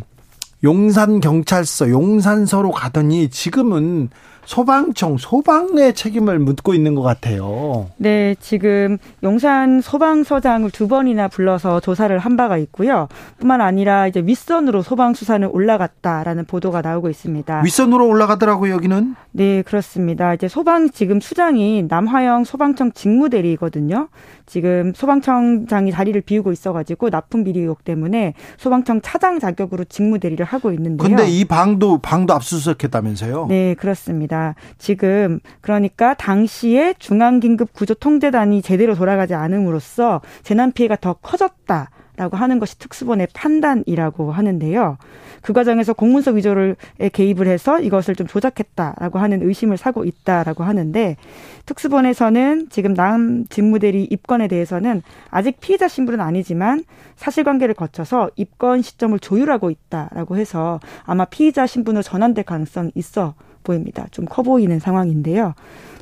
[0.62, 4.10] 용산 경찰서, 용산서로 가더니 지금은
[4.48, 7.90] 소방청, 소방의 책임을 묻고 있는 것 같아요.
[7.98, 13.08] 네, 지금 용산 소방서장을 두 번이나 불러서 조사를 한 바가 있고요.
[13.38, 17.60] 뿐만 아니라 이제 윗선으로 소방 수사는 올라갔다라는 보도가 나오고 있습니다.
[17.62, 19.16] 윗선으로 올라가더라고요, 여기는?
[19.32, 20.32] 네, 그렇습니다.
[20.32, 24.08] 이제 소방 지금 수장이 남화영 소방청 직무대리거든요.
[24.48, 30.72] 지금 소방청장이 자리를 비우고 있어가지고 납품 비리 의혹 때문에 소방청 차장 자격으로 직무 대리를 하고
[30.72, 31.06] 있는데요.
[31.06, 33.46] 근데 이 방도 방도 압수수색했다면서요?
[33.48, 34.54] 네, 그렇습니다.
[34.78, 41.90] 지금 그러니까 당시에 중앙 긴급 구조 통제단이 제대로 돌아가지 않음으로써 재난 피해가 더 커졌다.
[42.18, 44.98] 라고 하는 것이 특수본의 판단이라고 하는데요.
[45.40, 46.74] 그 과정에서 공문서 위조를
[47.12, 51.16] 개입을 해서 이것을 좀 조작했다라고 하는 의심을 사고 있다라고 하는데
[51.64, 56.82] 특수본에서는 지금 남 직무대리 입건에 대해서는 아직 피의자 신분은 아니지만
[57.14, 64.06] 사실관계를 거쳐서 입건 시점을 조율하고 있다라고 해서 아마 피의자 신분으로 전환될 가능성이 있어 보입니다.
[64.10, 65.54] 좀 커 보이는 상황인데요.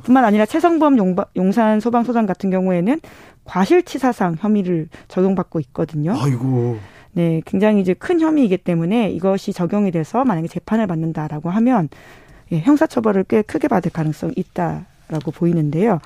[0.03, 0.97] 뿐만 아니라 최성범
[1.35, 3.01] 용산 소방소장 같은 경우에는
[3.47, 6.15] 과실치사상 혐의를 적용받고 있거든요.
[6.15, 6.77] 아이고.
[7.13, 11.89] 네, 굉장히 이제 큰 혐의이기 때문에 이것이 적용이 돼서 만약에 재판을 받는다라고 하면
[12.51, 14.57] 예, 형사처벌을 꽤 크게 받을 가능성이 있다.
[14.67, 15.99] 있다 라고 보이는데요.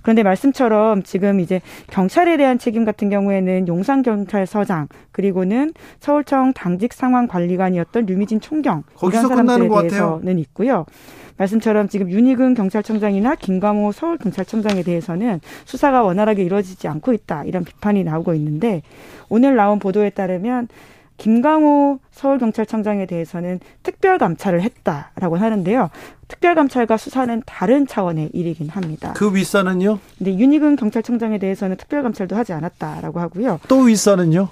[0.00, 8.06] 그런데 말씀처럼 지금 이제 경찰에 대한 책임 같은 경우에는 용산경찰서장 그리고는 서울청 당직 상황 관리관이었던
[8.06, 10.86] 류미진 총경 이런 사람들에 대해서는 있고요.
[11.36, 18.34] 말씀처럼 지금 윤희근 경찰청장이나 김감호 서울경찰청장에 대해서는 수사가 원활하게 이루어지지 않고 있다 이런 비판이 나오고
[18.34, 18.82] 있는데
[19.28, 20.68] 오늘 나온 보도에 따르면
[21.18, 25.90] 김강호 서울경찰청장에 대해서는 특별감찰을 했다라고 하는데요.
[26.28, 29.14] 특별감찰과 수사는 다른 차원의 일이긴 합니다.
[29.16, 29.98] 그 윗선은요?
[30.18, 33.60] 근데 윤희근 경찰청장에 대해서는 특별감찰도 하지 않았다라고 하고요.
[33.68, 34.48] 또 윗선은요?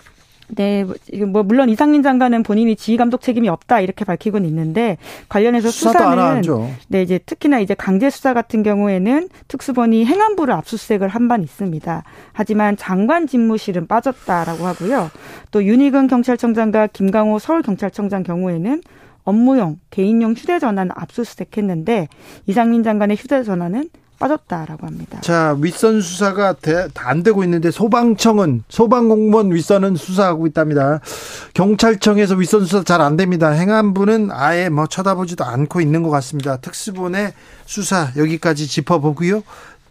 [0.49, 0.85] 네,
[1.27, 4.99] 뭐 물론 이상민 장관은 본인이 지휘 감독 책임이 없다 이렇게 밝히고는 있는데
[5.29, 6.43] 관련해서 수사는
[6.89, 12.05] 네 이제 특히나 이제 강제 수사 같은 경우에는 특수본이 행안부를 압수수색을 한 반 있습니다.
[12.35, 15.11] 하지만 장관 집무실은 빠졌다라고 하고요.
[15.51, 18.83] 또 윤희근 경찰청장과 김강호 서울 경찰청장 경우에는
[19.25, 22.09] 업무용 개인용 휴대전화는 압수수색했는데
[22.47, 23.89] 이상민 장관의 휴대전화는
[24.19, 25.21] 빠졌다라고 합니다.
[25.21, 26.55] 자, 윗선 수사가
[26.97, 31.01] 안 되고 있는데 소방청은 소방공무원 윗선은 수사하고 있답니다.
[31.55, 33.51] 경찰청에서 윗선 수사 잘 안 됩니다.
[33.51, 36.57] 행안부는 아예 뭐 쳐다보지도 않고 있는 것 같습니다.
[36.59, 37.33] 특수본의
[37.67, 39.43] 수사 여기까지 짚어보고요.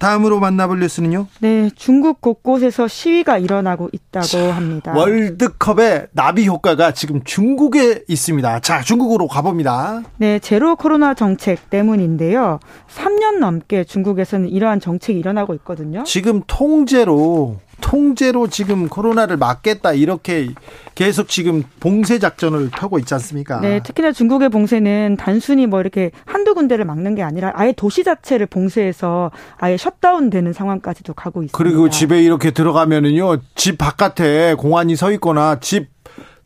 [0.03, 1.27] 다음으로 만나볼 뉴스는요?
[1.39, 4.93] 네, 중국 곳곳에서 시위가 일어나고 있다고 자, 합니다.
[4.93, 8.59] 월드컵의 나비 효과가 지금 중국에 있습니다.
[8.59, 10.03] 자, 중국으로 가봅니다.
[10.17, 12.59] 네, 제로 코로나 정책 때문인데요.
[12.93, 16.03] 3년 넘게 중국에서는 이러한 정책이 일어나고 있거든요.
[16.03, 20.49] 지금 통제로 통제로 지금 코로나를 막겠다 이렇게
[20.95, 23.59] 계속 지금 봉쇄 작전을 펴고 있지 않습니까?
[23.59, 28.47] 네, 특히나 중국의 봉쇄는 단순히 뭐 이렇게 한두 군데를 막는 게 아니라 아예 도시 자체를
[28.47, 31.57] 봉쇄해서 아예 셧다운 되는 상황까지도 가고 있습니다.
[31.57, 35.89] 그리고 집에 이렇게 들어가면은요, 집 바깥에 공안이 서 있거나 집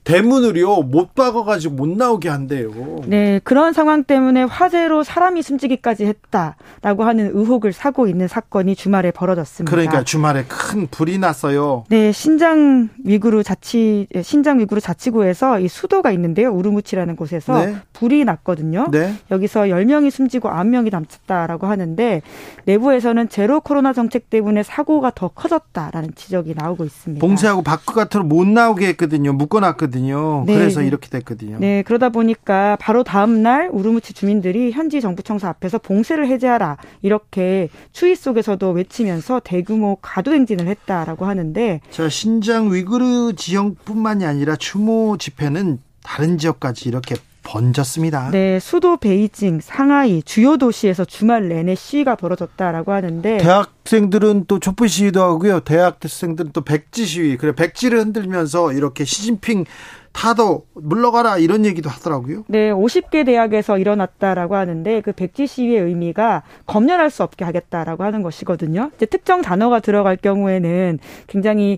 [0.07, 2.71] 대문을요 못 박아가지고 못 나오게 한대요.
[3.05, 9.69] 네 그런 상황 때문에 화재로 사람이 숨지기까지 했다라고 하는 의혹을 사고 있는 사건이 주말에 벌어졌습니다.
[9.69, 11.84] 그러니까 주말에 큰 불이 났어요.
[11.89, 17.75] 네 신장 위구르 자치 신장 위구르 자치구에서 이 수도가 있는데요 우르무치라는 곳에서 네.
[17.91, 18.88] 불이 났거든요.
[18.89, 19.13] 네.
[19.29, 22.21] 여기서 10명이 숨지고 9명이 남쳤다라고 하는데
[22.63, 27.25] 내부에서는 제로 코로나 정책 때문에 사고가 더 커졌다라는 지적이 나오고 있습니다.
[27.25, 29.34] 봉쇄하고 바깥으로 못 나오게 했거든요.
[29.34, 29.97] 묶어놨거든요.
[29.98, 30.44] 됐거든요.
[30.45, 30.56] 네.
[30.56, 31.57] 그래서 이렇게 됐거든요.
[31.60, 37.69] 네, 그러다 보니까 바로 다음 날 우르무치 주민들이 현지 정부 청사 앞에서 봉쇄를 해제하라 이렇게
[37.91, 45.80] 추위 속에서도 외치면서 대규모 가도 행진을 했다라고 하는데 자, 신장 위구르 지역뿐만이 아니라 추모 집회는
[46.03, 47.15] 다른 지역까지 이렇게
[47.48, 48.32] 번졌습니다.
[48.32, 55.22] 네, 수도 베이징, 상하이 주요 도시에서 주말 내내 시위가 벌어졌다라고 하는데 대학생들은 또 촛불 시위도
[55.22, 55.61] 하고요.
[55.61, 57.38] 대학생들은 또 백지 시위.
[57.38, 59.64] 그래 백지를 흔들면서 이렇게 시진핑
[60.11, 62.44] 타도 물러가라 이런 얘기도 하더라고요.
[62.48, 68.90] 네, 50개 대학에서 일어났다라고 하는데 그 백지 시위의 의미가 검열할 수 없게 하겠다라고 하는 것이거든요.
[68.95, 71.78] 이제 특정 단어가 들어갈 경우에는 굉장히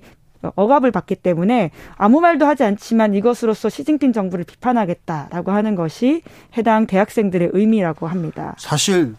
[0.55, 6.21] 억압을 받기 때문에 아무 말도 하지 않지만 이것으로서 시진핑 정부를 비판하겠다라고 하는 것이
[6.57, 8.55] 해당 대학생들의 의미라고 합니다.
[8.57, 9.15] 사실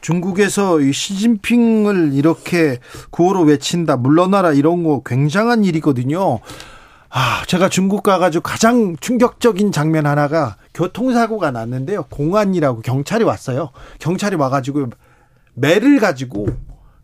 [0.00, 2.78] 중국에서 이 시진핑을 이렇게
[3.10, 6.40] 구호로 외친다, 물러나라 이런 거 굉장한 일이거든요.
[7.08, 12.04] 아, 제가 중국 가가지고 가장 충격적인 장면 하나가 교통사고가 났는데요.
[12.04, 13.70] 공안이라고 경찰이 왔어요.
[13.98, 14.86] 경찰이 와가지고
[15.54, 16.46] 매를 가지고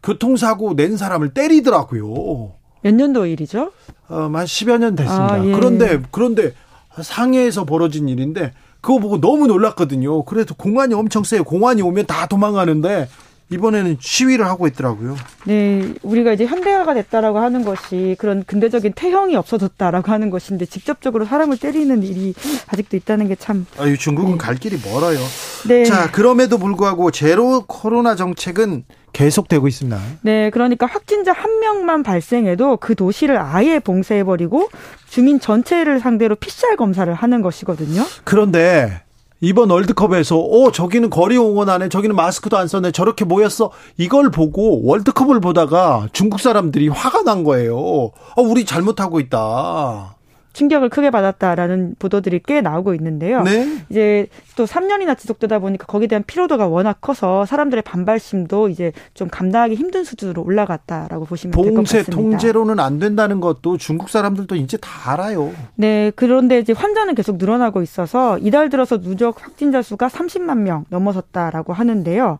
[0.02, 2.57] 교통사고 낸 사람을 때리더라고요.
[2.82, 3.72] 몇 년도 일이죠?
[4.08, 5.34] 어, 한 10여 년 됐습니다.
[5.34, 5.52] 아, 예.
[5.52, 6.54] 그런데, 그런데
[7.00, 10.24] 상해에서 벌어진 일인데, 그거 보고 너무 놀랐거든요.
[10.24, 11.44] 그래도 공안이 엄청 세요.
[11.44, 13.08] 공안이 오면 다 도망가는데,
[13.50, 15.16] 이번에는 시위를 하고 있더라고요.
[15.46, 21.58] 네, 우리가 이제 현대화가 됐다라고 하는 것이 그런 근대적인 태형이 없어졌다라고 하는 것인데 직접적으로 사람을
[21.58, 22.34] 때리는 일이
[22.66, 23.66] 아직도 있다는 게 참.
[23.78, 24.38] 아유, 중국은 네.
[24.38, 25.18] 갈 길이 멀어요.
[25.66, 25.84] 네.
[25.84, 28.84] 자, 그럼에도 불구하고 제로 코로나 정책은
[29.14, 29.98] 계속되고 있습니다.
[30.20, 34.68] 네, 그러니까 확진자 한 명만 발생해도 그 도시를 아예 봉쇄해버리고
[35.08, 38.04] 주민 전체를 상대로 PCR 검사를 하는 것이거든요.
[38.24, 39.02] 그런데
[39.40, 45.40] 이번 월드컵에서 오 저기는 거리 응원하네 저기는 마스크도 안 썼네 저렇게 모였어 이걸 보고 월드컵을
[45.40, 47.76] 보다가 중국 사람들이 화가 난 거예요.
[47.76, 50.17] 어, 우리 잘못하고 있다.
[50.58, 53.42] 충격을 크게 받았다라는 보도들이 꽤 나오고 있는데요.
[53.44, 53.78] 네?
[53.90, 54.26] 이제
[54.56, 60.02] 또 3년이나 지속되다 보니까 거기에 대한 피로도가 워낙 커서 사람들의 반발심도 이제 좀 감당하기 힘든
[60.02, 62.10] 수준으로 올라갔다라고 보시면 될 것 같습니다.
[62.10, 65.52] 봉쇄 통제로는 안 된다는 것도 중국 사람들도 이제 다 알아요.
[65.76, 71.72] 네, 그런데 이제 환자는 계속 늘어나고 있어서 이달 들어서 누적 확진자 수가 30만 명 넘어섰다라고
[71.72, 72.38] 하는데요.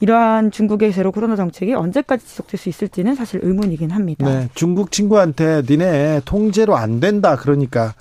[0.00, 4.26] 이러한 중국의 제로 코로나 정책이 언제까지 지속될 수 있을지는 사실 의문이긴 합니다.
[4.26, 7.94] 네, 중국 친구한테 니네 통제로 안 된다 그러니까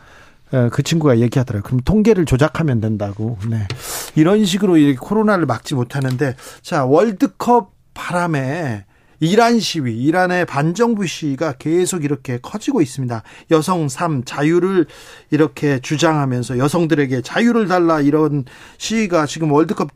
[0.52, 1.64] 어, 그 친구가 얘기하더라고요.
[1.64, 3.38] 그럼 통계를 조작하면 된다고.
[3.50, 3.68] 네.
[4.16, 8.86] 이런 식으로 이 코로나를 막지 못하는데 자 월드컵 바람에
[9.20, 13.24] 이란 시위, 이란의 반정부 시위가 계속 이렇게 커지고 있습니다.
[13.52, 14.86] 여성 삶, 자유를
[15.32, 18.44] 이렇게 주장하면서 여성들에게 자유를 달라 이런
[18.78, 19.90] 시위가 지금 월드컵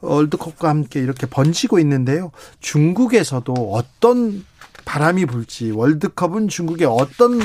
[0.00, 2.30] 월드컵과 함께 이렇게 번지고 있는데요.
[2.60, 4.44] 중국에서도 어떤
[4.84, 7.40] 바람이 불지 월드컵은 중국에 어떤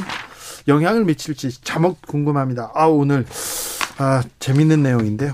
[0.67, 2.71] 영향을 미칠지 자목 궁금합니다.
[2.73, 3.25] 아 오늘
[3.97, 5.33] 아 재밌는 내용인데요.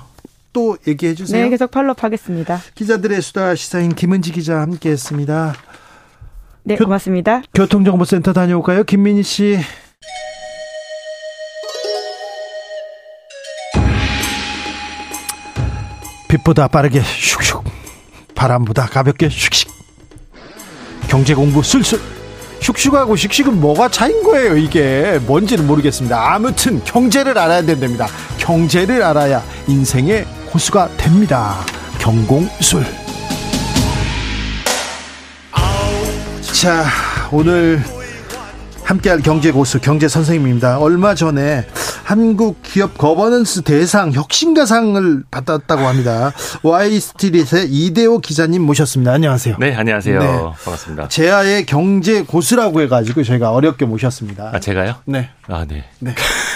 [0.51, 1.43] 또 얘기해 주세요.
[1.43, 2.59] 네, 계속 팔로우하겠습니다.
[2.73, 5.55] 기자들의 수다 시사인 김은지 기자 함께했습니다.
[6.63, 7.43] 네, 교, 고맙습니다.
[7.53, 9.59] 교통정보센터 다녀올까요, 김민희 씨?
[16.30, 17.61] 빛보다 빠르게 슉슉
[18.35, 19.68] 바람보다 가볍게 슉슉.
[21.10, 21.99] 경제 공부 술술.
[22.61, 25.19] 슉슉하고 슉슉은 뭐가 차인 거예요 이게?
[25.26, 26.34] 뭔지는 모르겠습니다.
[26.34, 28.07] 아무튼 경제를 알아야 된답니다.
[28.38, 31.57] 경제를 알아야 인생의 고수가 됩니다.
[31.97, 32.85] 경공술.
[36.53, 36.85] 자
[37.31, 37.81] 오늘
[38.84, 40.77] 함께할 경제 고수 경제 선생님입니다.
[40.77, 41.65] 얼마 전에
[42.10, 46.31] 한국 기업 거버넌스 대상 혁신가상을 받았다고 합니다.
[46.64, 49.11] 와이스트릿의 이대호 기자님 모셨습니다.
[49.14, 49.57] 안녕하세요.
[49.60, 50.19] 네, 안녕하세요.
[50.19, 50.27] 네.
[50.64, 51.07] 반갑습니다.
[51.10, 54.49] 제아의 경제 고수라고 해가지고 저희가 어렵게 모셨습니다.
[54.56, 54.95] 아, 제가요?
[55.06, 55.30] 네.
[55.48, 55.84] 아, 네.
[55.99, 56.15] 네.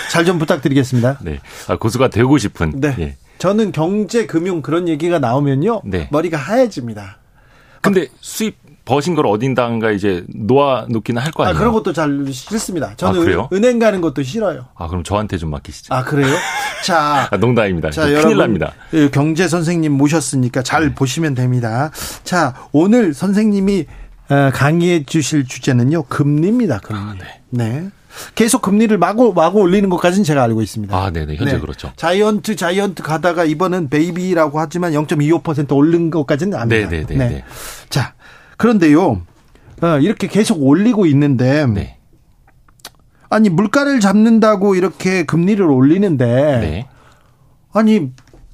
[0.09, 1.19] 잘 좀 부탁드리겠습니다.
[1.21, 1.39] 네.
[1.67, 2.79] 아, 고수가 되고 싶은.
[2.81, 2.95] 네.
[2.97, 3.17] 예.
[3.37, 5.83] 저는 경제, 금융 그런 얘기가 나오면요.
[5.85, 6.07] 네.
[6.11, 7.19] 머리가 하얘집니다.
[7.81, 8.55] 근데 수입
[8.85, 11.55] 버신 걸 어딘가가 이제 놓아 놓기는 할 거 아니에요.
[11.55, 12.93] 아, 그런 것도 잘 싫습니다.
[12.97, 14.65] 저는 아, 은행 가는 것도 싫어요.
[14.75, 15.93] 아, 그럼 저한테 좀 맡기시죠.
[15.93, 16.35] 아, 그래요?
[16.85, 17.29] 자.
[17.31, 17.91] 아, 농담입니다.
[17.91, 18.73] 자, 큰일 여러분, 납니다.
[18.93, 20.95] 예, 경제 선생님 모셨으니까 잘 네.
[20.95, 21.91] 보시면 됩니다.
[22.23, 23.85] 자, 오늘 선생님이
[24.29, 26.03] 어, 강의해 주실 주제는요.
[26.03, 26.79] 금리입니다.
[26.79, 26.99] 금리.
[26.99, 27.41] 아, 네.
[27.51, 27.89] 네.
[28.35, 30.95] 계속 금리를 마구 마구 올리는 것까지는 제가 알고 있습니다.
[30.95, 31.35] 아, 네네.
[31.35, 31.59] 현재 네.
[31.59, 31.91] 그렇죠.
[31.95, 36.89] 자이언트 자이언트 가다가 이번은 베이비라고 하지만 0.25% 오른 것까지는 압니다.
[36.89, 37.05] 네네네.
[37.15, 37.29] 네.
[37.29, 37.43] 네.
[37.89, 38.13] 자,
[38.57, 39.21] 그런데요,
[39.81, 41.97] 어, 이렇게 계속 올리고 있는데, 네.
[43.29, 46.87] 아니, 물가를 잡는다고 이렇게 금리를 올리는데, 네.
[47.73, 48.11] 아니,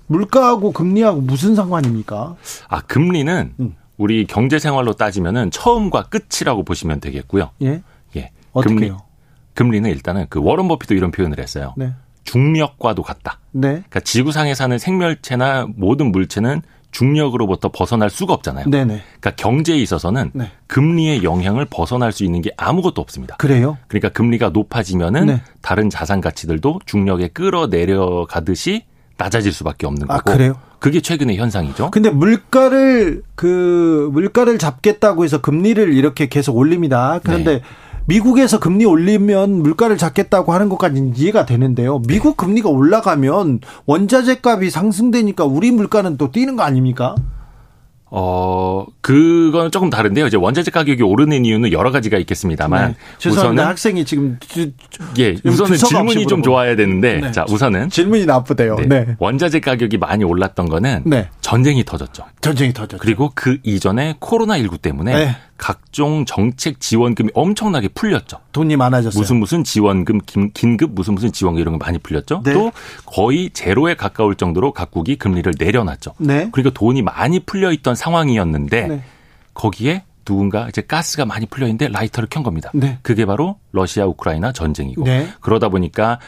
[0.07, 2.35] 물가하고 금리하고 무슨 상관입니까?
[2.67, 3.75] 아, 금리는 음.
[3.97, 7.51] 우리 경제 생활로 따지면은 처음과 끝이라고 보시면 되겠고요.
[7.61, 7.83] 예.
[8.15, 8.31] 예.
[8.53, 8.97] 어떻게요?
[9.53, 11.73] 금리, 는 일단은 그 워런 버핏도 이런 표현을 했어요.
[11.77, 11.93] 네.
[12.23, 13.39] 중력과도 같다.
[13.51, 13.69] 네.
[13.69, 18.69] 그러니까 지구상에 사는 생멸체나 모든 물체는 중력으로부터 벗어날 수가 없잖아요.
[18.69, 19.01] 네네.
[19.19, 20.51] 그러니까 경제에 있어서는 네.
[20.67, 23.35] 금리의 영향을 벗어날 수 있는 게 아무것도 없습니다.
[23.37, 23.77] 그래요?
[23.87, 25.41] 그러니까 금리가 높아지면은 네.
[25.61, 28.85] 다른 자산 가치들도 중력에 끌어내려가듯이
[29.17, 30.31] 낮아질 수밖에 없는 아, 거고.
[30.31, 30.55] 아, 그래요?
[30.79, 31.91] 그게 최근의 현상이죠.
[31.91, 37.19] 근데 물가를 그 물가를 잡겠다고 해서 금리를 이렇게 계속 올립니다.
[37.21, 37.61] 그런데 네.
[38.05, 42.01] 미국에서 금리 올리면 물가를 잡겠다고 하는 것까지는 이해가 되는데요.
[42.07, 47.15] 미국 금리가 올라가면 원자재 값이 상승되니까 우리 물가는 또 뛰는 거 아닙니까?
[48.11, 50.25] 어, 그건 조금 다른데요.
[50.27, 52.95] 이제 원자재 가격이 오르는 이유는 여러 가지가 있겠습니다만.
[53.21, 53.29] 네.
[53.29, 54.39] 우선은 학생이 지금.
[55.19, 57.19] 예, 우선은 질문이 좀 좋아야 되는데.
[57.21, 57.31] 네.
[57.31, 57.89] 자, 우선은.
[57.89, 58.77] 질문이 나쁘대요.
[58.77, 58.87] 네.
[58.87, 59.15] 네.
[59.19, 61.03] 원자재 가격이 많이 올랐던 거는.
[61.05, 61.29] 네.
[61.41, 62.23] 전쟁이 터졌죠.
[62.41, 62.97] 전쟁이 터졌죠.
[62.99, 65.35] 그리고 그 이전에 코로나 19 때문에.
[65.59, 65.65] 네.
[65.65, 68.39] 각종 정책 지원금이 엄청나게 풀렸죠.
[68.51, 69.19] 돈이 많아졌어요.
[69.19, 70.19] 무슨 무슨 지원금,
[70.53, 72.41] 긴급 무슨 무슨 지원금 이런 거 많이 풀렸죠.
[72.43, 72.53] 네.
[72.53, 72.71] 또
[73.05, 76.13] 거의 제로에 가까울 정도로 각국이 금리를 내려놨죠.
[76.19, 76.49] 네.
[76.51, 79.03] 그러니까 돈이 많이 풀려 있던 상황이었는데 네.
[79.53, 82.71] 거기에 누군가 이제 가스가 많이 풀려 있는데 라이터를 켠 겁니다.
[82.73, 82.99] 네.
[83.01, 85.27] 그게 바로 러시아 우크라이나 전쟁이고 네.
[85.41, 86.19] 그러다 보니까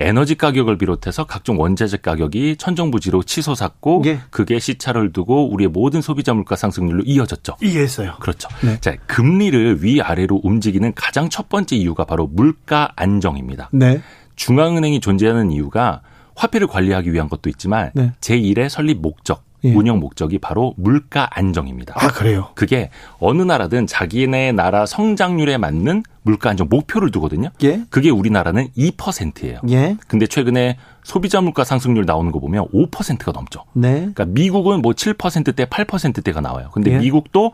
[0.00, 4.20] 에너지 가격을 비롯해서 각종 원자재 가격이 천정부지로 치솟았고 예.
[4.30, 7.56] 그게 시차를 두고 우리의 모든 소비자 물가 상승률로 이어졌죠.
[7.62, 8.16] 이해했어요.
[8.18, 8.48] 그렇죠.
[8.64, 8.80] 네.
[8.80, 13.68] 자, 금리를 위아래로 움직이는 가장 첫 번째 이유가 바로 물가 안정입니다.
[13.72, 14.00] 네.
[14.36, 16.00] 중앙은행이 존재하는 이유가
[16.34, 18.12] 화폐를 관리하기 위한 것도 있지만 네.
[18.20, 19.74] 제1의 설립 목적 예.
[19.74, 21.94] 운영 목적이 바로 물가 안정입니다.
[21.96, 22.50] 아, 그래요?
[22.54, 27.50] 그게 어느 나라든 자기네 나라 성장률에 맞는 물가 안정 목표를 두거든요.
[27.62, 27.82] 예.
[27.90, 29.58] 그게 우리나라는 2%예요.
[29.70, 29.96] 예.
[30.06, 33.64] 근데 최근에 소비자 물가 상승률 나오는 거 보면 5%가 넘죠.
[33.72, 33.92] 네.
[33.94, 36.70] 그러니까 미국은 뭐 7%대, 8%대가 나와요.
[36.72, 36.98] 근데 예.
[36.98, 37.52] 미국도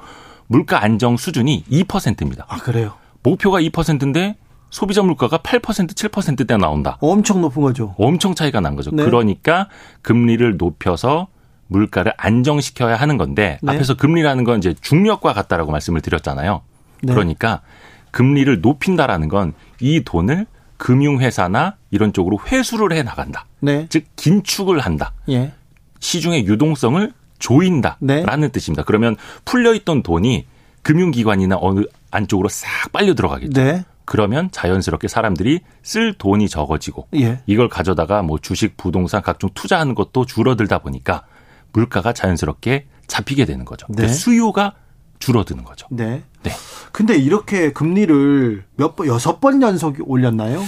[0.49, 2.47] 물가 안정 수준이 2%입니다.
[2.49, 2.95] 아, 그래요?
[3.23, 4.37] 목표가 2%인데
[4.71, 6.99] 소비자 물가가 8% 7%대 나온다.
[7.01, 7.95] 엄청 높은 거죠.
[7.99, 8.91] 엄청 차이가 난 거죠.
[8.93, 9.05] 네.
[9.05, 9.69] 그러니까
[10.03, 11.29] 금리를 높여서
[11.69, 13.73] 물가를 안정시켜야 하는 건데 네.
[13.73, 16.63] 앞에서 금리라는 건 이제 중력과 같다라고 말씀을 드렸잖아요.
[17.03, 17.13] 네.
[17.13, 17.63] 그러니까
[18.11, 23.47] 금리를 높인다라는 건 이 돈을 금융회사나 이런 쪽으로 회수를 해 나간다.
[23.61, 23.87] 네.
[23.89, 25.13] 즉 긴축을 한다.
[25.29, 25.53] 예.
[26.01, 28.49] 시중의 유동성을 조인다라는 네.
[28.49, 28.83] 뜻입니다.
[28.85, 30.47] 그러면 풀려 있던 돈이
[30.83, 33.63] 금융기관이나 어느 안쪽으로 싹 빨려 들어가겠죠.
[33.63, 33.85] 네.
[34.05, 37.41] 그러면 자연스럽게 사람들이 쓸 돈이 적어지고 예.
[37.47, 41.25] 이걸 가져다가 뭐 주식, 부동산 각종 투자하는 것도 줄어들다 보니까
[41.73, 43.87] 물가가 자연스럽게 잡히게 되는 거죠.
[43.91, 44.09] 네.
[44.09, 44.75] 수요가
[45.19, 45.87] 줄어드는 거죠.
[45.91, 46.23] 네.
[46.43, 46.53] 네.
[46.93, 50.63] 근데 이렇게 금리를 몇 번, 여섯 번 연속 올렸나요?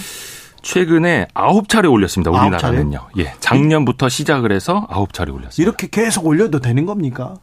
[0.61, 2.31] 최근에 아홉 차례 올렸습니다.
[2.31, 3.07] 우리나라는요.
[3.17, 3.33] 예.
[3.39, 5.61] 작년부터 시작을 해서 아홉 차례 올렸습니다.
[5.61, 7.35] 이렇게 계속 올려도 되는 겁니까?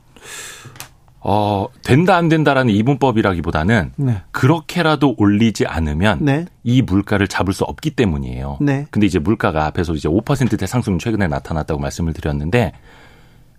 [1.29, 4.23] 어, 된다 안 된다라는 이분법이라기보다는 네.
[4.31, 6.47] 그렇게라도 올리지 않으면 네.
[6.63, 8.59] 이 물가를 잡을 수 없기 때문이에요.
[8.61, 8.87] 네.
[8.93, 12.73] 근데 이제 물가가 앞에서 이제 5%대 상승 최근에 나타났다고 말씀을 드렸는데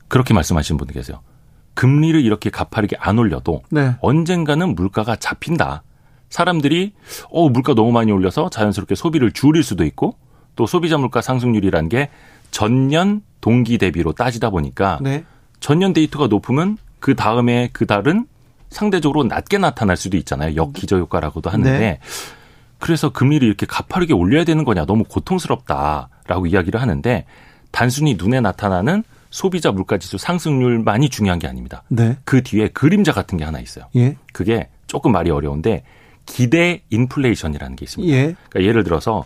[0.07, 1.21] 그렇게 말씀하시는 분들 계세요.
[1.73, 3.95] 금리를 이렇게 가파르게 안 올려도 네.
[4.01, 5.83] 언젠가는 물가가 잡힌다.
[6.29, 6.93] 사람들이
[7.29, 10.15] 어 물가 너무 많이 올려서 자연스럽게 소비를 줄일 수도 있고
[10.55, 12.09] 또 소비자 물가 상승률이란 게
[12.51, 15.23] 전년 동기 대비로 따지다 보니까 네.
[15.59, 18.25] 전년 데이터가 높으면 그 다음에 그 달은
[18.69, 20.55] 상대적으로 낮게 나타날 수도 있잖아요.
[20.55, 21.99] 역기저 효과라고도 하는데 네.
[22.79, 27.25] 그래서 금리를 이렇게 가파르게 올려야 되는 거냐 너무 고통스럽다라고 이야기를 하는데
[27.71, 31.83] 단순히 눈에 나타나는 소비자 물가지수 상승률만이 중요한 게 아닙니다.
[31.89, 32.17] 네.
[32.23, 33.85] 그 뒤에 그림자 같은 게 하나 있어요.
[33.95, 34.17] 예.
[34.33, 35.83] 그게 조금 말이 어려운데
[36.25, 38.13] 기대 인플레이션이라는 게 있습니다.
[38.13, 38.35] 예.
[38.49, 39.25] 그러니까 예를 들어서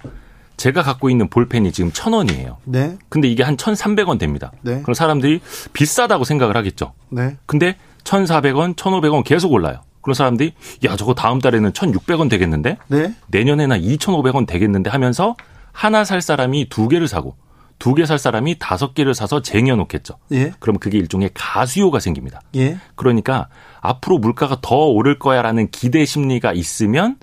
[0.57, 2.57] 제가 갖고 있는 볼펜이 지금 천 원이에요.
[2.65, 2.98] 네.
[3.10, 4.52] 근데 이게 한 천삼백 원 됩니다.
[4.61, 4.82] 네.
[4.82, 5.41] 그럼 사람들이
[5.73, 6.94] 비싸다고 생각을 하겠죠.
[7.10, 7.38] 네.
[7.45, 9.82] 근데 천사백 원, 천오백 원 계속 올라요.
[10.02, 10.53] 그런 사람들이
[10.86, 12.78] 야 저거 다음 달에는 천육백 원 되겠는데?
[12.88, 13.14] 네.
[13.28, 15.36] 내년에는 이천오백 원 되겠는데 하면서
[15.72, 17.36] 하나 살 사람이 두 개를 사고
[17.82, 20.14] 두 개 살 사람이 다섯 개를 사서 쟁여놓겠죠.
[20.34, 20.53] 예.
[20.60, 22.40] 그럼 그게 일종의 가수요가 생깁니다.
[22.56, 22.78] 예.
[22.95, 23.48] 그러니까
[23.82, 27.18] 앞으로 물가가 더 오를 거야라는 기대 심리가 있으면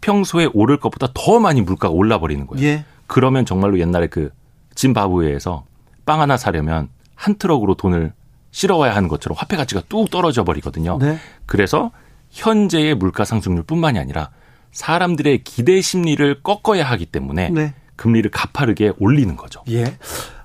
[0.00, 2.66] 평소에 오를 것보다 더 많이 물가가 올라 버리는 거예요.
[2.66, 2.84] 예.
[3.06, 4.30] 그러면 정말로 옛날에 그
[4.76, 5.64] 짐바브웨에서
[6.06, 8.14] 빵 하나 사려면 한 트럭으로 돈을
[8.52, 10.98] 실어와야 하는 것처럼 화폐 가치가 뚝 떨어져 버리거든요.
[10.98, 11.18] 네.
[11.44, 11.90] 그래서
[12.30, 14.30] 현재의 물가 상승률뿐만이 아니라
[14.72, 17.74] 사람들의 기대 심리를 꺾어야 하기 때문에 네.
[18.00, 19.62] 금리를 가파르게 올리는 거죠.
[19.68, 19.84] 예.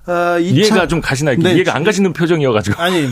[0.06, 1.36] 어, 이해가 좀 가시나 요?
[1.38, 1.54] 네.
[1.54, 2.80] 이해가 안 가시는 표정이어가지고.
[2.80, 3.10] 아니.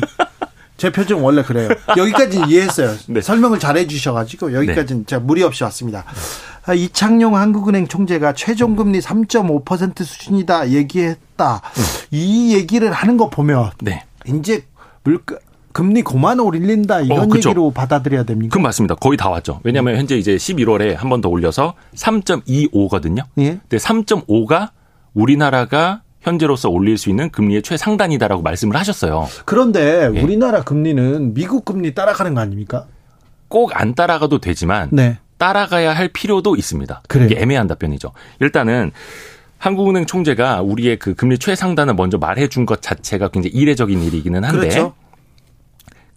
[0.76, 1.68] 제 표정 원래 그래요.
[1.96, 2.94] 여기까지 이해했어요.
[3.08, 3.22] 네.
[3.22, 5.06] 설명을 잘 해주셔가지고 여기까지는 네.
[5.06, 6.04] 제가 무리 없이 왔습니다.
[6.66, 11.62] 아, 이창용 한국은행 총재가 최종금리 3.5% 수준이다 얘기했다.
[11.64, 11.82] 음.
[12.10, 14.04] 이 얘기를 하는 거 보면 네.
[14.26, 14.66] 이제
[15.04, 15.36] 물가
[15.74, 18.54] 금리 고만 올린다 이런 어, 얘기로 받아들여야 됩니까?
[18.56, 18.94] 그 맞습니다.
[18.94, 19.60] 거의 다 왔죠.
[19.64, 23.24] 왜냐하면 현재 이제 11월에 한 번 더 올려서 3.25거든요.
[23.38, 23.58] 예.
[23.68, 24.70] 근데 3.5가
[25.14, 29.28] 우리나라가 현재로서 올릴 수 있는 금리의 최상단이다라고 말씀을 하셨어요.
[29.44, 30.20] 그런데 예.
[30.22, 32.86] 우리나라 금리는 미국 금리 따라가는 거 아닙니까?
[33.48, 35.18] 꼭 안 따라가도 되지만 네.
[35.38, 37.02] 따라가야 할 필요도 있습니다.
[37.08, 38.12] 그래 이게 애매한 답변이죠.
[38.40, 38.92] 일단은
[39.58, 44.94] 한국은행 총재가 우리의 그 금리 최상단을 먼저 말해준 것 자체가 굉장히 이례적인 일이기는 한데 그렇죠.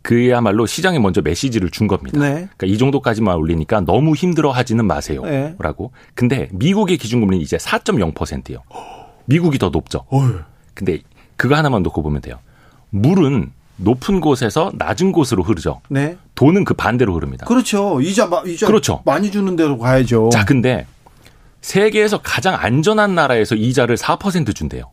[0.01, 2.19] 그야말로 시장에 먼저 메시지를 준 겁니다.
[2.19, 2.29] 네.
[2.33, 5.91] 그러니까 이 정도까지만 올리니까 너무 힘들어 하지는 마세요라고.
[5.93, 6.11] 네.
[6.13, 8.63] 근데 미국의 기준금리는 이제 4.0%예요.
[9.25, 10.05] 미국이 더 높죠.
[10.09, 10.39] 어휴.
[10.73, 10.99] 근데
[11.35, 12.39] 그거 하나만 놓고 보면 돼요.
[12.89, 15.81] 물은 높은 곳에서 낮은 곳으로 흐르죠.
[15.89, 16.17] 네.
[16.35, 17.45] 돈은 그 반대로 흐릅니다.
[17.45, 18.01] 그렇죠.
[18.01, 19.01] 이자 이자 그렇죠.
[19.05, 20.29] 많이 주는 데로 가야죠.
[20.31, 20.85] 자, 근데
[21.61, 24.89] 세계에서 가장 안전한 나라에서 이자를 4% 준대요.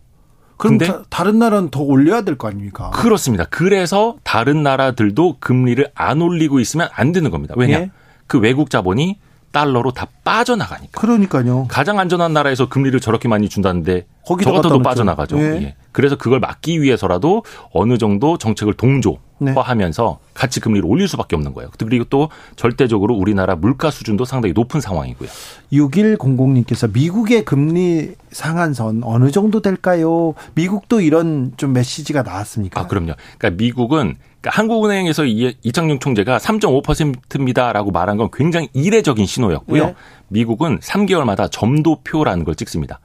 [0.69, 2.91] 그런데 다른 나라는 더 올려야 될 거 아닙니까?
[2.91, 3.45] 그렇습니다.
[3.51, 7.55] 그래서 다른 나라들도 금리를 안 올리고 있으면 안 되는 겁니다.
[7.57, 7.79] 왜냐?
[7.81, 7.91] 예?
[8.27, 9.19] 그 외국 자본이
[9.55, 11.01] 달러로 다 빠져나가니까.
[11.01, 11.67] 그러니까요.
[11.69, 15.39] 가장 안전한 나라에서 금리를 저렇게 많이 준다는데 거기 저 같아도 빠져나가죠.
[15.39, 15.43] 예.
[15.63, 15.77] 예.
[15.93, 20.31] 그래서 그걸 막기 위해서라도 어느 정도 정책을 동조화하면서 네.
[20.35, 21.71] 같이 금리를 올릴 수밖에 없는 거예요.
[21.79, 25.29] 그리고 또 절대적으로 우리나라 물가 수준도 상당히 높은 상황이고요.
[25.73, 30.35] 6100님께서 미국의 금리 상한선 어느 정도 될까요?
[30.55, 32.81] 미국도 이런 좀 메시지가 나왔습니까?
[32.81, 33.13] 아, 그럼요.
[33.39, 39.87] 그러니까 미국은 그러니까 한국은행에서 이창용 총재가 3.5%입니다라고 말한 건 굉장히 이례적인 신호였고요.
[39.87, 39.95] 네.
[40.29, 43.01] 미국은 3개월마다 점도표라는 걸 찍습니다.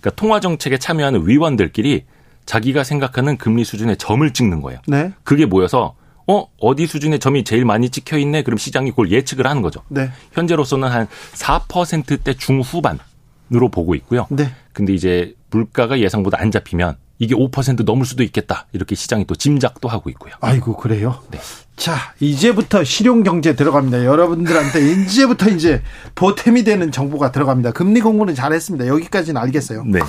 [0.00, 2.04] 그러니까 통화 정책에 참여하는 위원들끼리
[2.46, 4.78] 자기가 생각하는 금리 수준의 점을 찍는 거예요.
[4.86, 5.12] 네.
[5.24, 5.96] 그게 모여서
[6.28, 8.42] 어 어디 수준의 점이 제일 많이 찍혀 있네.
[8.42, 9.82] 그럼 시장이 그걸 예측을 하는 거죠.
[9.88, 10.10] 네.
[10.32, 14.28] 현재로서는 한 4%대 중후반으로 보고 있고요.
[14.30, 14.52] 네.
[14.72, 18.66] 근데 이제 물가가 예상보다 안 잡히면 이게 5% 넘을 수도 있겠다.
[18.72, 20.34] 이렇게 시장이 또 짐작도 하고 있고요.
[20.40, 21.20] 아이고, 그래요?
[21.30, 21.38] 네.
[21.76, 24.04] 자, 이제부터 실용 경제 들어갑니다.
[24.04, 25.82] 여러분들한테 이제부터 이제
[26.14, 27.72] 보탬이 되는 정보가 들어갑니다.
[27.72, 28.86] 금리 공부는 잘했습니다.
[28.86, 29.84] 여기까지는 알겠어요.
[29.84, 30.00] 네.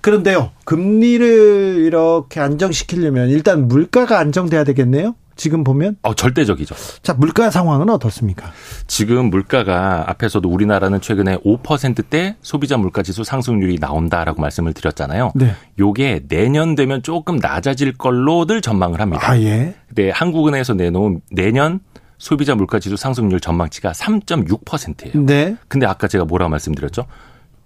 [0.00, 5.16] 그런데요, 금리를 이렇게 안정시키려면 일단 물가가 안정돼야 되겠네요?
[5.38, 5.96] 지금 보면?
[6.02, 6.74] 어, 절대적이죠.
[7.00, 8.50] 자, 물가 상황은 어떻습니까?
[8.88, 15.32] 지금 물가가 앞에서도 우리나라는 최근에 5%대 소비자 물가 지수 상승률이 나온다라고 말씀을 드렸잖아요.
[15.36, 15.54] 네.
[15.78, 19.30] 요게 내년 되면 조금 낮아질 걸로들 전망을 합니다.
[19.30, 19.76] 아, 예.
[19.86, 21.80] 근데 한국은행에서 내놓은 내년
[22.18, 25.24] 소비자 물가 지수 상승률 전망치가 3.6%예요.
[25.24, 25.56] 네.
[25.68, 27.06] 근데 아까 제가 뭐라 고 말씀드렸죠?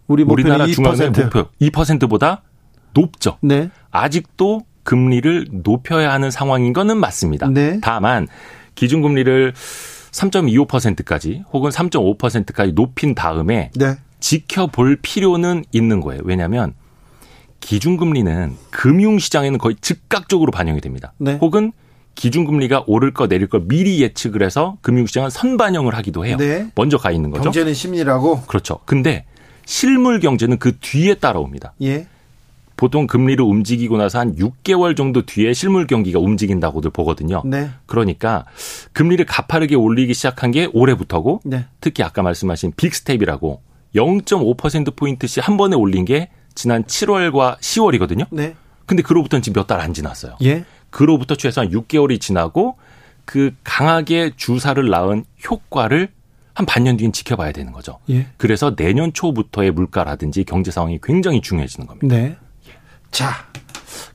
[0.09, 2.43] 우리 우리나라 중앙은행 목표 2%보다
[2.93, 3.39] 높죠.
[3.41, 3.71] 네.
[3.91, 7.49] 아직도 금리를 높여야 하는 상황인 거는 맞습니다.
[7.49, 7.79] 네.
[7.83, 8.29] 다만
[8.75, 13.97] 기준금리를 3.25%까지 혹은 3.5%까지 높인 다음에 네.
[14.21, 16.23] 지켜볼 필요는 있는 거예요.
[16.25, 16.75] 왜냐하면
[17.61, 21.13] 기준금리는 금융시장에는 거의 즉각적으로 반영이 됩니다.
[21.19, 21.39] 네.
[21.41, 21.73] 혹은
[22.15, 26.37] 기준금리가 오를 거 내릴 거 미리 예측을 해서 금융시장은 선반영을 하기도 해요.
[26.37, 26.69] 네.
[26.75, 27.45] 먼저 가 있는 거죠.
[27.45, 28.43] 경제는 심리라고.
[28.43, 28.81] 그렇죠.
[28.85, 29.25] 근데
[29.65, 31.73] 실물 경제는 그 뒤에 따라옵니다.
[31.83, 32.07] 예.
[32.77, 37.43] 보통 금리를 움직이고 나서 한 6개월 정도 뒤에 실물 경기가 움직인다고들 보거든요.
[37.45, 37.71] 네.
[37.87, 38.45] 그러니까
[38.93, 41.67] 금리를 가파르게 올리기 시작한 게 올해부터고 네.
[41.81, 43.61] 특히 아까 말씀하신 빅스텝이라고
[43.95, 48.27] 0.5% 포인트씩 한 번에 올린 게 지난 7월과 10월이거든요.
[48.31, 48.55] 네.
[48.87, 50.37] 근데 그로부터는 지금 몇 달 안 지났어요.
[50.43, 50.65] 예.
[50.91, 52.77] 그로부터 최소한 6개월이 지나고
[53.25, 56.09] 그 강하게 주사를 낳은 효과를
[56.55, 57.99] 한 반년 뒤엔 지켜봐야 되는 거죠.
[58.11, 58.27] 예.
[58.37, 62.15] 그래서 내년 초부터의 물가라든지 경제 상황이 굉장히 중요해지는 겁니다.
[62.15, 62.37] 네.
[63.13, 63.45] 자,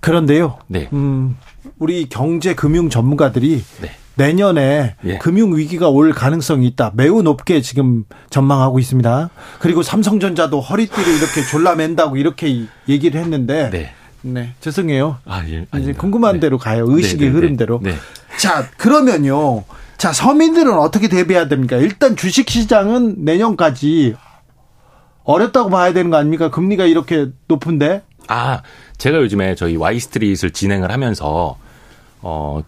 [0.02, 0.58] 그런데요.
[0.68, 0.90] 네.
[0.92, 1.38] 음,
[1.80, 3.92] 우리 경제 금융 전문가들이 네.
[4.16, 5.18] 내년에 예.
[5.20, 6.92] 금융 위기가 올 가능성이 있다.
[6.96, 9.30] 매우 높게 지금 전망하고 있습니다.
[9.60, 13.94] 그리고 삼성전자도 허리띠를 이렇게 졸라맨다고 이렇게 얘기를 했는데 네.
[14.24, 15.20] 네, 죄송해요.
[15.26, 15.68] 아, 예.
[15.78, 16.40] 이제 궁금한 네.
[16.40, 16.86] 대로 가요.
[16.90, 17.36] 의식의 네, 네, 네.
[17.36, 17.80] 흐름대로.
[17.84, 17.94] 네.
[18.40, 19.64] 자, 그러면요.
[19.98, 21.78] 자, 서민들은 어떻게 대비해야 됩니까?
[21.78, 24.16] 일단 주식 시장은 내년까지
[25.24, 26.50] 어렵다고 봐야 되는 거 아닙니까?
[26.50, 28.02] 금리가 이렇게 높은데.
[28.28, 28.62] 아,
[28.98, 31.58] 제가 요즘에 저희 와이스트릿을 진행을 하면서
[32.22, 32.62] 어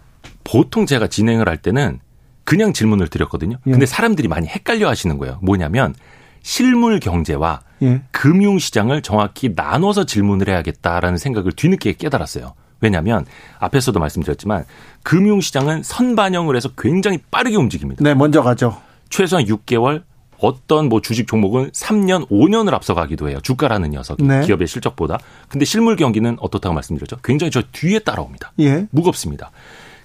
[0.44, 2.00] 보통 제가 진행을 할 때는
[2.44, 3.58] 그냥 질문을 드렸거든요.
[3.68, 3.72] 예.
[3.72, 5.38] 근데 사람들이 많이 헷갈려 하시는 거예요.
[5.42, 5.94] 뭐냐면
[6.42, 8.02] 실물 경제와 예.
[8.12, 12.54] 금융 시장을 정확히 나눠서 질문을 해야겠다라는 생각을 뒤늦게 깨달았어요.
[12.82, 13.26] 왜냐하면
[13.60, 14.66] 앞에서도 말씀드렸지만
[15.04, 18.04] 금융 시장은 선반영을 해서 굉장히 빠르게 움직입니다.
[18.04, 18.82] 네, 먼저 가죠.
[19.10, 20.04] 최소한 6개월,
[20.42, 23.40] 어떤 뭐 주식 종목은 3년, 5년을 앞서가기도 해요.
[23.44, 24.46] 주가라는 녀석이 네.
[24.46, 25.20] 기업의 실적보다.
[25.50, 27.18] 근데 실물 경기는 어떻다고 말씀드렸죠?
[27.24, 28.54] 굉장히 저 뒤에 따라옵니다.
[28.60, 28.88] 예.
[28.92, 29.52] 무겁습니다.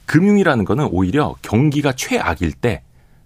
[0.06, 2.82] 금융이라는 거는 오히려 경기가 최악일 때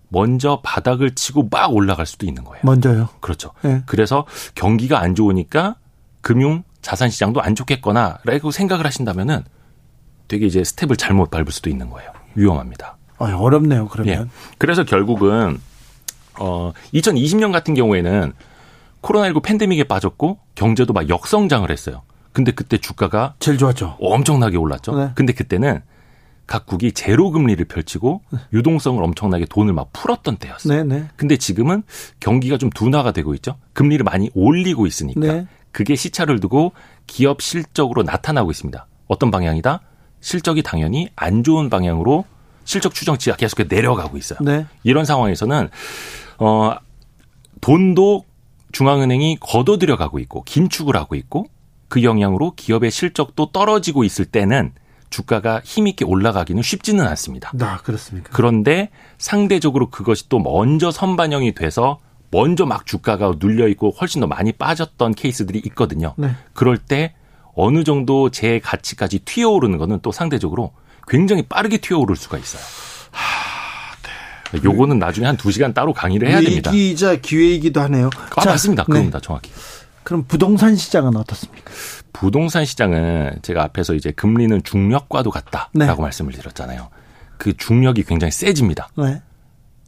[0.08, 2.60] 먼저 바닥을 치고 막 올라갈 수도 있는 거예요.
[2.64, 3.08] 먼저요.
[3.20, 3.50] 그렇죠.
[3.64, 3.82] 예.
[3.86, 5.76] 그래서 경기가 안 좋으니까
[6.20, 9.44] 금융 자산 시장도 안 좋겠거나라고 생각을 하신다면은
[10.28, 12.10] 되게 이제 스텝을 잘못 밟을 수도 있는 거예요.
[12.34, 12.96] 위험합니다.
[13.18, 13.88] 아, 어렵네요.
[13.88, 14.14] 그러면.
[14.14, 14.28] 예.
[14.58, 15.58] 그래서 결국은
[16.38, 18.32] 어 2020년 같은 경우에는
[19.02, 22.02] 코로나19 팬데믹에 빠졌고 경제도 막 역성장을 했어요.
[22.32, 23.96] 근데 그때 주가가 제일 좋았죠.
[24.00, 24.96] 엄청나게 올랐죠.
[24.96, 25.10] 네.
[25.14, 25.82] 근데 그때는
[26.46, 30.82] 각국이 제로 금리를 펼치고 유동성을 엄청나게 돈을 막 풀었던 때였어요.
[30.82, 31.08] 네, 네.
[31.16, 31.82] 근데 지금은
[32.20, 33.56] 경기가 좀 둔화가 되고 있죠.
[33.74, 35.46] 금리를 많이 올리고 있으니까 네.
[35.72, 36.72] 그게 시차를 두고
[37.06, 38.86] 기업 실적으로 나타나고 있습니다.
[39.08, 39.80] 어떤 방향이다?
[40.20, 42.24] 실적이 당연히 안 좋은 방향으로
[42.64, 44.38] 실적 추정치가 계속 내려가고 있어요.
[44.42, 44.66] 네.
[44.82, 45.68] 이런 상황에서는
[46.38, 46.76] 어,
[47.60, 48.24] 돈도
[48.72, 51.46] 중앙은행이 걷어들여 가고 있고 긴축을 하고 있고
[51.88, 54.72] 그 영향으로 기업의 실적도 떨어지고 있을 때는
[55.10, 57.52] 주가가 힘있게 올라가기는 쉽지는 않습니다.
[57.60, 58.30] 아, 그렇습니까?
[58.32, 61.98] 그런데 상대적으로 그것이 또 먼저 선반영이 돼서
[62.30, 66.14] 먼저 막 주가가 눌려 있고 훨씬 더 많이 빠졌던 케이스들이 있거든요.
[66.18, 66.32] 네.
[66.52, 67.14] 그럴 때
[67.54, 70.72] 어느 정도 제 가치까지 튀어오르는 거는 또 상대적으로
[71.06, 72.62] 굉장히 빠르게 튀어오를 수가 있어요.
[73.10, 73.47] 하...
[74.64, 76.70] 요거는 나중에 한 두시간 따로 강의를 해야 됩니다.
[76.70, 78.10] 위기이자 기회이기도 하네요.
[78.36, 78.84] 아, 자, 맞습니다.
[78.84, 79.18] 그겁니다.
[79.18, 79.24] 네.
[79.24, 79.50] 정확히.
[80.02, 81.70] 그럼 부동산 시장은 어떻습니까?
[82.12, 85.94] 부동산 시장은 제가 앞에서 이제 금리는 중력과도 같다라고 네.
[85.94, 86.88] 말씀을 드렸잖아요.
[87.36, 88.88] 그 중력이 굉장히 세집니다.
[88.96, 89.20] 네.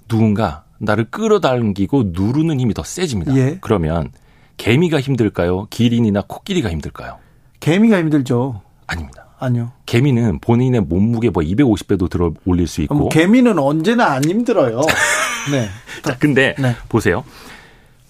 [0.08, 3.34] 누군가 나를 끌어당기고 누르는 힘이 더 세집니다.
[3.36, 3.58] 예.
[3.60, 4.10] 그러면
[4.56, 5.66] 개미가 힘들까요?
[5.70, 7.18] 기린이나 코끼리가 힘들까요?
[7.60, 8.60] 개미가 힘들죠.
[8.86, 9.26] 아닙니다.
[9.40, 9.72] 아니요.
[9.86, 13.08] 개미는 본인의 몸무게 뭐 250배도 들어 올릴 수 있고.
[13.08, 14.80] 개미는 언제나 안 힘들어요.
[15.50, 15.68] 네.
[16.04, 16.76] 자, 근데 네.
[16.88, 17.24] 보세요.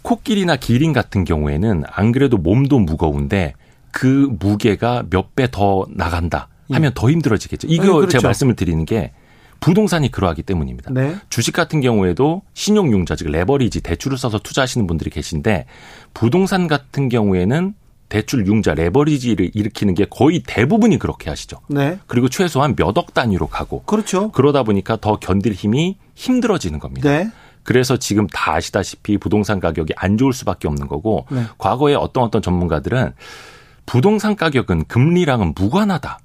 [0.02, 3.54] 코끼리나 기린 같은 경우에는 안 그래도 몸도 무거운데
[3.92, 6.94] 그 무게가 몇 배 더 나간다 하면 예.
[6.94, 7.66] 더 힘들어지겠죠.
[7.70, 8.08] 이거 네, 그렇죠.
[8.10, 9.12] 제가 말씀을 드리는 게
[9.60, 10.90] 부동산이 그러하기 때문입니다.
[10.92, 11.16] 네.
[11.28, 15.66] 주식 같은 경우에도 신용융자 즉 레버리지 대출을 써서 투자하시는 분들이 계신데
[16.14, 17.74] 부동산 같은 경우에는
[18.10, 21.60] 대출 융자 레버리지를 일으키는 게 거의 대부분이 그렇게 하시죠.
[21.68, 21.98] 네.
[22.06, 23.82] 그리고 최소한 몇 억 단위로 가고.
[23.84, 24.30] 그렇죠.
[24.32, 27.08] 그러다 보니까 더 견딜 힘이 힘들어지는 겁니다.
[27.08, 27.30] 네.
[27.62, 31.44] 그래서 지금 다 아시다시피 부동산 가격이 안 좋을 수밖에 없는 거고 네.
[31.56, 33.12] 과거에 어떤 어떤 전문가들은
[33.86, 36.18] 부동산 가격은 금리랑은 무관하다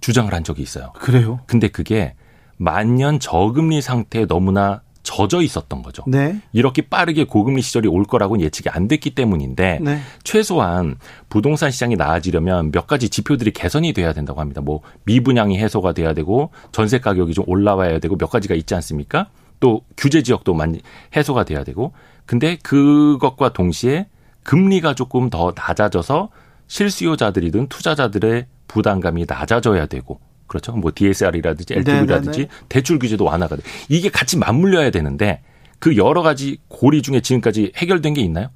[0.00, 0.92] 주장을 한 적이 있어요.
[0.98, 1.40] 그래요?
[1.46, 2.14] 근데 그게
[2.56, 6.04] 만년 저금리 상태에 너무나 젖어 있었던 거죠.
[6.06, 6.38] 네.
[6.52, 10.00] 이렇게 빠르게 고금리 시절이 올 거라고는 예측이 안 됐기 때문인데 네.
[10.22, 10.96] 최소한
[11.30, 14.60] 부동산 시장이 나아지려면 몇 가지 지표들이 개선이 돼야 된다고 합니다.
[14.60, 19.28] 뭐 미분양이 해소가 돼야 되고 전세 가격이 좀 올라와야 되고 몇 가지가 있지 않습니까?
[19.60, 20.82] 또 규제 지역도 많이
[21.16, 21.94] 해소가 돼야 되고
[22.26, 24.08] 근데 그것과 동시에
[24.42, 26.28] 금리가 조금 더 낮아져서
[26.66, 30.72] 실수요자들이든 투자자들의 부담감이 낮아져야 되고 그렇죠.
[30.72, 32.48] 뭐 DSR이라든지 LTV라든지 네네네.
[32.68, 33.62] 대출 규제도 완화가 돼.
[33.88, 35.42] 이게 같이 맞물려야 되는데
[35.78, 38.48] 그 여러 가지 고리 중에 지금까지 해결된 게 있나요?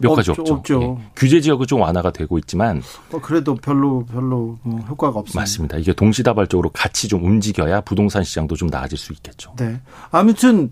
[0.00, 0.54] 몇 가지 없죠.
[0.54, 0.98] 없죠.
[1.00, 1.10] 예.
[1.16, 2.82] 규제 지역은 좀 완화가 되고 있지만
[3.12, 5.40] 어, 그래도 별로 별로 뭐 효과가 없습니다.
[5.40, 5.76] 맞습니다.
[5.78, 9.54] 이게 동시다발적으로 같이 좀 움직여야 부동산 시장도 좀 나아질 수 있겠죠.
[9.58, 9.80] 네.
[10.10, 10.68] 아무튼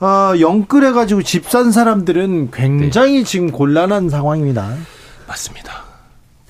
[0.00, 3.24] 어, 영끌해 가지고 집 산 사람들은 굉장히 네.
[3.24, 4.76] 지금 곤란한 상황입니다.
[5.26, 5.84] 맞습니다.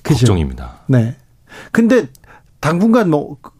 [0.03, 0.19] 그죠?
[0.19, 0.81] 걱정입니다.
[0.87, 1.15] 네.
[1.71, 2.07] 근데
[2.59, 3.51] 당분간 뭐 그,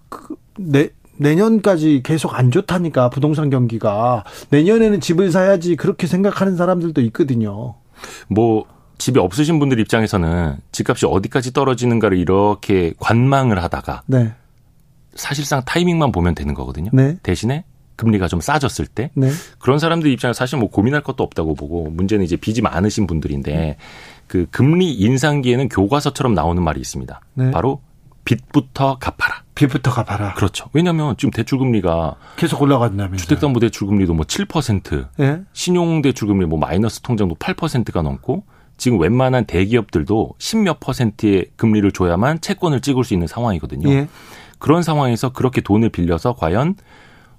[0.57, 7.75] 내, 내년까지 계속 안 좋다니까 부동산 경기가 내년에는 집을 사야지 그렇게 생각하는 사람들도 있거든요.
[8.27, 8.65] 뭐
[8.97, 14.33] 집이 없으신 분들 입장에서는 집값이 어디까지 떨어지는가를 이렇게 관망을 하다가 네.
[15.15, 16.89] 사실상 타이밍만 보면 되는 거거든요.
[16.93, 17.17] 네.
[17.23, 17.63] 대신에
[17.95, 19.29] 금리가 좀 싸졌을 때 네.
[19.59, 23.77] 그런 사람들 입장에서 사실 뭐 고민할 것도 없다고 보고 문제는 이제 빚이 많으신 분들인데
[24.27, 27.19] 그 금리 인상기에는 교과서처럼 나오는 말이 있습니다.
[27.33, 27.51] 네.
[27.51, 27.81] 바로
[28.27, 29.43] 빚부터 갚아라.
[29.55, 30.33] 빚부터 갚아라.
[30.33, 30.69] 그렇죠.
[30.73, 35.41] 왜냐하면 지금 대출 금리가 계속 올라간다면 주택담보대출 금리도 뭐 7%, 예?
[35.53, 38.43] 신용대출 금리 뭐 마이너스 통장도 8%가 넘고
[38.75, 43.89] 지금 웬만한 대기업들도 10몇 퍼센트의 금리를 줘야만 채권을 찍을 수 있는 상황이거든요.
[43.89, 44.09] 예?
[44.59, 46.75] 그런 상황에서 그렇게 돈을 빌려서 과연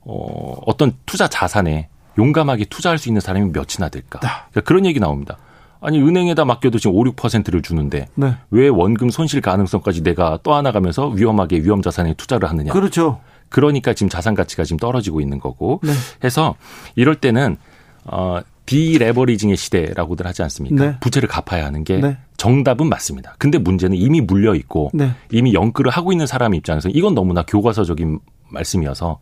[0.01, 4.19] 어, 어떤 투자 자산에 용감하게 투자할 수 있는 사람이 몇이나 될까?
[4.51, 5.37] 그러니까 그런 얘기 나옵니다.
[5.81, 8.35] 아니 은행에다 맡겨도 지금 5, 6%를 주는데 네.
[8.51, 12.73] 왜 원금 손실 가능성까지 내가 떠안아가면서 위험하게 위험 자산에 투자를 하느냐?
[12.73, 13.21] 그렇죠.
[13.49, 15.93] 그러니까 지금 자산 가치가 지금 떨어지고 있는 거고 네.
[16.25, 16.55] 해서
[16.97, 17.57] 이럴 때는
[18.05, 20.85] 어 디레버리징의 시대라고들 하지 않습니까?
[20.85, 20.97] 네.
[21.01, 22.19] 부채를 갚아야 하는 게 네.
[22.37, 23.35] 정답은 맞습니다.
[23.39, 25.13] 근데 문제는 이미 물려 있고 네.
[25.31, 28.19] 이미 연끌을 하고 있는 사람 입장에서 이건 너무나 교과서적인
[28.51, 29.19] 말씀이어서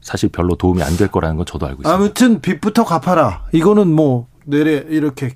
[0.00, 1.92] 사실 별로 도움이 안 될 거라는 건 저도 알고 있습니다.
[1.94, 3.44] 아무튼 빚부터 갚아라.
[3.52, 5.32] 이거는 뭐 내래 이렇게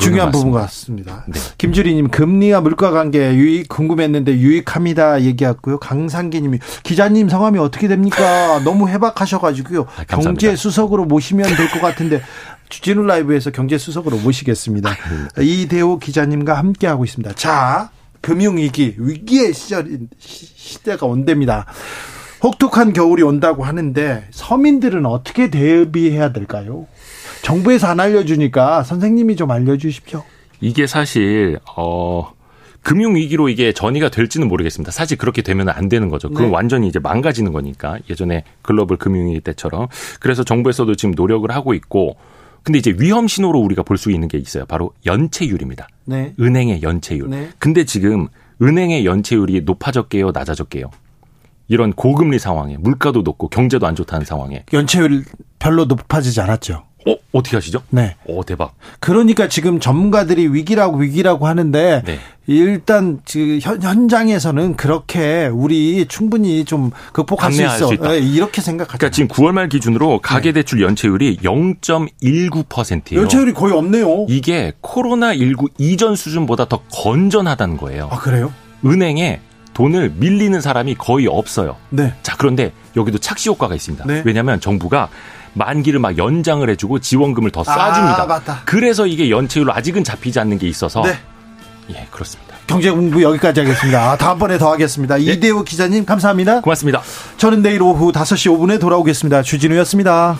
[0.00, 0.30] 중요한 맞습니다.
[0.30, 1.24] 부분 같습니다.
[1.28, 1.40] 네.
[1.58, 5.78] 김주리님 금리와 물가 관계 유익 궁금했는데 유익합니다 얘기했고요.
[5.78, 8.60] 강상기님이 기자님 성함이 어떻게 됩니까?
[8.64, 9.86] 너무 해박하셔가지고요.
[9.96, 12.22] 아, 경제 수석으로 모시면 될 것 같은데
[12.68, 14.90] 주진우 라이브에서 경제 수석으로 모시겠습니다.
[14.90, 17.34] 아, 이대호 기자님과 함께 하고 있습니다.
[17.34, 17.90] 자
[18.20, 21.66] 금융 위기 위기의 시절 시대가 온답니다.
[22.42, 26.86] 혹독한 겨울이 온다고 하는데 서민들은 어떻게 대비해야 될까요?
[27.42, 30.22] 정부에서 안 알려주니까 선생님이 좀 알려주십시오.
[30.60, 32.32] 이게 사실 어
[32.82, 34.90] 금융 위기로 이게 전이가 될지는 모르겠습니다.
[34.92, 36.28] 사실 그렇게 되면 안 되는 거죠.
[36.28, 36.52] 그건 네.
[36.52, 39.88] 완전히 이제 망가지는 거니까 예전에 글로벌 금융위기 때처럼
[40.20, 42.16] 그래서 정부에서도 지금 노력을 하고 있고
[42.64, 44.64] 근데 이제 위험 신호로 우리가 볼 수 있는 게 있어요.
[44.66, 45.88] 바로 연체율입니다.
[46.04, 46.32] 네.
[46.40, 47.28] 은행의 연체율.
[47.30, 47.48] 네.
[47.58, 48.28] 근데 지금
[48.60, 50.90] 은행의 연체율이 높아졌게요, 낮아졌게요.
[51.68, 55.24] 이런 고금리 상황에 물가도 높고 경제도 안 좋다는 상황에 연체율
[55.58, 56.84] 별로 높아지지 않았죠.
[57.06, 57.82] 어, 어떻게 하시죠?
[57.90, 58.16] 네.
[58.26, 58.74] 오, 대박.
[59.00, 62.18] 그러니까 지금 전문가들이 위기라고 위기라고 하는데 네.
[62.46, 67.88] 일단 그 현장에서는 그렇게 우리 충분히 좀 극복할 수 있어.
[67.88, 68.98] 수 네, 이렇게 생각하죠.
[68.98, 73.20] 그러니까 지금 9월 말 기준으로 가계 대출 연체율이 0.19%예요.
[73.20, 74.26] 연체율이 거의 없네요.
[74.28, 78.08] 이게 코로나 19 이전 수준보다 더 건전하다는 거예요.
[78.10, 78.52] 아, 그래요?
[78.84, 79.40] 은행에
[79.74, 81.76] 돈을 밀리는 사람이 거의 없어요.
[81.90, 82.12] 네.
[82.22, 84.04] 자, 그런데 여기도 착시 효과가 있습니다.
[84.06, 84.22] 네.
[84.24, 85.08] 왜냐하면 정부가
[85.54, 88.20] 만기를 막 연장을 해주고 지원금을 더 쏴줍니다.
[88.20, 88.62] 아, 맞다.
[88.64, 91.18] 그래서 이게 연체율로 아직은 잡히지 않는 게 있어서 네.
[91.90, 92.54] 예 그렇습니다.
[92.66, 94.16] 경제 공부 여기까지 하겠습니다.
[94.18, 95.16] 다음번에 더 하겠습니다.
[95.16, 95.22] 네.
[95.22, 96.60] 이대호 기자님 감사합니다.
[96.60, 97.02] 고맙습니다.
[97.36, 99.42] 저는 내일 오후 5시 5분에 돌아오겠습니다.
[99.42, 100.38] 주진우였습니다.